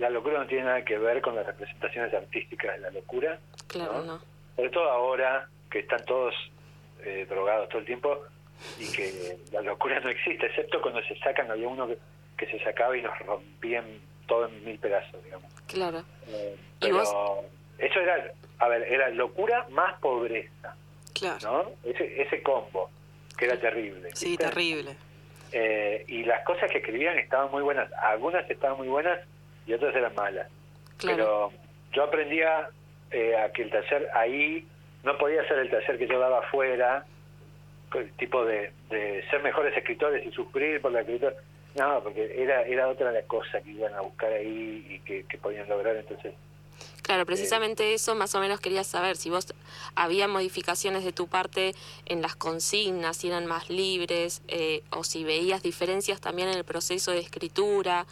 la 0.00 0.10
locura 0.10 0.40
no 0.40 0.46
tiene 0.48 0.64
nada 0.64 0.84
que 0.84 0.98
ver 0.98 1.22
con 1.22 1.36
las 1.36 1.46
representaciones 1.46 2.12
artísticas 2.12 2.74
de 2.74 2.80
la 2.80 2.90
locura. 2.90 3.38
Claro, 3.68 4.02
no. 4.04 4.37
Sobre 4.58 4.70
todo 4.70 4.90
ahora 4.90 5.48
que 5.70 5.78
están 5.78 6.04
todos 6.04 6.34
drogados 7.28 7.70
todo 7.70 7.78
el 7.78 7.86
tiempo, 7.86 8.22
y 8.78 8.90
que 8.92 9.38
la 9.52 9.62
locura 9.62 10.00
no 10.00 10.10
existe, 10.10 10.46
excepto 10.46 10.80
cuando 10.80 11.02
se 11.02 11.16
sacan, 11.18 11.50
había 11.50 11.68
uno 11.68 11.88
que, 12.36 12.46
se 12.46 12.58
sacaba 12.62 12.96
y 12.96 13.02
nos 13.02 13.18
rompían 13.20 13.84
todo 14.26 14.46
en 14.46 14.64
mil 14.64 14.78
pedazos, 14.78 15.22
digamos. 15.24 15.52
Claro. 15.66 16.04
Eh, 16.28 16.56
pero 16.80 17.02
eso 17.78 18.00
era, 18.00 18.32
a 18.58 18.68
ver, 18.68 18.82
era 18.82 19.08
locura 19.10 19.66
más 19.70 19.98
pobreza. 20.00 20.76
Claro. 21.14 21.38
¿No? 21.42 21.90
Ese, 21.90 22.22
ese 22.22 22.42
combo. 22.42 22.90
que 23.36 23.46
era 23.46 23.58
terrible. 23.58 24.10
Sí, 24.14 24.36
terrible. 24.36 24.96
Eh, 25.50 26.04
y 26.06 26.24
las 26.24 26.44
cosas 26.44 26.70
que 26.70 26.78
escribían 26.78 27.18
estaban 27.18 27.50
muy 27.50 27.62
buenas. 27.62 27.92
Algunas 27.94 28.48
estaban 28.48 28.76
muy 28.76 28.88
buenas 28.88 29.18
y 29.66 29.72
otras 29.72 29.94
eran 29.96 30.14
malas. 30.14 30.48
Pero 31.00 31.52
yo 31.92 32.04
aprendía 32.04 32.68
eh, 33.10 33.36
a 33.36 33.52
que 33.52 33.62
el 33.62 33.70
taller 33.70 34.08
ahí 34.14 34.66
no 35.04 35.16
podía 35.18 35.46
ser 35.48 35.58
el 35.58 35.70
taller 35.70 35.98
que 35.98 36.06
yo 36.06 36.18
daba 36.18 36.40
afuera, 36.40 37.06
el 37.94 38.12
tipo 38.12 38.44
de, 38.44 38.72
de 38.90 39.24
ser 39.30 39.42
mejores 39.42 39.76
escritores 39.76 40.26
y 40.26 40.30
sufrir 40.32 40.80
por 40.80 40.92
la 40.92 41.00
escritura. 41.00 41.34
No, 41.78 42.02
porque 42.02 42.34
era, 42.36 42.62
era 42.62 42.88
otra 42.88 43.12
la 43.12 43.22
cosa 43.22 43.60
que 43.60 43.70
iban 43.70 43.94
a 43.94 44.00
buscar 44.00 44.32
ahí 44.32 44.86
y 44.88 44.98
que, 45.00 45.24
que 45.24 45.38
podían 45.38 45.68
lograr. 45.68 45.96
Entonces, 45.96 46.34
Claro, 47.08 47.24
precisamente 47.24 47.94
eso 47.94 48.14
más 48.14 48.34
o 48.34 48.40
menos 48.40 48.60
quería 48.60 48.84
saber, 48.84 49.16
si 49.16 49.30
vos 49.30 49.46
había 49.94 50.28
modificaciones 50.28 51.04
de 51.04 51.12
tu 51.12 51.26
parte 51.26 51.74
en 52.04 52.20
las 52.20 52.36
consignas, 52.36 53.16
si 53.16 53.28
eran 53.28 53.46
más 53.46 53.70
libres, 53.70 54.42
eh, 54.48 54.82
o 54.90 55.04
si 55.04 55.24
veías 55.24 55.62
diferencias 55.62 56.20
también 56.20 56.48
en 56.48 56.58
el 56.58 56.64
proceso 56.64 57.12
de 57.12 57.20
escritura, 57.20 58.06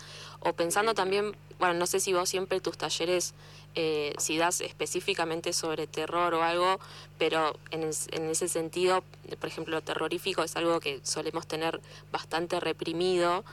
o 0.47 0.53
pensando 0.53 0.95
también, 0.95 1.37
bueno, 1.59 1.75
no 1.75 1.87
sé 1.87 1.99
si 1.99 2.13
vos 2.13 2.29
siempre 2.29 2.61
tus 2.61 2.79
talleres, 2.79 3.35
eh, 3.75 4.13
si 4.17 4.39
das 4.39 4.61
específicamente 4.61 5.53
sobre 5.53 5.89
terror 5.89 6.35
o 6.35 6.45
algo, 6.45 6.79
pero 7.19 7.57
en, 7.73 7.83
en 7.83 8.31
ese 8.31 8.47
sentido, 8.47 9.03
por 9.41 9.49
ejemplo, 9.49 9.75
lo 9.75 9.83
terrorífico 9.83 10.45
es 10.45 10.55
algo 10.55 10.79
que 10.79 11.01
solemos 11.03 11.49
tener 11.49 11.81
bastante 12.13 12.61
reprimido. 12.61 13.45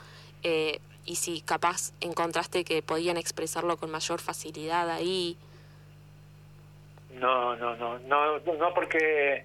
Eh, 0.44 0.78
y 1.04 1.16
si 1.16 1.40
capaz 1.40 1.92
encontraste 2.00 2.64
que 2.64 2.80
podían 2.80 3.16
expresarlo 3.16 3.76
con 3.76 3.90
mayor 3.90 4.20
facilidad 4.20 4.88
ahí. 4.88 5.36
No, 7.14 7.56
no, 7.56 7.74
no, 7.74 7.98
no, 7.98 8.38
no 8.38 8.72
porque 8.72 9.44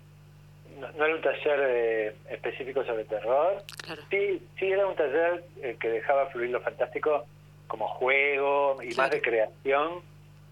no, 0.79 1.05
era 1.05 1.15
un 1.15 1.21
taller 1.21 1.59
eh, 1.61 2.15
específico 2.29 2.85
sobre 2.85 3.05
terror. 3.05 3.63
Sí, 4.11 4.39
sí 4.59 4.67
era 4.67 4.85
un 4.85 4.95
taller 4.95 5.43
eh, 5.63 5.77
que 5.79 5.89
dejaba 5.89 6.27
fluir 6.27 6.51
lo 6.51 6.61
fantástico 6.61 7.25
como 7.69 7.87
juego 7.87 8.81
y 8.83 8.93
más 8.95 9.11
de 9.11 9.21
creación 9.21 10.01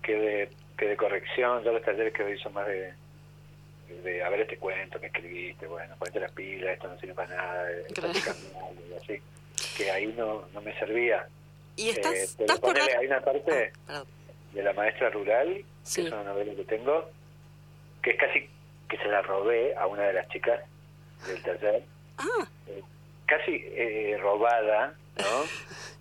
que 0.03 0.15
de, 0.15 0.49
que 0.77 0.85
de 0.87 0.95
corrección. 0.95 1.63
Yo 1.63 1.73
los 1.73 1.83
talleres 1.83 2.13
que 2.13 2.23
doy 2.23 2.39
son 2.39 2.53
más 2.53 2.67
de, 2.67 2.93
de 4.03 4.23
a 4.23 4.29
ver 4.29 4.41
este 4.41 4.57
cuento 4.57 4.99
que 4.99 5.07
escribiste, 5.07 5.65
bueno, 5.65 5.95
ponete 5.97 6.19
las 6.19 6.31
pilas, 6.31 6.73
esto 6.73 6.87
no 6.87 6.97
sirve 6.99 7.15
para 7.15 7.35
nada, 7.35 7.67
claro. 7.93 8.13
así 9.01 9.21
que 9.75 9.91
ahí 9.91 10.05
no, 10.15 10.47
no 10.53 10.61
me 10.61 10.77
servía. 10.77 11.27
¿Y 11.75 11.89
estás, 11.89 12.13
eh, 12.13 12.23
¿estás 12.39 12.59
por 12.59 12.79
Hay 12.79 13.07
una 13.07 13.21
parte 13.21 13.73
ah, 13.89 14.03
de 14.53 14.63
La 14.63 14.73
Maestra 14.73 15.09
Rural, 15.09 15.65
que 15.93 16.01
es 16.01 16.11
una 16.11 16.23
novela 16.23 16.53
que 16.53 16.63
tengo, 16.65 17.09
que 18.03 18.11
es 18.11 18.17
casi 18.17 18.47
que 18.87 18.97
se 18.97 19.07
la 19.07 19.23
robé 19.23 19.75
a 19.75 19.87
una 19.87 20.03
de 20.03 20.13
las 20.13 20.29
chicas 20.29 20.61
del 21.27 21.41
taller. 21.41 21.83
Ah. 22.19 22.47
Eh, 22.67 22.83
casi 23.25 23.63
eh, 23.65 24.17
robada, 24.21 24.93
¿no? 25.17 25.43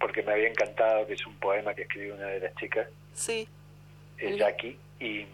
porque 0.00 0.22
me 0.22 0.32
había 0.32 0.48
encantado, 0.48 1.06
que 1.06 1.14
es 1.14 1.26
un 1.26 1.36
poema 1.36 1.74
que 1.74 1.82
escribió 1.82 2.14
una 2.14 2.26
de 2.26 2.40
las 2.40 2.54
chicas. 2.56 2.88
Sí. 3.14 3.48
Jackie, 4.20 4.76
y 5.00 5.26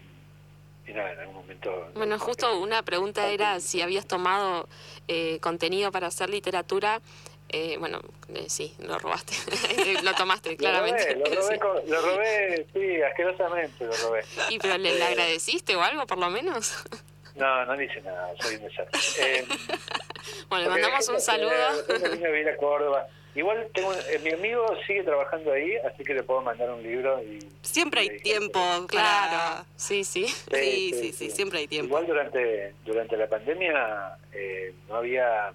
y 0.87 0.93
nada, 0.93 1.13
en 1.13 1.19
algún 1.19 1.35
momento... 1.35 1.89
Bueno, 1.95 2.19
justo 2.19 2.59
una 2.59 2.83
pregunta 2.83 3.29
era 3.29 3.59
si 3.59 3.81
habías 3.81 4.05
tomado 4.05 4.69
eh, 5.07 5.39
contenido 5.39 5.91
para 5.91 6.07
hacer 6.07 6.29
literatura. 6.29 7.01
Eh, 7.49 7.77
bueno, 7.79 8.01
eh, 8.33 8.45
sí, 8.49 8.75
lo 8.79 8.99
robaste, 8.99 9.33
lo 10.03 10.13
tomaste, 10.13 10.57
claramente. 10.57 11.15
Lo 11.15 11.25
robé, 11.25 11.57
lo 11.87 12.01
robé, 12.01 12.67
sí. 12.73 13.01
asquerosamente 13.01 13.85
lo 13.85 13.93
robé. 13.93 14.23
¿Y 14.49 14.59
pero 14.59 14.77
le, 14.77 15.01
agradeciste 15.03 15.75
o 15.75 15.81
algo, 15.81 16.05
por 16.05 16.17
lo 16.17 16.29
menos? 16.29 16.83
No, 17.35 17.65
no 17.65 17.77
dice 17.77 18.01
nada, 18.01 18.33
soy 18.39 18.55
un 18.55 18.63
desastre. 18.63 19.45
bueno, 20.49 20.65
le 20.65 20.69
mandamos 20.69 21.09
un 21.09 21.19
saludo. 21.19 21.51
Vine 22.11 22.27
a 22.27 22.31
vivir 22.31 22.49
a 22.49 22.57
Córdoba. 22.57 23.07
Igual 23.35 23.67
tengo, 23.73 23.93
eh, 23.93 24.19
mi 24.23 24.31
amigo 24.31 24.65
sigue 24.87 25.03
trabajando 25.03 25.51
ahí, 25.51 25.75
así 25.85 26.05
que 26.05 26.13
le 26.13 26.23
puedo 26.23 26.41
mandar 26.41 26.71
un 26.71 26.81
libro 26.81 27.21
y... 27.21 27.39
Siempre 27.61 27.99
hay 28.01 28.19
tiempo, 28.21 28.61
claro. 28.87 29.65
Sí, 29.75 30.05
sí. 30.05 30.25
Sí 30.27 30.93
sí, 30.93 31.11
sí, 31.11 31.29
siempre 31.29 31.59
hay 31.59 31.67
tiempo. 31.67 31.87
Igual 31.89 32.07
durante 32.07 32.73
durante 32.85 33.17
la 33.17 33.27
pandemia 33.27 34.17
eh, 34.31 34.73
no 34.87 34.95
había... 34.95 35.51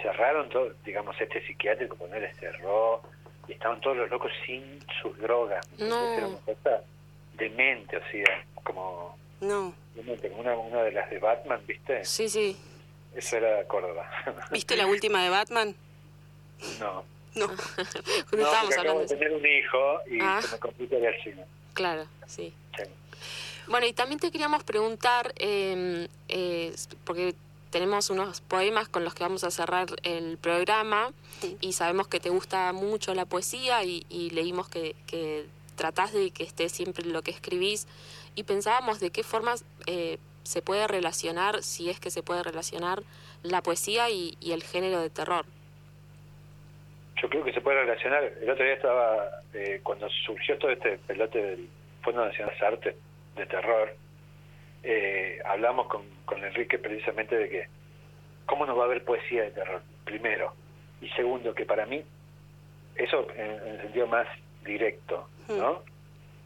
Cerraron 0.00 0.48
todo, 0.48 0.72
digamos, 0.84 1.20
este 1.20 1.46
psiquiátrico, 1.46 1.96
poner 1.96 2.34
cerró 2.36 3.02
y 3.48 3.52
estaban 3.52 3.80
todos 3.80 3.96
los 3.98 4.10
locos 4.10 4.32
sin 4.46 4.80
sus 5.02 5.18
drogas. 5.18 5.66
No. 5.78 6.14
Era 6.14 6.28
una 6.28 6.38
cosa 6.38 6.82
demente, 7.34 7.98
o 7.98 8.10
sea, 8.10 8.44
como... 8.64 9.18
No. 9.40 9.74
Una, 10.36 10.56
una 10.56 10.82
de 10.82 10.92
las 10.92 11.10
de 11.10 11.18
Batman, 11.18 11.60
¿viste? 11.66 12.04
Sí, 12.04 12.28
sí. 12.28 12.56
Eso 13.14 13.36
era 13.36 13.66
Córdoba. 13.66 14.08
¿Viste 14.50 14.76
la 14.76 14.86
última 14.86 15.22
de 15.22 15.30
Batman? 15.30 15.74
No. 16.78 17.04
No. 17.34 17.46
no, 18.32 18.44
estábamos 18.44 18.76
hablando 18.78 19.00
de 19.00 19.06
tener 19.06 19.32
un 19.32 19.46
hijo 19.46 20.00
y 20.10 20.18
ah. 20.20 20.40
se 20.42 20.52
me 20.52 20.58
complica 20.58 20.96
el 20.96 21.22
cine. 21.22 21.44
Claro, 21.74 22.06
sí. 22.26 22.52
Bueno, 23.68 23.86
y 23.86 23.92
también 23.92 24.20
te 24.20 24.30
queríamos 24.30 24.62
preguntar, 24.64 25.34
em, 25.36 26.06
eh, 26.28 26.74
porque 27.04 27.34
tenemos 27.70 28.10
unos 28.10 28.40
poemas 28.40 28.88
con 28.88 29.04
los 29.04 29.12
que 29.14 29.24
vamos 29.24 29.44
a 29.44 29.50
cerrar 29.50 29.88
el 30.02 30.38
programa 30.38 31.12
y 31.60 31.72
sabemos 31.72 32.06
que 32.06 32.20
te 32.20 32.30
gusta 32.30 32.72
mucho 32.72 33.12
la 33.12 33.26
poesía 33.26 33.82
y, 33.84 34.30
leímos 34.30 34.68
que, 34.68 34.94
que 35.06 35.46
tratás 35.74 36.12
de 36.12 36.30
que 36.30 36.44
esté 36.44 36.68
siempre 36.68 37.04
lo 37.04 37.22
que 37.22 37.32
escribís 37.32 37.86
y 38.36 38.44
pensábamos 38.44 39.00
de 39.00 39.10
qué 39.10 39.24
formas 39.24 39.64
eh, 39.86 40.18
se 40.44 40.62
puede 40.62 40.86
relacionar, 40.86 41.64
si 41.64 41.90
es 41.90 41.98
que 41.98 42.10
se 42.10 42.22
puede 42.22 42.44
relacionar, 42.44 43.02
la 43.42 43.62
poesía 43.62 44.08
y 44.10 44.36
el 44.40 44.62
género 44.62 45.00
de 45.00 45.10
terror 45.10 45.46
yo 47.20 47.28
creo 47.28 47.44
que 47.44 47.52
se 47.52 47.60
puede 47.60 47.80
relacionar. 47.80 48.24
El 48.24 48.50
otro 48.50 48.64
día 48.64 48.74
estaba, 48.74 49.40
eh, 49.54 49.80
cuando 49.82 50.08
surgió 50.10 50.58
todo 50.58 50.70
este 50.70 50.98
pelote 50.98 51.42
del 51.42 51.68
Fondo 52.02 52.24
Nacional 52.24 52.54
de 52.58 52.66
Artes 52.66 52.96
de 53.36 53.46
Terror, 53.46 53.94
eh, 54.82 55.40
hablamos 55.46 55.88
con, 55.88 56.02
con 56.24 56.44
Enrique 56.44 56.78
precisamente 56.78 57.36
de 57.36 57.48
que 57.48 57.68
cómo 58.44 58.66
no 58.66 58.76
va 58.76 58.84
a 58.84 58.86
haber 58.86 59.04
poesía 59.04 59.44
de 59.44 59.50
terror, 59.50 59.82
primero. 60.04 60.52
Y 61.00 61.08
segundo, 61.10 61.54
que 61.54 61.64
para 61.64 61.86
mí, 61.86 62.02
eso 62.94 63.26
en, 63.34 63.50
el 63.50 63.80
sentido 63.82 64.06
más 64.06 64.26
directo, 64.64 65.28
¿no? 65.48 65.82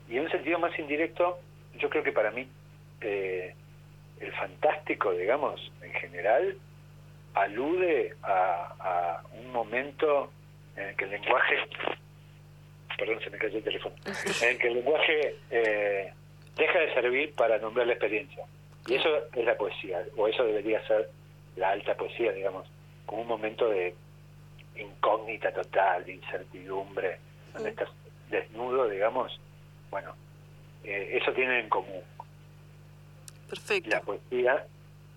Y 0.08 0.16
en 0.16 0.24
un 0.24 0.30
sentido 0.30 0.58
más 0.58 0.76
indirecto, 0.78 1.38
yo 1.80 1.90
creo 1.90 2.02
que 2.02 2.12
para 2.12 2.30
mí 2.30 2.46
eh, 3.00 3.54
el 4.20 4.32
fantástico, 4.32 5.12
digamos, 5.12 5.72
en 5.82 5.92
general, 5.94 6.56
alude 7.34 8.14
a, 8.22 8.74
a 8.78 9.22
un 9.38 9.50
momento 9.52 10.30
en 10.76 10.94
que 10.96 11.04
el 11.04 11.10
lenguaje, 11.10 11.56
perdón, 12.98 13.20
se 13.22 13.30
me 13.30 13.38
cayó 13.38 13.58
el 13.58 13.64
teléfono, 13.64 13.94
en 14.42 14.58
que 14.58 14.68
el 14.68 14.74
lenguaje 14.74 15.36
eh, 15.50 16.12
deja 16.56 16.78
de 16.78 16.94
servir 16.94 17.34
para 17.34 17.58
nombrar 17.58 17.86
la 17.86 17.94
experiencia. 17.94 18.44
Y 18.86 18.94
eso 18.94 19.08
es 19.34 19.44
la 19.44 19.56
poesía, 19.56 20.02
o 20.16 20.28
eso 20.28 20.44
debería 20.44 20.86
ser 20.86 21.08
la 21.56 21.70
alta 21.70 21.94
poesía, 21.94 22.32
digamos, 22.32 22.66
como 23.06 23.22
un 23.22 23.28
momento 23.28 23.68
de 23.68 23.94
incógnita 24.76 25.52
total, 25.52 26.04
de 26.04 26.14
incertidumbre, 26.14 27.18
donde 27.52 27.70
estás 27.70 27.88
desnudo, 28.30 28.88
digamos. 28.88 29.38
Bueno, 29.90 30.14
eh, 30.84 31.18
eso 31.20 31.32
tiene 31.32 31.60
en 31.60 31.68
común. 31.68 32.02
Perfecto. 33.48 33.90
La 33.90 34.00
poesía 34.00 34.66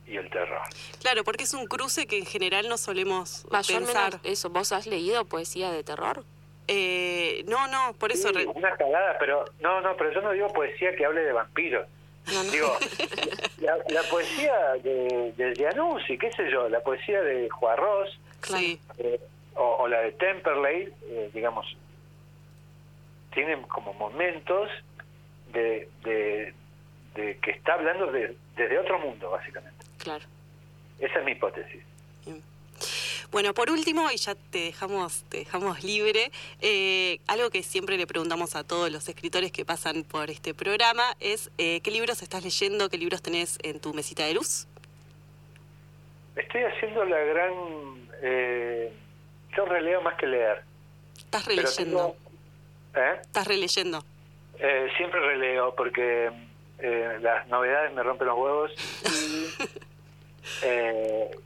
y 0.07 0.17
el 0.17 0.29
terror. 0.29 0.61
Claro, 1.01 1.23
porque 1.23 1.43
es 1.43 1.53
un 1.53 1.65
cruce 1.67 2.07
que 2.07 2.17
en 2.17 2.25
general 2.25 2.67
no 2.67 2.77
solemos 2.77 3.45
pensar. 3.67 4.19
eso, 4.23 4.49
¿vos 4.49 4.71
has 4.71 4.87
leído 4.87 5.25
poesía 5.25 5.71
de 5.71 5.83
terror? 5.83 6.23
Eh, 6.67 7.43
no, 7.47 7.67
no, 7.67 7.93
por 7.93 8.11
eso... 8.11 8.31
una 8.53 8.75
cagada, 8.75 9.17
pero 9.19 9.45
no, 9.59 9.81
no, 9.81 9.95
pero 9.97 10.13
yo 10.13 10.21
no 10.21 10.31
digo 10.31 10.47
poesía 10.53 10.95
que 10.95 11.05
hable 11.05 11.21
de 11.21 11.33
vampiros. 11.33 11.87
Digo, 12.51 12.77
la, 13.57 14.01
poesía 14.09 14.53
de, 14.81 15.33
de 15.35 15.53
Giannuzzi, 15.55 16.17
qué 16.17 16.31
sé 16.31 16.49
yo, 16.49 16.69
la 16.69 16.79
poesía 16.79 17.21
de 17.21 17.49
Juarros, 17.49 18.17
sí. 18.41 18.79
Eh, 18.97 19.19
o, 19.55 19.87
la 19.87 19.99
de 19.99 20.13
Temperley, 20.13 20.93
eh, 21.03 21.29
digamos, 21.33 21.75
tienen 23.33 23.63
como 23.63 23.93
momentos 23.93 24.69
de, 25.53 25.89
de, 26.03 26.53
de 27.15 27.37
que 27.37 27.51
está 27.51 27.75
hablando 27.75 28.11
de, 28.11 28.35
desde 28.55 28.79
otro 28.79 28.99
mundo, 28.99 29.29
básicamente. 29.29 29.85
Claro. 29.97 30.25
Esa 30.99 31.19
es 31.19 31.25
mi 31.25 31.31
hipótesis. 31.31 31.83
Bueno, 33.31 33.55
por 33.55 33.71
último, 33.71 34.11
y 34.11 34.17
ya 34.17 34.35
te 34.35 34.65
dejamos, 34.65 35.23
te 35.23 35.37
dejamos 35.37 35.83
libre, 35.83 36.31
eh, 36.61 37.19
algo 37.25 37.49
que 37.49 37.63
siempre 37.63 37.97
le 37.97 38.05
preguntamos 38.05 38.55
a 38.55 38.63
todos 38.63 38.91
los 38.91 39.09
escritores 39.09 39.51
que 39.51 39.65
pasan 39.65 40.03
por 40.03 40.29
este 40.29 40.53
programa 40.53 41.03
es 41.19 41.49
eh, 41.57 41.81
¿qué 41.81 41.89
libros 41.89 42.21
estás 42.21 42.43
leyendo? 42.43 42.89
¿Qué 42.89 42.99
libros 42.99 43.23
tenés 43.23 43.57
en 43.63 43.79
tu 43.79 43.91
mesita 43.95 44.23
de 44.23 44.35
luz? 44.35 44.67
Estoy 46.35 46.61
haciendo 46.63 47.05
la 47.05 47.17
gran... 47.17 47.53
Eh, 48.21 48.93
yo 49.57 49.65
releo 49.65 50.01
más 50.03 50.15
que 50.15 50.27
leer. 50.27 50.63
¿Estás 51.17 51.45
releyendo? 51.45 52.15
¿Eh? 52.95 53.15
¿Estás 53.19 53.47
releyendo? 53.47 54.05
Siempre 54.97 55.19
releo 55.19 55.73
porque 55.75 56.31
las 57.21 57.47
novedades 57.47 57.93
me 57.93 58.03
rompen 58.03 58.27
los 58.27 58.37
huevos 58.37 58.71
y 59.05 59.47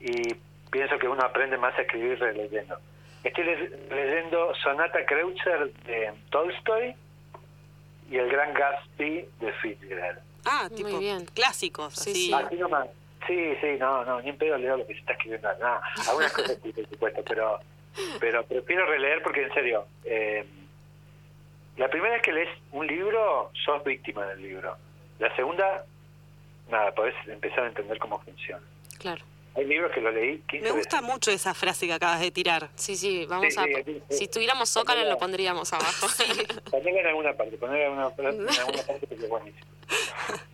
y 0.00 0.34
pienso 0.70 0.98
que 0.98 1.08
uno 1.08 1.22
aprende 1.22 1.56
más 1.56 1.76
a 1.78 1.82
escribir 1.82 2.18
releyendo. 2.18 2.78
Estoy 3.24 3.44
leyendo 3.90 4.54
Sonata 4.62 5.04
Kreutzer 5.04 5.72
de 5.84 6.12
Tolstoy 6.30 6.94
y 8.10 8.16
El 8.16 8.30
Gran 8.30 8.54
Gatsby 8.54 9.28
de 9.40 9.52
Fitzgerald. 9.60 10.20
Ah, 10.44 10.68
tipo 10.74 10.98
bien. 10.98 11.26
clásicos, 11.26 11.94
sí, 11.94 12.14
Sí. 12.14 12.34
Sí, 13.26 13.54
sí, 13.60 13.76
no, 13.78 14.04
no, 14.06 14.22
ni 14.22 14.30
en 14.30 14.38
pedo 14.38 14.56
leo 14.56 14.78
lo 14.78 14.86
que 14.86 14.94
se 14.94 15.00
está 15.00 15.12
escribiendo, 15.12 15.48
nada. 15.58 15.82
Algunas 16.08 16.32
cosas 16.32 16.56
sí, 16.62 16.72
por 16.72 16.88
supuesto, 16.88 17.22
pero, 17.28 17.58
pero 18.20 18.46
prefiero 18.46 18.86
releer 18.86 19.22
porque 19.22 19.42
en 19.42 19.52
serio, 19.52 19.86
eh, 20.04 20.46
la 21.78 21.88
primera 21.88 22.14
vez 22.14 22.22
que 22.22 22.32
lees 22.32 22.48
un 22.72 22.86
libro, 22.86 23.50
sos 23.64 23.82
víctima 23.84 24.26
del 24.26 24.42
libro. 24.42 24.76
La 25.18 25.34
segunda, 25.36 25.84
nada, 26.70 26.92
podés 26.92 27.14
empezar 27.28 27.60
a 27.60 27.68
entender 27.68 27.98
cómo 27.98 28.20
funciona. 28.20 28.62
Claro. 28.98 29.24
Hay 29.54 29.64
libros 29.64 29.90
que 29.92 30.00
lo 30.00 30.10
leí 30.10 30.38
15 30.48 30.64
Me 30.64 30.70
gusta 30.70 31.02
mucho 31.02 31.30
esa 31.30 31.54
frase 31.54 31.86
que 31.86 31.92
acabas 31.92 32.20
de 32.20 32.30
tirar. 32.30 32.68
Sí, 32.74 32.96
sí, 32.96 33.26
vamos 33.26 33.56
a... 33.58 33.64
si 34.10 34.28
tuviéramos 34.28 34.70
Zócalo 34.70 35.04
lo 35.04 35.18
pondríamos 35.18 35.72
abajo. 35.72 36.08
Sí. 36.18 36.24
Ponelo 36.70 36.98
en 36.98 37.06
alguna 37.06 37.32
parte, 37.34 37.56
ponelo 37.56 37.92
en 37.92 37.98
alguna, 37.98 38.28
en 38.30 38.48
alguna 38.60 38.82
parte 38.82 39.06
porque 39.06 39.24
es 39.24 39.28
buenísimo. 39.28 39.66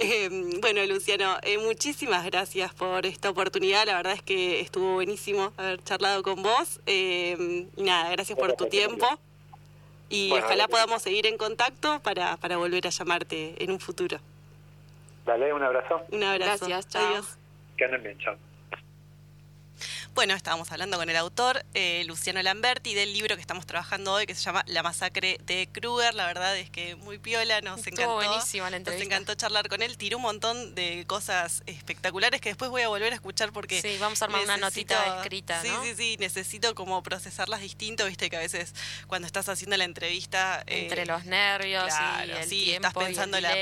Eh, 0.00 0.28
bueno, 0.60 0.86
Luciano, 0.86 1.38
eh, 1.42 1.58
muchísimas 1.58 2.24
gracias 2.24 2.72
por 2.72 3.04
esta 3.04 3.30
oportunidad. 3.30 3.84
La 3.84 3.96
verdad 3.96 4.12
es 4.12 4.22
que 4.22 4.60
estuvo 4.60 4.94
buenísimo 4.94 5.52
haber 5.56 5.82
charlado 5.82 6.22
con 6.22 6.40
vos. 6.40 6.80
Eh, 6.86 7.66
y 7.76 7.82
nada, 7.82 8.08
gracias 8.12 8.38
por 8.38 8.52
tu 8.52 8.66
tiempo. 8.66 9.18
Y 10.08 10.32
ojalá 10.32 10.68
podamos 10.68 11.02
seguir 11.02 11.26
en 11.26 11.36
contacto 11.36 12.00
para, 12.00 12.36
para 12.38 12.56
volver 12.56 12.86
a 12.86 12.90
llamarte 12.90 13.62
en 13.62 13.70
un 13.70 13.80
futuro. 13.80 14.18
Dale, 15.26 15.52
un 15.52 15.62
abrazo. 15.62 16.02
Un 16.10 16.22
abrazo. 16.22 16.66
Gracias, 16.66 16.88
chao. 16.88 17.06
Adiós. 17.06 17.38
Que 17.76 17.84
anden 17.84 18.02
bien, 18.02 18.18
chao. 18.18 18.36
Bueno, 20.18 20.34
estábamos 20.34 20.72
hablando 20.72 20.96
con 20.98 21.08
el 21.08 21.14
autor, 21.14 21.64
eh, 21.74 22.02
Luciano 22.08 22.42
Lamberti, 22.42 22.92
del 22.92 23.12
libro 23.12 23.36
que 23.36 23.40
estamos 23.40 23.66
trabajando 23.66 24.14
hoy, 24.14 24.26
que 24.26 24.34
se 24.34 24.42
llama 24.42 24.64
La 24.66 24.82
masacre 24.82 25.38
de 25.44 25.68
Kruger. 25.70 26.12
La 26.12 26.26
verdad 26.26 26.56
es 26.56 26.70
que 26.70 26.96
muy 26.96 27.18
piola, 27.18 27.60
nos 27.60 27.78
Estuvo 27.78 28.02
encantó. 28.02 28.14
buenísima 28.14 28.68
la 28.68 28.80
Nos 28.80 28.96
encantó 28.96 29.36
charlar 29.36 29.68
con 29.68 29.80
él. 29.80 29.96
Tiró 29.96 30.16
un 30.16 30.24
montón 30.24 30.74
de 30.74 31.04
cosas 31.06 31.62
espectaculares 31.66 32.40
que 32.40 32.48
después 32.48 32.68
voy 32.68 32.82
a 32.82 32.88
volver 32.88 33.12
a 33.12 33.14
escuchar 33.14 33.52
porque. 33.52 33.80
Sí, 33.80 33.96
vamos 34.00 34.20
a 34.20 34.24
armar 34.24 34.42
una 34.42 34.56
notita 34.56 35.20
escrita. 35.20 35.62
Sí, 35.62 35.70
sí, 35.84 35.94
sí. 35.96 36.16
Necesito 36.18 36.74
como 36.74 37.00
procesarlas 37.04 37.60
distinto, 37.60 38.04
viste 38.06 38.28
que 38.28 38.38
a 38.38 38.40
veces 38.40 38.74
cuando 39.06 39.24
estás 39.24 39.48
haciendo 39.48 39.76
la 39.76 39.84
entrevista. 39.84 40.64
Entre 40.66 41.02
eh, 41.02 41.06
los 41.06 41.26
nervios 41.26 41.92
y 42.26 42.30
el 42.32 42.48
sí, 42.48 42.64
tiempo 42.64 42.88
estás 42.88 43.04
pensando 43.04 43.40
la, 43.40 43.54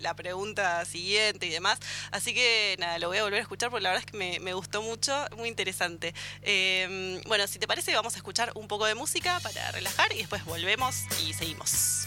la, 0.00 0.14
pregunta 0.14 0.84
siguiente 0.86 1.46
y 1.46 1.50
demás. 1.50 1.78
Así 2.10 2.34
que 2.34 2.74
nada, 2.80 2.98
lo 2.98 3.06
voy 3.06 3.18
a 3.18 3.22
volver 3.22 3.38
a 3.38 3.42
escuchar 3.42 3.70
porque 3.70 3.84
la 3.84 3.90
verdad 3.90 4.04
es 4.04 4.10
que 4.10 4.18
me, 4.18 4.40
me 4.40 4.54
gustó 4.54 4.82
mucho, 4.82 5.14
muy 5.36 5.48
interesante. 5.48 5.99
Em, 6.42 7.20
bueno, 7.22 7.46
si 7.46 7.58
te 7.58 7.66
parece, 7.66 7.94
vamos 7.94 8.14
a 8.14 8.16
escuchar 8.18 8.52
un 8.54 8.68
poco 8.68 8.86
de 8.86 8.94
música 8.94 9.40
para 9.40 9.70
relajar 9.72 10.12
y 10.12 10.18
después 10.18 10.44
volvemos 10.44 11.04
y 11.22 11.32
seguimos. 11.32 12.06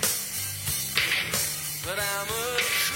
but 1.83 1.97
I'm 1.97 2.27
a 2.27 2.90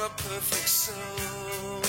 A 0.00 0.08
perfect 0.08 0.68
soul. 0.68 1.82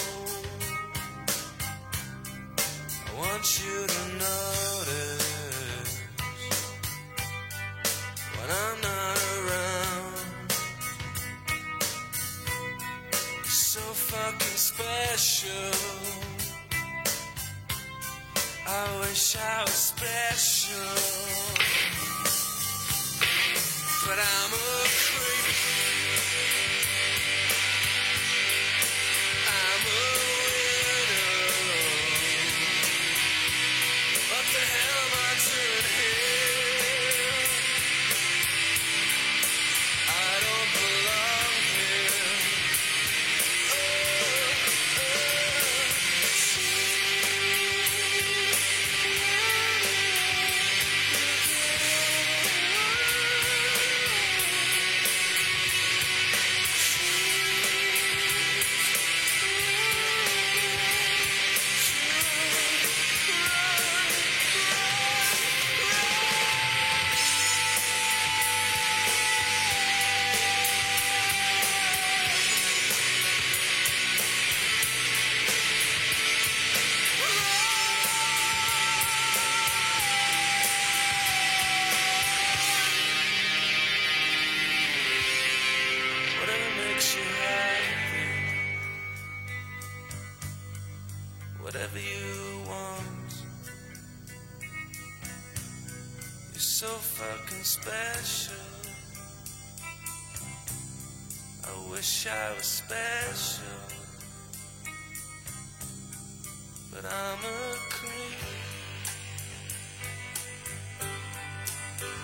I 3.07 3.12
want 3.18 3.45
you 3.64 3.88
to 3.88 4.01
notice 4.20 6.01
when 8.36 8.49
I'm 8.51 8.82
not 8.82 9.18
around. 9.38 10.51
You're 13.38 13.45
so 13.45 13.80
fucking 13.80 14.57
special. 14.57 15.72
I 18.68 18.99
wish 18.99 19.38
I 19.38 19.62
was 19.64 19.72
special 19.72 21.32
but 24.07 24.18
I'm 24.18 24.53
a 24.53 24.81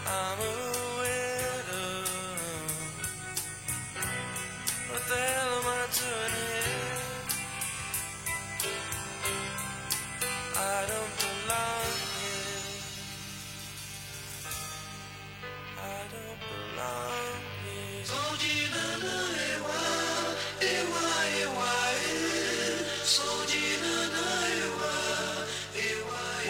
I'm 0.10 0.40
a 0.40 0.57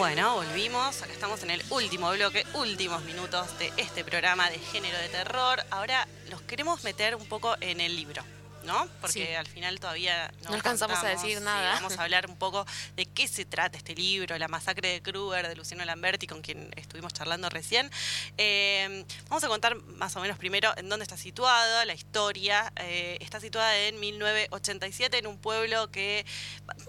Bueno, 0.08 0.36
volvimos. 0.36 1.02
Acá 1.02 1.12
estamos 1.12 1.42
en 1.42 1.50
el 1.50 1.62
último 1.68 2.10
bloque, 2.12 2.42
últimos 2.54 3.04
minutos 3.04 3.58
de 3.58 3.70
este 3.76 4.04
programa 4.04 4.48
de 4.48 4.58
género 4.58 4.96
de 4.96 5.08
terror. 5.10 5.62
Ahora 5.70 6.08
los 6.30 6.40
queremos 6.40 6.82
meter 6.82 7.14
un 7.14 7.26
poco 7.26 7.54
en 7.60 7.78
el 7.82 7.94
libro. 7.94 8.24
¿No? 8.64 8.86
Porque 9.00 9.26
Sí. 9.26 9.34
al 9.34 9.46
final 9.46 9.78
todavía 9.78 10.30
no, 10.42 10.50
No 10.50 10.56
alcanzamos 10.56 10.98
a 10.98 11.08
decir 11.08 11.38
Sí, 11.38 11.44
nada. 11.44 11.74
vamos 11.74 11.96
a 11.96 12.02
hablar 12.02 12.26
un 12.28 12.36
poco 12.36 12.66
de 12.96 13.06
qué 13.06 13.28
se 13.28 13.44
trata 13.46 13.78
este 13.78 13.94
libro, 13.94 14.36
La 14.36 14.48
masacre 14.48 14.88
de 14.88 15.00
Kruger, 15.00 15.46
de 15.48 15.54
Luciano 15.56 15.84
Lamberti, 15.84 16.26
con 16.26 16.42
quien 16.42 16.68
estuvimos 16.76 17.12
charlando 17.14 17.48
recién. 17.48 17.90
Eh, 18.36 19.04
vamos 19.28 19.44
a 19.44 19.48
contar 19.48 19.76
más 19.76 20.16
o 20.16 20.20
menos 20.20 20.36
primero 20.38 20.72
en 20.76 20.88
dónde 20.88 21.04
está 21.04 21.16
situada 21.16 21.84
la 21.86 21.94
historia. 21.94 22.70
Eh, 22.76 23.16
está 23.20 23.40
situada 23.40 23.74
en 23.78 24.00
1987 24.00 25.18
en 25.18 25.28
un 25.28 25.38
pueblo 25.38 25.90
que 25.90 26.26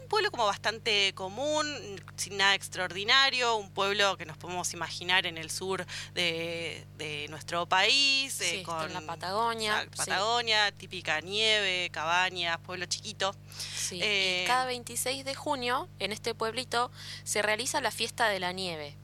pueblo 0.09 0.31
como 0.31 0.45
bastante 0.45 1.13
común, 1.13 1.65
sin 2.17 2.35
nada 2.37 2.55
extraordinario, 2.55 3.55
un 3.55 3.71
pueblo 3.71 4.17
que 4.17 4.25
nos 4.25 4.37
podemos 4.37 4.73
imaginar 4.73 5.25
en 5.25 5.37
el 5.37 5.49
sur 5.51 5.85
de, 6.13 6.85
de 6.97 7.27
nuestro 7.29 7.65
país, 7.67 8.41
eh, 8.41 8.57
Sí, 8.57 8.63
con 8.63 8.91
la 8.93 9.01
Patagonia, 9.01 9.83
sí. 9.83 9.89
Patagonia, 9.95 10.71
típica 10.73 11.21
nieve, 11.21 11.89
cabañas, 11.91 12.57
pueblo 12.59 12.85
chiquito. 12.87 13.33
Sí, 13.57 13.99
Eh, 14.01 14.41
y 14.43 14.47
cada 14.47 14.65
26 14.65 15.23
de 15.23 15.35
junio 15.35 15.87
en 15.99 16.11
este 16.11 16.35
pueblito 16.35 16.91
se 17.23 17.41
realiza 17.41 17.79
la 17.79 17.91
fiesta 17.91 18.27
de 18.29 18.39
la 18.39 18.51
nieve, 18.51 18.97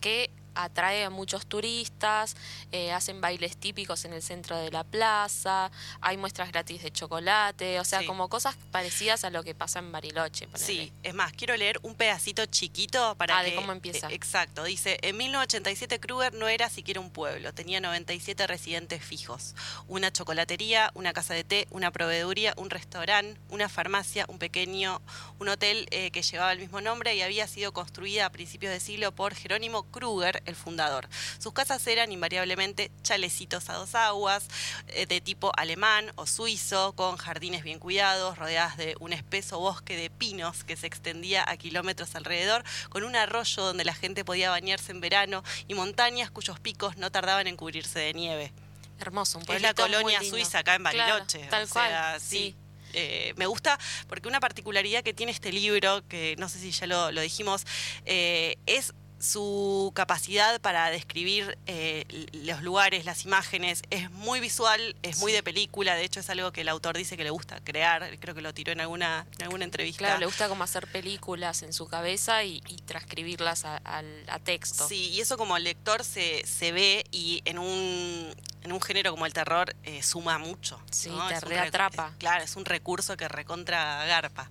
que 0.00 0.30
atrae 0.56 1.04
a 1.04 1.10
muchos 1.10 1.46
turistas, 1.46 2.36
eh, 2.72 2.92
hacen 2.92 3.20
bailes 3.20 3.56
típicos 3.56 4.04
en 4.04 4.12
el 4.12 4.22
centro 4.22 4.56
de 4.56 4.70
la 4.70 4.84
plaza, 4.84 5.70
hay 6.00 6.16
muestras 6.16 6.50
gratis 6.50 6.82
de 6.82 6.90
chocolate, 6.90 7.78
o 7.80 7.84
sea, 7.84 8.00
Sí. 8.00 8.06
como 8.06 8.28
cosas 8.28 8.56
parecidas 8.70 9.24
a 9.24 9.30
lo 9.30 9.42
que 9.44 9.54
pasa 9.54 9.78
en 9.78 9.92
Bariloche. 9.92 10.46
ponele. 10.48 10.64
Sí, 10.66 10.92
es 11.02 11.14
más, 11.14 11.32
quiero 11.32 11.56
leer 11.56 11.78
un 11.82 11.94
pedacito 11.94 12.46
chiquito 12.46 13.14
para 13.16 13.38
Ah, 13.38 13.42
de 13.42 13.54
cómo 13.54 13.72
empieza. 13.72 14.08
eh, 14.10 14.14
Exacto, 14.14 14.64
dice, 14.64 14.98
en 15.02 15.16
1987 15.16 16.00
Kruger 16.00 16.32
no 16.34 16.48
era 16.48 16.68
siquiera 16.70 17.00
un 17.00 17.10
pueblo, 17.10 17.52
tenía 17.54 17.80
97 17.80 18.46
residentes 18.46 19.04
fijos, 19.04 19.54
una 19.88 20.10
chocolatería, 20.12 20.90
una 20.94 21.12
casa 21.12 21.34
de 21.34 21.44
té, 21.44 21.66
una 21.70 21.90
proveeduría, 21.90 22.54
un 22.56 22.70
restaurante, 22.70 23.38
una 23.50 23.68
farmacia, 23.68 24.24
un 24.28 24.38
pequeño, 24.38 25.00
un 25.38 25.48
hotel 25.48 25.86
eh, 25.90 26.10
que 26.10 26.22
llevaba 26.22 26.52
el 26.52 26.58
mismo 26.60 26.80
nombre 26.80 27.14
y 27.14 27.22
había 27.22 27.46
sido 27.46 27.72
construida 27.72 28.26
a 28.26 28.30
principios 28.30 28.72
de 28.72 28.80
siglo 28.80 29.12
por 29.12 29.34
Jerónimo 29.34 29.82
Kruger, 29.90 30.42
el 30.46 30.56
fundador. 30.56 31.08
Sus 31.38 31.52
casas 31.52 31.86
eran 31.86 32.12
invariablemente 32.12 32.90
chalecitos 33.02 33.68
a 33.68 33.74
dos 33.74 33.94
aguas, 33.94 34.48
eh, 34.88 35.06
de 35.06 35.20
tipo 35.20 35.52
alemán 35.56 36.10
o 36.16 36.26
suizo, 36.26 36.94
con 36.94 37.16
jardines 37.16 37.62
bien 37.62 37.78
cuidados, 37.78 38.38
rodeadas 38.38 38.76
de 38.76 38.96
un 39.00 39.12
espeso 39.12 39.58
bosque 39.60 39.96
de 39.96 40.10
pinos 40.10 40.64
que 40.64 40.76
se 40.76 40.86
extendía 40.86 41.44
a 41.48 41.56
kilómetros 41.56 42.14
alrededor, 42.14 42.64
con 42.88 43.04
un 43.04 43.16
arroyo 43.16 43.62
donde 43.64 43.84
la 43.84 43.94
gente 43.94 44.24
podía 44.24 44.50
bañarse 44.50 44.92
en 44.92 45.00
verano 45.00 45.42
y 45.68 45.74
montañas 45.74 46.30
cuyos 46.30 46.60
picos 46.60 46.96
no 46.96 47.10
tardaban 47.10 47.46
en 47.46 47.56
cubrirse 47.56 47.98
de 47.98 48.14
nieve. 48.14 48.52
Hermoso, 48.98 49.38
un 49.38 49.42
Es 49.42 49.60
la 49.60 49.74
pueblito 49.74 49.82
muy 49.82 49.92
colonia 49.96 50.20
lindo. 50.20 50.36
suiza 50.36 50.60
acá 50.60 50.74
en 50.74 50.82
Claro, 50.82 50.98
Bariloche. 50.98 51.38
tal 51.50 51.64
o 51.64 51.68
cual, 51.68 51.88
sea, 51.90 52.18
sí. 52.20 52.54
Eh, 52.94 53.34
me 53.36 53.44
gusta 53.46 53.78
porque 54.08 54.26
una 54.26 54.40
particularidad 54.40 55.02
que 55.02 55.12
tiene 55.12 55.30
este 55.32 55.52
libro, 55.52 56.06
que 56.08 56.34
no 56.38 56.48
sé 56.48 56.58
si 56.58 56.70
ya 56.70 56.86
lo, 56.86 57.12
lo 57.12 57.20
dijimos, 57.20 57.66
eh, 58.06 58.56
es 58.64 58.94
su 59.18 59.92
capacidad 59.94 60.60
para 60.60 60.90
describir 60.90 61.56
eh, 61.66 62.04
los 62.32 62.62
lugares, 62.62 63.04
las 63.04 63.24
imágenes, 63.24 63.82
es 63.90 64.10
muy 64.10 64.40
visual, 64.40 64.94
es 65.02 65.18
muy 65.18 65.32
de 65.32 65.42
película, 65.42 65.94
de 65.94 66.04
hecho 66.04 66.20
es 66.20 66.28
algo 66.30 66.52
que 66.52 66.60
el 66.60 66.68
autor 66.68 66.96
dice 66.96 67.16
que 67.16 67.24
le 67.24 67.30
gusta 67.30 67.60
crear, 67.64 68.18
creo 68.20 68.34
que 68.34 68.42
lo 68.42 68.52
tiró 68.52 68.72
en 68.72 68.80
alguna, 68.80 69.26
en 69.38 69.44
alguna 69.44 69.64
entrevista. 69.64 69.98
Claro, 69.98 70.20
le 70.20 70.26
gusta 70.26 70.48
como 70.48 70.64
hacer 70.64 70.86
películas 70.86 71.62
en 71.62 71.72
su 71.72 71.86
cabeza 71.88 72.44
y, 72.44 72.62
y 72.68 72.76
transcribirlas 72.82 73.64
a, 73.64 73.78
al- 73.78 74.24
a 74.28 74.38
texto. 74.38 74.86
Sí, 74.86 75.08
y 75.10 75.20
eso 75.20 75.38
como 75.38 75.58
lector 75.58 76.04
se, 76.04 76.46
se 76.46 76.72
ve 76.72 77.04
y 77.10 77.40
en 77.46 77.58
un, 77.58 78.34
en 78.62 78.72
un 78.72 78.80
género 78.82 79.12
como 79.12 79.24
el 79.26 79.32
terror 79.32 79.74
eh, 79.84 80.02
suma 80.02 80.38
mucho. 80.38 80.78
Sí, 80.90 81.08
¿no? 81.08 81.26
te 81.28 81.40
reatrapa. 81.40 82.08
es- 82.12 82.16
claro, 82.18 82.44
es 82.44 82.54
un 82.56 82.64
recurso 82.66 83.16
que 83.16 83.28
recontra 83.28 84.04
garpa. 84.04 84.48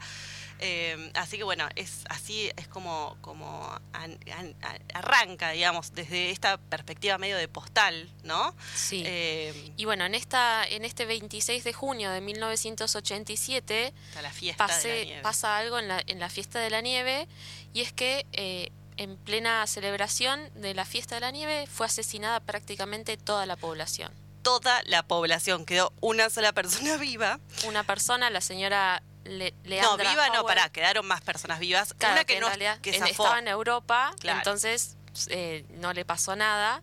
Eh, 0.59 1.11
así 1.15 1.37
que 1.37 1.43
bueno, 1.43 1.67
es 1.75 2.03
así 2.09 2.49
es 2.55 2.67
como, 2.67 3.17
como 3.21 3.69
an- 3.93 4.17
an- 4.37 4.55
a- 4.61 4.97
arranca, 4.97 5.51
digamos, 5.51 5.93
desde 5.93 6.31
esta 6.31 6.57
perspectiva 6.57 7.17
medio 7.17 7.37
de 7.37 7.47
postal, 7.47 8.09
¿no? 8.23 8.55
Sí. 8.73 9.03
Eh, 9.05 9.73
Y 9.77 9.85
bueno, 9.85 10.05
en 10.05 10.15
esta 10.15 10.63
en 10.65 10.85
este 10.85 11.05
26 11.05 11.63
de 11.63 11.73
junio 11.73 12.09
de 12.11 12.21
1987 12.21 13.93
está 14.09 14.21
la 14.21 14.31
fiesta 14.31 14.65
de 14.65 14.69
la 14.71 14.75
pase- 14.77 15.05
nieve. 15.05 15.21
pasa 15.21 15.57
algo 15.57 15.79
en 15.79 15.87
la, 15.87 16.01
en 16.07 16.19
la 16.19 16.29
fiesta 16.29 16.59
de 16.59 16.69
la 16.69 16.81
nieve 16.81 17.27
y 17.73 17.81
es 17.81 17.91
que 17.93 18.25
eh, 18.33 18.71
en 18.97 19.17
plena 19.17 19.67
celebración 19.67 20.49
de 20.55 20.73
la 20.73 20.85
fiesta 20.85 21.15
de 21.15 21.21
la 21.21 21.31
nieve 21.31 21.67
fue 21.67 21.85
asesinada 21.87 22.39
prácticamente 22.39 23.17
toda 23.17 23.45
la 23.45 23.55
población. 23.57 24.13
Toda 24.41 24.81
la 24.83 25.03
población 25.03 25.65
quedó 25.65 25.91
una 26.01 26.29
sola 26.29 26.53
persona 26.53 26.95
viva. 26.97 27.39
Una 27.67 27.83
persona, 27.83 28.29
la 28.29 28.41
señora 28.41 29.01
Le- 29.25 29.53
no, 29.81 29.97
viva 29.97 30.29
no, 30.29 30.45
pará, 30.45 30.69
quedaron 30.69 31.05
más 31.05 31.21
personas 31.21 31.59
vivas. 31.59 31.93
claro, 31.95 32.13
una 32.13 32.25
que, 32.25 32.35
en 32.35 32.39
no 32.41 32.47
que 32.81 32.91
estaba 32.91 33.39
en 33.39 33.47
Europa, 33.47 34.13
Claro. 34.19 34.37
entonces 34.37 34.95
eh, 35.29 35.65
no 35.71 35.93
le 35.93 36.05
pasó 36.05 36.35
nada. 36.35 36.81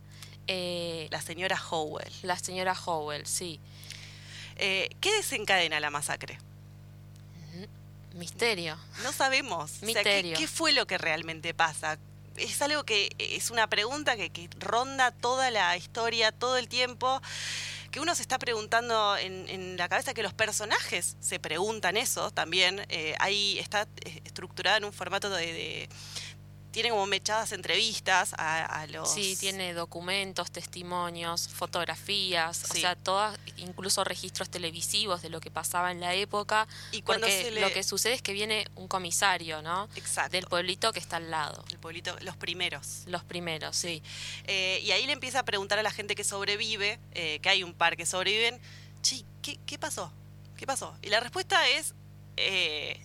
Eh, 0.49 1.07
La 1.11 1.23
señora 1.23 1.57
Howell. 1.71 2.13
la 2.23 2.37
señora 2.37 2.75
Howell, 2.75 3.27
sí. 3.27 3.61
Eh, 4.57 4.91
¿Qué 5.01 5.13
desencadena 5.15 5.79
la 5.81 5.91
masacre? 5.91 6.39
Misterio. 8.15 8.77
No 9.03 9.13
sabemos. 9.13 9.65
O 9.65 9.69
sea, 9.69 9.81
¿qué- 9.81 9.87
Misterio. 9.87 10.37
¿qué, 10.37 10.47
fue 10.47 10.73
lo 10.73 10.87
que 10.87 10.99
realmente 10.99 11.55
pasa? 11.55 11.99
Es 12.37 12.61
algo 12.61 12.85
que 12.85 13.11
es 13.19 13.51
una 13.51 13.67
pregunta 13.69 14.17
que, 14.17 14.31
que 14.31 14.49
ronda 14.59 15.11
toda 15.13 15.51
la 15.51 15.77
historia, 15.77 16.33
todo 16.33 16.57
el 16.59 16.69
tiempo, 16.69 17.21
que 17.93 18.01
uno 18.01 18.15
se 18.17 18.23
está 18.23 18.39
preguntando 18.39 19.17
en, 19.19 19.49
en 19.49 19.77
la 19.77 19.89
cabeza, 19.89 20.15
que 20.15 20.23
los 20.25 20.33
personajes 20.35 21.17
se 21.21 21.39
preguntan 21.39 21.97
eso 21.97 22.31
también. 22.33 22.85
Eh, 22.89 23.15
ahí 23.21 23.59
está 23.61 23.87
eh, 24.05 24.21
estructurada 24.25 24.79
en 24.79 24.85
un 24.87 24.93
formato 24.93 25.31
de... 25.31 25.47
de- 25.53 25.89
tiene 26.73 26.91
como 26.91 27.07
mechadas 27.07 27.53
entrevistas 27.53 28.35
a, 28.39 28.65
a 28.65 28.87
los... 28.89 29.13
Sí, 29.13 29.37
tiene 29.39 29.75
documentos, 29.75 30.51
testimonios, 30.51 31.49
fotografías, 31.49 32.65
o 32.71 32.75
sea, 32.75 32.97
todas, 32.97 33.39
incluso 33.59 34.05
registros 34.05 34.49
televisivos 34.51 35.23
de 35.23 35.29
lo 35.31 35.41
que 35.41 35.51
pasaba 35.51 35.91
en 35.93 36.01
la 36.01 36.15
época. 36.15 36.67
Y 36.91 37.03
cuando 37.03 37.27
porque 37.27 37.43
se 37.43 37.51
le- 37.51 37.61
lo 37.61 37.71
que 37.73 37.83
sucede 37.83 38.15
es 38.15 38.23
que 38.23 38.33
viene 38.33 38.67
un 38.77 38.89
comisario, 38.89 39.63
¿no? 39.63 39.89
Exacto. 39.97 40.33
Del 40.33 40.47
pueblito 40.47 40.93
que 40.93 40.99
está 40.99 41.17
al 41.17 41.31
lado. 41.31 41.65
el 41.71 41.79
pueblito, 41.79 42.17
los 42.23 42.37
primeros. 42.37 43.03
Los 43.07 43.23
primeros, 43.25 43.77
sí. 43.77 44.03
Eh, 44.47 44.81
y 44.83 44.91
ahí 44.93 45.07
le 45.07 45.13
empieza 45.13 45.41
a 45.41 45.45
preguntar 45.45 45.79
a 45.79 45.83
la 45.83 45.91
gente 45.91 46.15
que 46.15 46.25
sobrevive, 46.25 46.99
eh, 47.13 47.39
que 47.43 47.49
hay 47.49 47.63
un 47.63 47.75
par 47.75 47.97
que 47.97 48.07
sobreviven, 48.07 48.61
che, 49.03 49.25
¿qué, 49.43 49.59
qué 49.67 49.79
pasó? 49.79 50.11
¿Qué 50.57 50.67
pasó? 50.67 50.95
Y 51.03 51.09
la 51.11 51.21
respuesta 51.21 51.69
es 51.69 51.95
eh, 52.37 52.99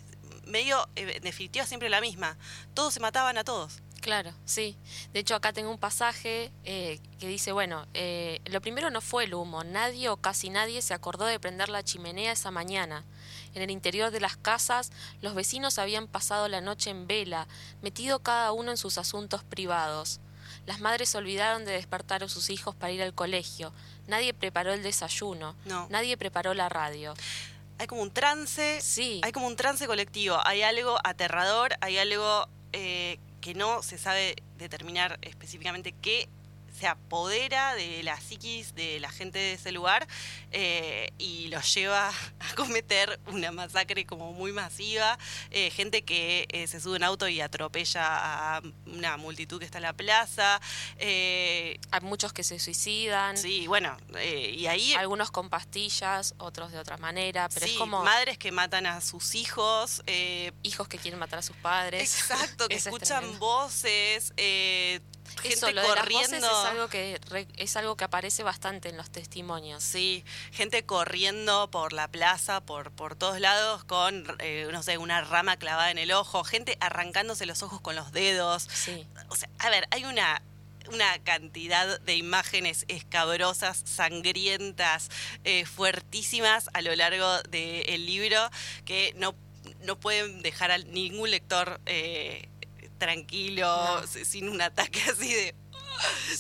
medio, 0.47 0.87
eh, 0.95 1.13
en 1.15 1.23
definitiva, 1.23 1.65
siempre 1.65 1.89
la 1.89 2.01
misma. 2.01 2.37
Todos 2.73 2.93
se 2.93 2.99
mataban 2.99 3.37
a 3.37 3.43
todos. 3.43 3.81
Claro, 4.01 4.31
sí. 4.45 4.77
De 5.11 5.19
hecho, 5.19 5.35
acá 5.35 5.53
tengo 5.53 5.69
un 5.69 5.79
pasaje 5.79 6.51
eh, 6.63 6.99
que 7.19 7.27
dice, 7.27 7.51
bueno, 7.51 7.87
eh, 7.93 8.41
lo 8.45 8.61
primero 8.61 8.89
no 8.89 9.01
fue 9.01 9.25
el 9.25 9.33
humo. 9.33 9.63
Nadie 9.63 10.09
o 10.09 10.17
casi 10.17 10.49
nadie 10.49 10.81
se 10.81 10.93
acordó 10.93 11.25
de 11.25 11.39
prender 11.39 11.69
la 11.69 11.83
chimenea 11.83 12.31
esa 12.31 12.51
mañana. 12.51 13.03
En 13.53 13.61
el 13.61 13.71
interior 13.71 14.11
de 14.11 14.19
las 14.19 14.37
casas, 14.37 14.91
los 15.21 15.33
vecinos 15.33 15.79
habían 15.79 16.07
pasado 16.07 16.47
la 16.47 16.61
noche 16.61 16.89
en 16.89 17.07
vela, 17.07 17.47
metido 17.81 18.19
cada 18.19 18.51
uno 18.51 18.71
en 18.71 18.77
sus 18.77 18.97
asuntos 18.97 19.43
privados. 19.43 20.19
Las 20.65 20.79
madres 20.79 21.13
olvidaron 21.15 21.65
de 21.65 21.73
despertar 21.73 22.23
a 22.23 22.29
sus 22.29 22.49
hijos 22.49 22.75
para 22.75 22.91
ir 22.91 23.01
al 23.01 23.13
colegio. 23.13 23.73
Nadie 24.07 24.33
preparó 24.33 24.73
el 24.73 24.83
desayuno. 24.83 25.55
No. 25.65 25.87
Nadie 25.89 26.17
preparó 26.17 26.53
la 26.53 26.69
radio. 26.69 27.13
Hay 27.79 27.87
como 27.87 28.01
un 28.01 28.11
trance, 28.11 28.79
Sí. 28.81 29.21
hay 29.23 29.31
como 29.31 29.47
un 29.47 29.55
trance 29.55 29.85
colectivo, 29.87 30.37
hay 30.45 30.63
algo 30.63 30.97
aterrador, 31.03 31.73
hay 31.81 31.97
algo 31.97 32.47
eh, 32.73 33.19
que 33.41 33.53
no 33.53 33.83
se 33.83 33.97
sabe 33.97 34.35
determinar 34.57 35.19
específicamente 35.21 35.93
qué 36.01 36.27
se 36.77 36.87
apodera 36.87 37.75
de 37.75 38.03
la 38.03 38.19
psiquis 38.19 38.75
de 38.75 38.99
la 38.99 39.09
gente 39.09 39.39
de 39.39 39.53
ese 39.53 39.71
lugar 39.71 40.07
eh, 40.51 41.11
y 41.17 41.47
los 41.47 41.73
lleva 41.73 42.09
a 42.39 42.55
cometer 42.55 43.19
una 43.27 43.51
masacre 43.51 44.05
como 44.05 44.33
muy 44.33 44.51
masiva. 44.51 45.17
Eh, 45.51 45.71
gente 45.71 46.03
que 46.03 46.47
eh, 46.49 46.67
se 46.67 46.79
sube 46.79 46.97
en 46.97 47.03
auto 47.03 47.27
y 47.27 47.41
atropella 47.41 48.57
a 48.57 48.61
una 48.85 49.17
multitud 49.17 49.59
que 49.59 49.65
está 49.65 49.79
en 49.79 49.83
la 49.83 49.93
plaza. 49.93 50.61
Hay 50.99 52.01
muchos 52.01 52.33
que 52.33 52.43
se 52.43 52.59
suicidan. 52.59 53.37
Sí, 53.37 53.67
bueno, 53.67 53.97
y 54.21 54.67
ahí... 54.67 54.93
Algunos 54.93 55.31
con 55.31 55.49
pastillas, 55.49 56.35
otros 56.37 56.71
de 56.71 56.79
otra 56.79 56.97
manera, 56.97 57.49
pero 57.53 57.65
es 57.65 57.73
como... 57.73 58.03
Madres 58.03 58.37
que 58.37 58.51
matan 58.51 58.85
a 58.85 59.01
sus 59.01 59.35
hijos. 59.35 60.03
hijos 60.63 60.87
que 60.87 60.97
quieren 60.97 61.19
matar 61.19 61.39
a 61.39 61.41
sus 61.41 61.55
padres. 61.57 62.19
Exacto, 62.19 62.67
que 62.67 62.75
escuchan 62.75 63.39
voces. 63.39 64.33
Eh, 65.43 65.49
eso, 65.53 65.71
lo 65.71 65.83
corriendo. 65.83 66.35
De 66.35 66.41
las 66.41 66.51
es 66.51 66.65
algo 66.71 66.87
que 66.87 67.19
es 67.57 67.77
algo 67.77 67.97
que 67.97 68.03
aparece 68.03 68.43
bastante 68.43 68.89
en 68.89 68.97
los 68.97 69.09
testimonios. 69.09 69.83
Sí, 69.83 70.23
gente 70.51 70.85
corriendo 70.85 71.69
por 71.69 71.93
la 71.93 72.07
plaza, 72.07 72.61
por 72.61 72.91
por 72.91 73.15
todos 73.15 73.39
lados 73.39 73.83
con 73.83 74.25
eh, 74.39 74.67
no 74.71 74.83
sé, 74.83 74.97
una 74.97 75.21
rama 75.21 75.57
clavada 75.57 75.91
en 75.91 75.97
el 75.97 76.11
ojo, 76.11 76.43
gente 76.43 76.77
arrancándose 76.79 77.45
los 77.45 77.63
ojos 77.63 77.81
con 77.81 77.95
los 77.95 78.11
dedos. 78.11 78.67
Sí. 78.71 79.07
O 79.29 79.35
sea, 79.35 79.49
a 79.59 79.69
ver, 79.69 79.87
hay 79.91 80.05
una 80.05 80.41
una 80.89 81.19
cantidad 81.19 81.99
de 82.01 82.15
imágenes 82.15 82.85
escabrosas, 82.87 83.81
sangrientas, 83.85 85.09
eh, 85.43 85.65
fuertísimas 85.65 86.69
a 86.73 86.81
lo 86.81 86.95
largo 86.95 87.41
del 87.43 88.05
libro 88.05 88.49
que 88.85 89.13
no, 89.17 89.35
no 89.83 89.99
pueden 89.99 90.41
dejar 90.41 90.71
a 90.71 90.77
ningún 90.77 91.31
lector 91.31 91.79
eh, 91.85 92.47
tranquilo, 92.97 94.01
sin 94.07 94.49
un 94.49 94.61
ataque 94.61 95.01
así 95.11 95.33
de 95.33 95.55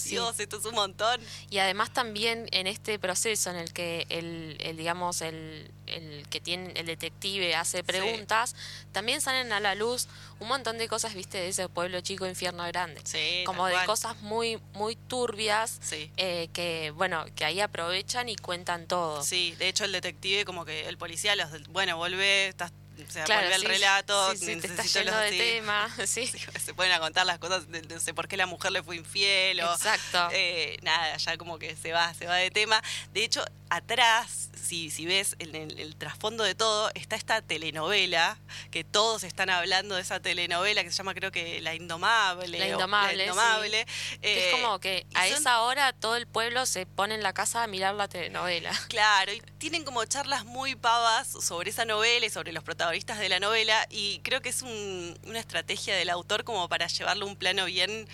Dios, 0.05 0.39
esto 0.39 0.57
es 0.57 0.65
un 0.65 0.75
montón. 0.75 1.21
Y 1.49 1.57
además 1.59 1.91
también 1.91 2.47
en 2.51 2.67
este 2.67 2.99
proceso 2.99 3.49
en 3.49 3.57
el 3.57 3.73
que 3.73 4.05
el, 4.09 4.77
digamos, 4.77 5.21
el, 5.21 5.71
el, 5.87 6.27
que 6.29 6.39
tiene 6.39 6.71
el 6.75 6.85
detective 6.85 7.55
hace 7.55 7.83
preguntas, 7.83 8.55
también 8.91 9.21
salen 9.21 9.51
a 9.51 9.59
la 9.59 9.75
luz 9.75 10.07
un 10.39 10.47
montón 10.47 10.77
de 10.77 10.87
cosas, 10.87 11.13
viste, 11.13 11.37
de 11.37 11.49
ese 11.49 11.67
pueblo 11.69 12.01
chico, 12.01 12.27
infierno 12.27 12.65
grande. 12.67 13.01
Como 13.45 13.65
de 13.67 13.75
cosas 13.85 14.21
muy, 14.21 14.59
muy 14.73 14.95
turbias 14.95 15.79
eh, 16.17 16.49
que, 16.53 16.91
bueno, 16.91 17.25
que 17.35 17.45
ahí 17.45 17.59
aprovechan 17.59 18.29
y 18.29 18.35
cuentan 18.35 18.87
todo. 18.87 19.23
Sí, 19.23 19.55
de 19.57 19.69
hecho 19.69 19.85
el 19.85 19.91
detective 19.91 20.45
como 20.45 20.65
que 20.65 20.87
el 20.87 20.97
policía 20.97 21.35
los, 21.35 21.49
bueno, 21.69 21.97
vuelve, 21.97 22.47
estás 22.47 22.71
o 23.05 23.11
sea, 23.11 23.25
vuelve 23.25 23.53
al 23.53 23.61
relato, 23.63 24.35
sí, 24.35 24.55
te 24.55 24.67
está 24.67 24.83
lleno 24.83 25.17
de 25.17 25.31
tema, 25.31 25.95
se 26.05 26.73
pueden 26.75 26.91
a 26.93 26.99
contar 26.99 27.25
las 27.25 27.39
cosas, 27.39 27.69
de, 27.71 27.81
no 27.83 27.99
sé 27.99 28.13
por 28.13 28.27
qué 28.27 28.37
la 28.37 28.45
mujer 28.45 28.71
le 28.71 28.83
fue 28.83 28.95
infiel 28.95 29.61
o 29.61 29.73
Exacto. 29.73 30.29
Eh, 30.31 30.77
nada, 30.81 31.17
ya 31.17 31.37
como 31.37 31.59
que 31.59 31.75
se 31.75 31.91
va, 31.91 32.13
se 32.13 32.25
va 32.25 32.35
de 32.35 32.51
tema. 32.51 32.81
De 33.13 33.23
hecho, 33.23 33.43
atrás, 33.69 34.49
si, 34.61 34.89
si 34.89 35.05
ves 35.05 35.35
en 35.39 35.55
el, 35.55 35.95
trasfondo 35.95 36.43
de 36.43 36.55
todo, 36.55 36.91
está 36.95 37.15
esta 37.15 37.41
telenovela, 37.41 38.37
que 38.71 38.83
todos 38.83 39.23
están 39.23 39.49
hablando 39.49 39.95
de 39.95 40.01
esa 40.01 40.19
telenovela 40.19 40.83
que 40.83 40.91
se 40.91 40.97
llama 40.97 41.13
creo 41.13 41.31
que 41.31 41.61
La 41.61 41.75
Indomable. 41.75 42.57
La 42.59 42.67
Indomable. 42.67 43.85
es 44.21 44.53
como 44.53 44.79
que 44.79 45.05
a 45.13 45.27
esa 45.27 45.61
hora 45.61 45.93
todo 45.93 46.15
el 46.15 46.27
pueblo 46.27 46.65
se 46.65 46.85
pone 46.85 47.15
en 47.15 47.23
la 47.23 47.33
casa 47.33 47.63
a 47.63 47.67
mirar 47.67 47.95
la 47.95 48.07
telenovela. 48.07 48.71
Claro, 48.87 49.31
y 49.33 49.41
tienen 49.57 49.83
como 49.83 50.03
charlas 50.05 50.45
muy 50.45 50.75
pavas 50.75 51.27
sobre 51.27 51.69
esa 51.69 51.85
novela 51.85 52.25
y 52.25 52.29
sobre 52.29 52.51
los 52.51 52.63
protagonistas 52.63 53.19
de 53.19 53.29
la 53.29 53.39
novela, 53.39 53.85
y 53.89 54.19
creo 54.19 54.41
que 54.41 54.49
es 54.49 54.61
una 54.61 55.39
estrategia 55.39 55.95
del 55.95 56.09
autor 56.09 56.43
como 56.43 56.67
para 56.69 56.87
llevarlo 56.87 57.25
a 57.25 57.29
un 57.29 57.35
plano 57.35 57.65
bien 57.65 58.07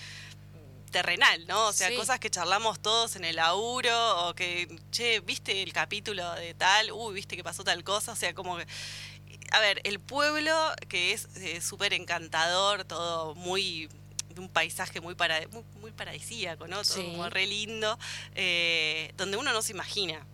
terrenal, 0.94 1.46
¿no? 1.48 1.68
O 1.68 1.74
sea, 1.74 1.94
cosas 1.98 2.20
que 2.20 2.30
charlamos 2.30 2.80
todos 2.80 3.18
en 3.18 3.26
el 3.26 3.40
auro 3.40 4.30
o 4.30 4.34
que, 4.34 4.74
che, 4.92 5.20
¿viste 5.20 5.62
el 5.62 5.74
capítulo 5.74 6.32
de 6.36 6.54
tal? 6.54 6.94
Uy, 6.94 7.16
¿viste 7.16 7.36
que 7.36 7.44
pasó 7.44 7.66
tal 7.66 7.84
cosa? 7.84 8.14
O 8.14 8.16
sea, 8.16 8.34
como 8.34 8.56
que... 8.56 8.66
A 9.52 9.60
ver, 9.60 9.82
el 9.84 10.00
pueblo 10.00 10.54
que 10.88 11.12
es 11.12 11.28
eh, 11.36 11.60
súper 11.60 11.94
encantador, 11.94 12.86
todo 12.86 13.36
muy 13.36 13.90
de 14.30 14.40
un 14.40 14.50
paisaje 14.50 15.02
muy, 15.02 15.16
para, 15.16 15.40
muy, 15.82 15.92
paradisíaco, 15.92 16.68
¿no? 16.68 16.82
Todo 16.84 17.04
como 17.04 17.30
re 17.30 17.46
lindo, 17.46 18.00
eh, 18.36 19.14
donde 19.18 19.38
uno 19.38 19.52
no 19.52 19.62
se 19.62 19.74
imagina. 19.74 20.26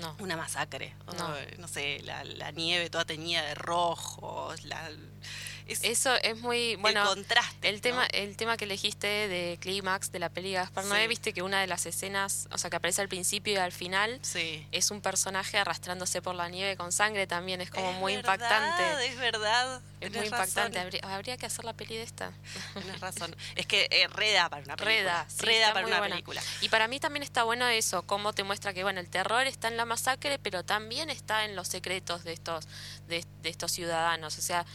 No. 0.00 0.16
Una 0.18 0.36
masacre. 0.36 0.94
No, 1.16 1.34
no 1.58 1.68
sé, 1.68 2.00
la, 2.02 2.24
la, 2.24 2.50
nieve 2.50 2.90
toda 2.90 3.04
teñida 3.04 3.42
de 3.42 3.54
rojo, 3.54 4.52
la, 4.64 4.90
eso 5.66 6.14
es 6.22 6.38
muy 6.38 6.76
bueno. 6.76 7.02
El 7.02 7.08
contraste. 7.08 7.68
El 7.68 7.80
tema, 7.80 8.06
el 8.06 8.36
tema 8.36 8.56
que 8.56 8.64
elegiste 8.64 9.06
de 9.06 9.58
clímax 9.60 10.12
de 10.12 10.18
la 10.18 10.28
peli 10.28 10.52
Gaspar 10.52 10.84
Noé, 10.84 11.08
viste 11.08 11.32
que 11.32 11.42
una 11.42 11.60
de 11.60 11.66
las 11.66 11.86
escenas, 11.86 12.48
o 12.52 12.58
sea, 12.58 12.70
que 12.70 12.76
aparece 12.76 13.02
al 13.02 13.08
principio 13.08 13.54
y 13.54 13.56
al 13.56 13.72
final, 13.72 14.20
es 14.72 14.90
un 14.90 15.00
personaje 15.00 15.58
arrastrándose 15.58 16.22
por 16.22 16.34
la 16.34 16.48
nieve 16.48 16.76
con 16.76 16.92
sangre 16.92 17.26
también, 17.26 17.60
es 17.60 17.70
como 17.70 17.92
muy 17.94 18.14
impactante. 18.14 19.06
Es 19.06 19.18
verdad. 19.18 19.80
Es 20.00 20.12
muy 20.12 20.26
impactante. 20.26 21.00
Habría, 21.02 21.36
que 21.36 21.46
hacer 21.46 21.64
la 21.64 21.72
peli 21.72 21.96
de 21.96 22.02
esta. 22.02 22.32
Tienes 22.74 23.00
razón. 23.00 23.34
Es 23.54 23.66
que 23.66 23.88
eh, 23.90 24.06
reda 24.08 24.48
para 24.48 24.62
una 24.62 24.76
película. 24.76 25.02
Reda, 25.02 25.26
reda 25.38 25.72
para 25.72 25.86
una 25.86 26.02
película. 26.02 26.42
Y 26.60 26.68
para 26.68 26.86
mí 26.86 27.00
también 27.00 27.22
está 27.22 27.44
bueno 27.44 27.66
eso, 27.66 28.02
cómo 28.02 28.32
te 28.32 28.44
muestra 28.44 28.74
que 28.74 28.82
bueno, 28.82 29.00
el 29.00 29.08
terror 29.08 29.46
está 29.46 29.68
en 29.68 29.76
la 29.76 29.84
masacre, 29.84 30.38
pero 30.38 30.64
también 30.64 31.10
está 31.10 31.44
en 31.44 31.56
los 31.56 31.68
secretos 31.68 32.24
de 32.24 32.32
estos, 32.32 32.68
de, 33.08 33.24
estos 33.44 33.72
ciudadanos. 33.72 34.38
O 34.38 34.42
sea, 34.42 34.66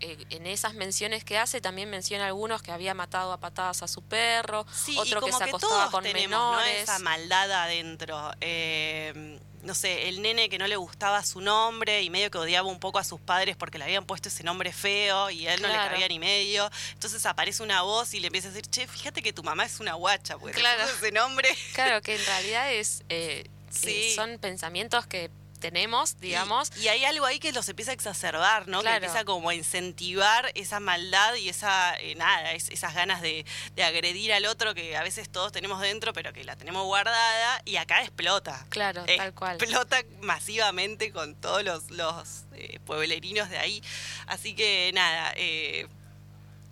eh, 0.00 0.24
en 0.30 0.46
esas 0.46 0.74
menciones 0.74 1.24
que 1.24 1.38
hace 1.38 1.60
también 1.60 1.90
menciona 1.90 2.26
algunos 2.26 2.62
que 2.62 2.72
había 2.72 2.94
matado 2.94 3.32
a 3.32 3.38
patadas 3.38 3.82
a 3.82 3.88
su 3.88 4.02
perro, 4.02 4.66
otro 4.96 5.20
que 5.20 5.32
se 5.32 5.44
acostaba 5.44 5.90
con 5.90 6.04
menores. 6.04 6.82
Esa 6.82 6.98
maldad 7.00 7.50
adentro. 7.50 8.32
Eh, 8.40 9.40
no 9.62 9.74
sé, 9.74 10.08
el 10.08 10.22
nene 10.22 10.48
que 10.48 10.58
no 10.58 10.66
le 10.66 10.76
gustaba 10.76 11.22
su 11.24 11.40
nombre 11.40 12.02
y 12.02 12.10
medio 12.10 12.30
que 12.30 12.38
odiaba 12.38 12.68
un 12.68 12.80
poco 12.80 12.98
a 12.98 13.04
sus 13.04 13.20
padres 13.20 13.56
porque 13.56 13.78
le 13.78 13.84
habían 13.84 14.06
puesto 14.06 14.28
ese 14.28 14.42
nombre 14.42 14.72
feo 14.72 15.30
y 15.30 15.46
a 15.46 15.54
él 15.54 15.62
no 15.62 15.68
le 15.68 15.74
cabía 15.74 16.08
ni 16.08 16.18
medio. 16.18 16.70
Entonces 16.92 17.24
aparece 17.26 17.62
una 17.62 17.82
voz 17.82 18.14
y 18.14 18.20
le 18.20 18.28
empieza 18.28 18.48
a 18.48 18.52
decir, 18.52 18.70
che, 18.70 18.86
fíjate 18.86 19.22
que 19.22 19.32
tu 19.32 19.42
mamá 19.42 19.64
es 19.64 19.80
una 19.80 19.94
guacha, 19.94 20.38
pues 20.38 20.56
claro. 20.56 20.84
ese 20.84 21.12
nombre. 21.12 21.48
Claro, 21.74 22.00
que 22.00 22.16
en 22.16 22.24
realidad 22.24 22.72
es... 22.72 23.02
Eh, 23.08 23.48
eh, 23.84 24.12
son 24.16 24.38
pensamientos 24.38 25.06
que 25.06 25.30
tenemos, 25.60 26.18
digamos. 26.18 26.72
Y, 26.78 26.88
hay 26.88 27.04
algo 27.04 27.26
ahí 27.26 27.38
que 27.38 27.52
los 27.52 27.68
empieza 27.68 27.92
a 27.92 27.94
exacerbar, 27.94 28.66
¿no? 28.66 28.82
Que 28.82 28.88
empieza 28.88 29.24
como 29.24 29.50
a 29.50 29.54
incentivar 29.54 30.50
esa 30.54 30.80
maldad 30.80 31.34
y 31.34 31.48
esa, 31.48 31.96
eh, 32.00 32.14
nada, 32.16 32.52
esas 32.52 32.94
ganas 32.94 33.22
de, 33.22 33.44
agredir 33.80 34.32
al 34.32 34.46
otro 34.46 34.74
que 34.74 34.96
a 34.96 35.02
veces 35.02 35.30
todos 35.30 35.52
tenemos 35.52 35.80
dentro, 35.80 36.12
pero 36.12 36.32
que 36.32 36.44
la 36.44 36.56
tenemos 36.56 36.84
guardada 36.84 37.62
y 37.64 37.76
acá 37.76 38.02
explota. 38.02 38.66
Claro, 38.68 39.04
tal 39.04 39.34
cual. 39.34 39.56
Explota 39.56 40.02
masivamente 40.20 41.12
con 41.12 41.34
todos 41.34 41.62
los, 41.62 41.90
los 41.90 42.44
eh, 42.54 42.78
pueblerinos 42.84 43.48
de 43.48 43.58
ahí. 43.58 43.82
Así 44.26 44.54
que 44.54 44.90
nada, 44.94 45.32
eh, 45.36 45.86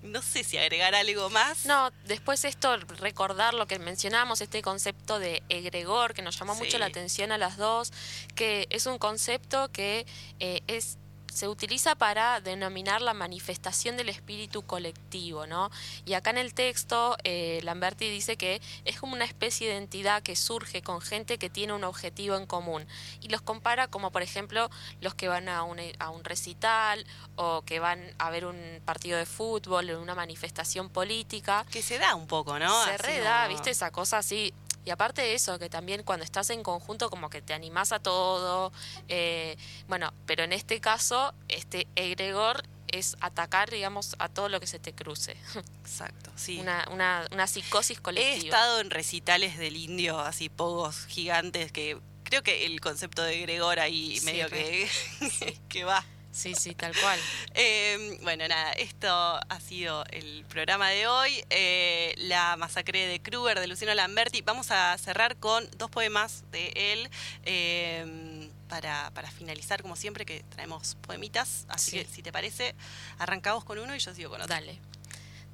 no 0.03 0.23
sé 0.23 0.45
si 0.45 0.59
agregar 0.59 0.95
algo 0.95 1.31
más. 1.31 1.67
No, 1.67 1.91
después 2.05 2.45
esto, 2.45 2.77
recordar 2.77 3.55
lo 3.55 3.67
que 3.67 3.79
mencionamos, 3.79 4.41
este 4.41 4.63
concepto 4.63 5.19
de 5.19 5.43
egregor, 5.49 6.15
que 6.15 6.23
nos 6.23 6.39
llamó 6.39 6.55
mucho 6.55 6.79
la 6.79 6.87
atención 6.87 7.33
a 7.33 7.39
las 7.39 7.57
dos, 7.57 7.93
que 8.35 8.67
es 8.71 8.87
un 8.87 8.99
concepto 8.99 9.71
que 9.73 10.07
eh, 10.41 10.63
es 10.67 10.99
se 11.39 11.47
utiliza 11.47 11.95
para 11.95 12.41
denominar 12.41 13.01
la 13.01 13.15
manifestación 13.15 13.97
del 13.97 14.09
espíritu 14.09 14.63
colectivo, 14.63 15.47
¿no? 15.47 15.71
Y 16.05 16.15
acá 16.15 16.31
en 16.31 16.39
el 16.39 16.53
texto, 16.53 17.17
eh, 17.23 17.61
Lamberti 17.63 18.11
dice 18.11 18.37
que 18.37 18.61
es 18.85 18.99
como 18.99 19.13
una 19.13 19.25
especie 19.25 19.69
de 19.69 19.77
entidad 19.77 20.25
que 20.25 20.35
surge 20.35 20.83
con 20.83 21.01
gente 21.01 21.39
que 21.39 21.49
tiene 21.49 21.75
un 21.75 21.85
objetivo 21.85 22.35
en 22.35 22.47
común. 22.47 22.89
Y 23.21 23.29
los 23.29 23.41
compara 23.41 23.87
como, 23.87 24.11
por 24.11 24.23
ejemplo, 24.23 24.69
los 25.01 25.15
que 25.15 25.29
van 25.29 25.49
a 25.49 25.63
un, 25.63 25.79
a 26.01 26.11
un 26.11 26.25
recital 26.25 27.07
o 27.37 27.63
que 27.63 27.79
van 27.79 28.03
a 28.19 28.31
ver 28.31 28.45
un 28.45 28.83
partido 28.85 29.17
de 29.17 29.25
fútbol, 29.25 29.91
en 29.91 29.97
una 29.99 30.17
manifestación 30.17 30.91
política. 30.91 31.65
Que 31.71 31.83
se 31.83 31.99
da 31.99 32.17
un 32.17 32.27
poco, 32.27 32.59
¿no? 32.59 32.85
Se 32.85 32.99
reda, 32.99 33.47
¿viste? 33.47 33.71
Esa 33.71 33.93
cosa 33.93 34.19
así 34.19 34.53
y 34.85 34.91
aparte 34.91 35.23
de 35.23 35.35
eso, 35.35 35.59
que 35.59 35.69
también 35.69 36.03
cuando 36.03 36.25
estás 36.25 36.51
en 36.51 36.63
conjunto 36.63 37.11
como 37.11 37.31
que 37.31 37.43
te 37.43 37.55
animás 37.55 37.93
a 37.93 37.99
todo. 37.99 38.73
Eh, 39.09 39.57
bueno, 39.87 40.13
pero 40.27 40.45
en 40.45 40.53
este 40.53 40.81
caso, 40.81 41.35
este 41.49 41.87
egregor 41.95 42.63
es 42.91 43.17
atacar, 43.21 43.71
digamos, 43.71 44.17
a 44.19 44.29
todo 44.29 44.49
lo 44.49 44.61
que 44.61 44.67
se 44.67 44.79
te 44.79 44.95
cruce. 44.95 45.37
Exacto, 45.83 46.31
sí. 46.37 46.59
Una, 46.59 46.87
una, 46.91 47.27
una 47.33 47.47
psicosis 47.47 48.01
colectiva. 48.01 48.35
He 48.35 48.39
estado 48.39 48.81
en 48.81 48.91
recitales 48.91 49.59
del 49.59 49.77
indio, 49.77 50.19
así 50.19 50.49
pogos 50.49 51.07
gigantes, 51.07 51.71
que 51.71 51.99
creo 52.25 52.43
que 52.43 52.67
el 52.67 52.81
concepto 52.81 53.23
de 53.23 53.39
egregor 53.39 53.81
ahí 53.81 54.21
medio 54.25 54.49
que, 54.49 54.89
que 55.69 55.85
va. 55.85 56.05
Sí, 56.39 56.55
sí, 56.55 56.73
tal 56.73 56.93
cual. 57.01 57.19
Em, 57.55 58.23
bueno, 58.23 58.47
nada, 58.47 58.71
esto 58.75 59.09
ha 59.11 59.61
sido 59.61 60.05
el 60.13 60.45
programa 60.45 60.89
de 60.91 61.09
hoy. 61.09 61.45
Eh, 61.51 62.15
la 62.17 62.57
masacre 62.57 63.09
de 63.09 63.21
Kruger 63.21 63.59
de 63.59 63.67
Luciano 63.67 63.93
Lamberti. 63.93 64.41
Vamos 64.43 64.71
a 64.71 64.97
cerrar 64.99 65.37
con 65.39 65.69
dos 65.79 65.91
poemas 65.91 66.45
de 66.53 66.71
él. 66.77 67.11
Em, 67.45 68.51
para, 68.69 69.11
para, 69.15 69.29
finalizar, 69.33 69.83
como 69.83 69.97
siempre, 69.97 70.25
que 70.25 70.45
traemos 70.51 70.97
poemitas. 71.01 71.67
Así 71.69 71.99
que, 71.99 72.05
si 72.05 72.23
te 72.23 72.31
parece, 72.31 72.77
arrancamos 73.19 73.65
con 73.65 73.81
uno 73.81 73.97
y 73.97 73.99
yo 73.99 74.15
sigo 74.15 74.31
con 74.31 74.41
otro. 74.41 74.55
Dale. 74.55 74.79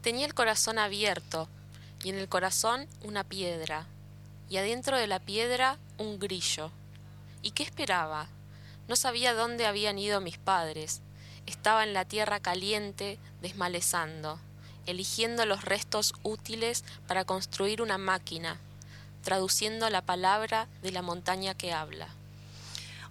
Tenía 0.02 0.26
el 0.26 0.34
corazón 0.34 0.78
abierto. 0.78 1.48
y 2.02 2.10
en 2.10 2.18
el 2.18 2.28
corazón 2.28 2.86
una 3.00 3.24
piedra, 3.24 3.86
y 4.50 4.58
adentro 4.58 4.98
de 4.98 5.06
la 5.06 5.20
piedra 5.20 5.78
un 5.96 6.18
grillo. 6.18 6.70
¿Y 7.40 7.52
qué 7.52 7.62
esperaba? 7.62 8.28
No 8.88 8.96
sabía 8.96 9.34
dónde 9.34 9.66
habían 9.66 9.98
ido 9.98 10.20
mis 10.20 10.38
padres. 10.38 11.00
Estaba 11.46 11.84
en 11.84 11.94
la 11.94 12.04
tierra 12.04 12.40
caliente, 12.40 13.18
desmalezando, 13.40 14.38
eligiendo 14.86 15.46
los 15.46 15.64
restos 15.64 16.14
útiles 16.22 16.84
para 17.06 17.24
construir 17.24 17.80
una 17.80 17.98
máquina, 17.98 18.58
traduciendo 19.22 19.88
la 19.90 20.02
palabra 20.02 20.68
de 20.82 20.92
la 20.92 21.02
montaña 21.02 21.54
que 21.54 21.72
habla. 21.72 22.08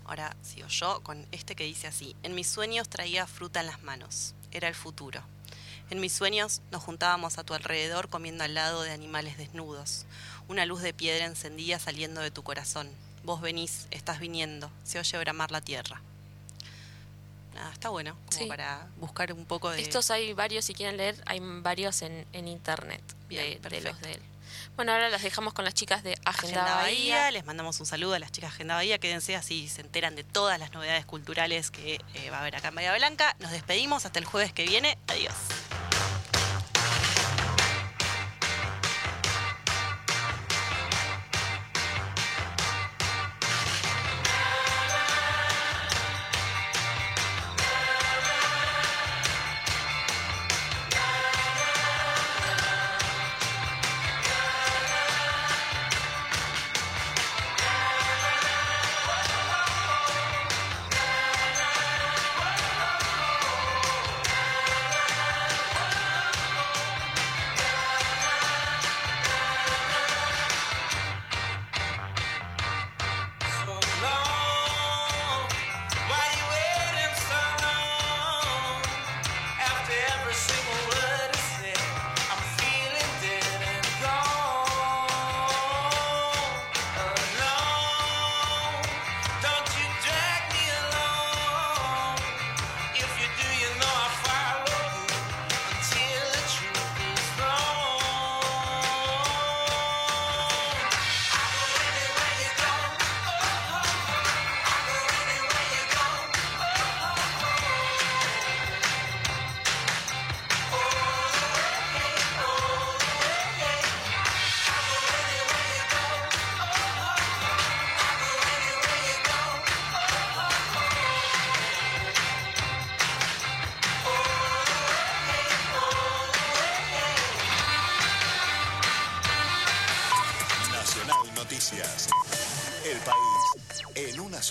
Ahora 0.05 0.36
sigo 0.43 0.67
yo 0.67 1.01
con 1.01 1.26
este 1.32 1.55
que 1.55 1.63
dice 1.63 1.88
así, 1.88 2.15
en 2.24 2.36
mis 2.36 2.47
sueños 2.47 2.89
traía 2.89 3.26
fruta 3.26 3.61
en 3.61 3.67
las 3.67 3.82
manos, 3.84 4.36
era 4.51 4.67
el 4.67 4.76
futuro. 4.76 5.24
En 5.89 5.99
mis 5.99 6.13
sueños 6.13 6.61
nos 6.71 6.84
juntábamos 6.84 7.38
a 7.38 7.43
tu 7.43 7.53
alrededor 7.53 8.09
comiendo 8.09 8.43
al 8.43 8.53
lado 8.53 8.84
de 8.84 8.91
animales 8.91 9.38
desnudos, 9.38 10.05
una 10.47 10.65
luz 10.65 10.82
de 10.82 10.93
piedra 10.93 11.26
encendida 11.26 11.80
saliendo 11.80 12.21
de 12.21 12.32
tu 12.32 12.43
corazón. 12.43 12.89
Vos 13.24 13.41
venís, 13.41 13.88
estás 13.91 14.19
viniendo, 14.19 14.69
se 14.84 14.99
oye 14.99 15.17
bramar 15.17 15.51
la 15.51 15.61
tierra. 15.61 16.01
Nada, 17.53 17.71
está 17.71 17.89
bueno, 17.89 18.17
como 18.32 18.47
para 18.47 18.88
buscar 18.97 19.32
un 19.32 19.45
poco 19.45 19.69
de... 19.69 19.82
Estos 19.82 20.09
hay 20.11 20.34
varios, 20.34 20.65
si 20.65 20.74
quieren 20.74 20.97
leer, 20.97 21.21
hay 21.26 21.39
varios 21.39 22.01
en, 22.01 22.26
internet 22.34 23.01
de, 23.30 23.59
de 23.59 23.82
los 23.82 23.99
de 24.01 24.13
él. 24.13 24.21
Bueno, 24.76 24.91
ahora 24.91 25.09
las 25.09 25.21
dejamos 25.21 25.53
con 25.53 25.65
las 25.65 25.74
chicas 25.74 26.03
de 26.03 26.17
Agenda, 26.26 26.76
Bahía. 26.76 27.30
Les 27.32 27.45
mandamos 27.45 27.80
un 27.80 27.86
saludo 27.86 28.15
a 28.15 28.19
las 28.19 28.32
chicas 28.32 28.51
de 28.51 28.55
Agenda 28.55 28.76
Bahía. 28.76 28.97
Quédense 28.97 29.36
así, 29.36 29.67
se 29.67 29.82
enteran 29.82 30.15
de 30.15 30.24
todas 30.24 30.59
las 30.59 30.71
novedades 30.74 31.05
culturales 31.05 31.69
que 31.71 31.99
eh, 32.13 32.30
va 32.32 32.38
a 32.38 32.41
haber 32.41 32.55
acá 32.55 32.69
en 32.69 32.76
Bahía 32.76 32.95
Blanca. 32.95 33.36
Nos 33.39 33.51
despedimos 33.51 34.05
hasta 34.05 34.19
el 34.19 34.26
jueves 34.26 34.51
que 34.51 34.65
viene. 34.65 34.97
Adiós. 35.07 35.34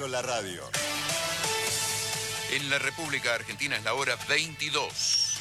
La 0.01 0.23
radio. 0.23 0.63
En 2.51 2.71
la 2.71 2.79
República 2.79 3.35
Argentina 3.35 3.77
es 3.77 3.85
la 3.85 3.93
hora 3.93 4.17
22. 4.27 5.37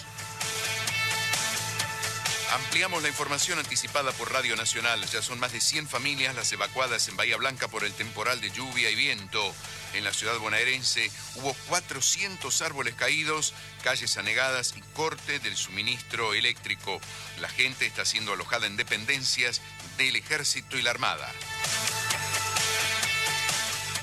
Ampliamos 2.51 3.01
la 3.01 3.07
información 3.07 3.59
anticipada 3.59 4.11
por 4.11 4.33
Radio 4.33 4.57
Nacional. 4.57 5.05
Ya 5.05 5.21
son 5.21 5.39
más 5.39 5.53
de 5.53 5.61
100 5.61 5.87
familias 5.87 6.35
las 6.35 6.51
evacuadas 6.51 7.07
en 7.07 7.15
Bahía 7.15 7.37
Blanca 7.37 7.69
por 7.69 7.85
el 7.85 7.93
temporal 7.93 8.41
de 8.41 8.51
lluvia 8.51 8.89
y 8.89 8.95
viento. 8.95 9.55
En 9.93 10.03
la 10.03 10.11
ciudad 10.11 10.37
bonaerense 10.37 11.09
hubo 11.35 11.53
400 11.69 12.61
árboles 12.61 12.95
caídos, 12.95 13.53
calles 13.85 14.17
anegadas 14.17 14.73
y 14.75 14.81
corte 14.93 15.39
del 15.39 15.55
suministro 15.55 16.33
eléctrico. 16.33 16.99
La 17.39 17.47
gente 17.47 17.85
está 17.85 18.03
siendo 18.03 18.33
alojada 18.33 18.67
en 18.67 18.75
dependencias 18.75 19.61
del 19.97 20.17
ejército 20.17 20.77
y 20.77 20.81
la 20.81 20.91
armada 20.91 21.31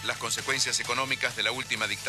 las 0.09 0.17
consecuencias 0.17 0.81
económicas 0.81 1.37
de 1.37 1.43
la 1.43 1.53
última 1.53 1.87
dictadura. 1.87 2.09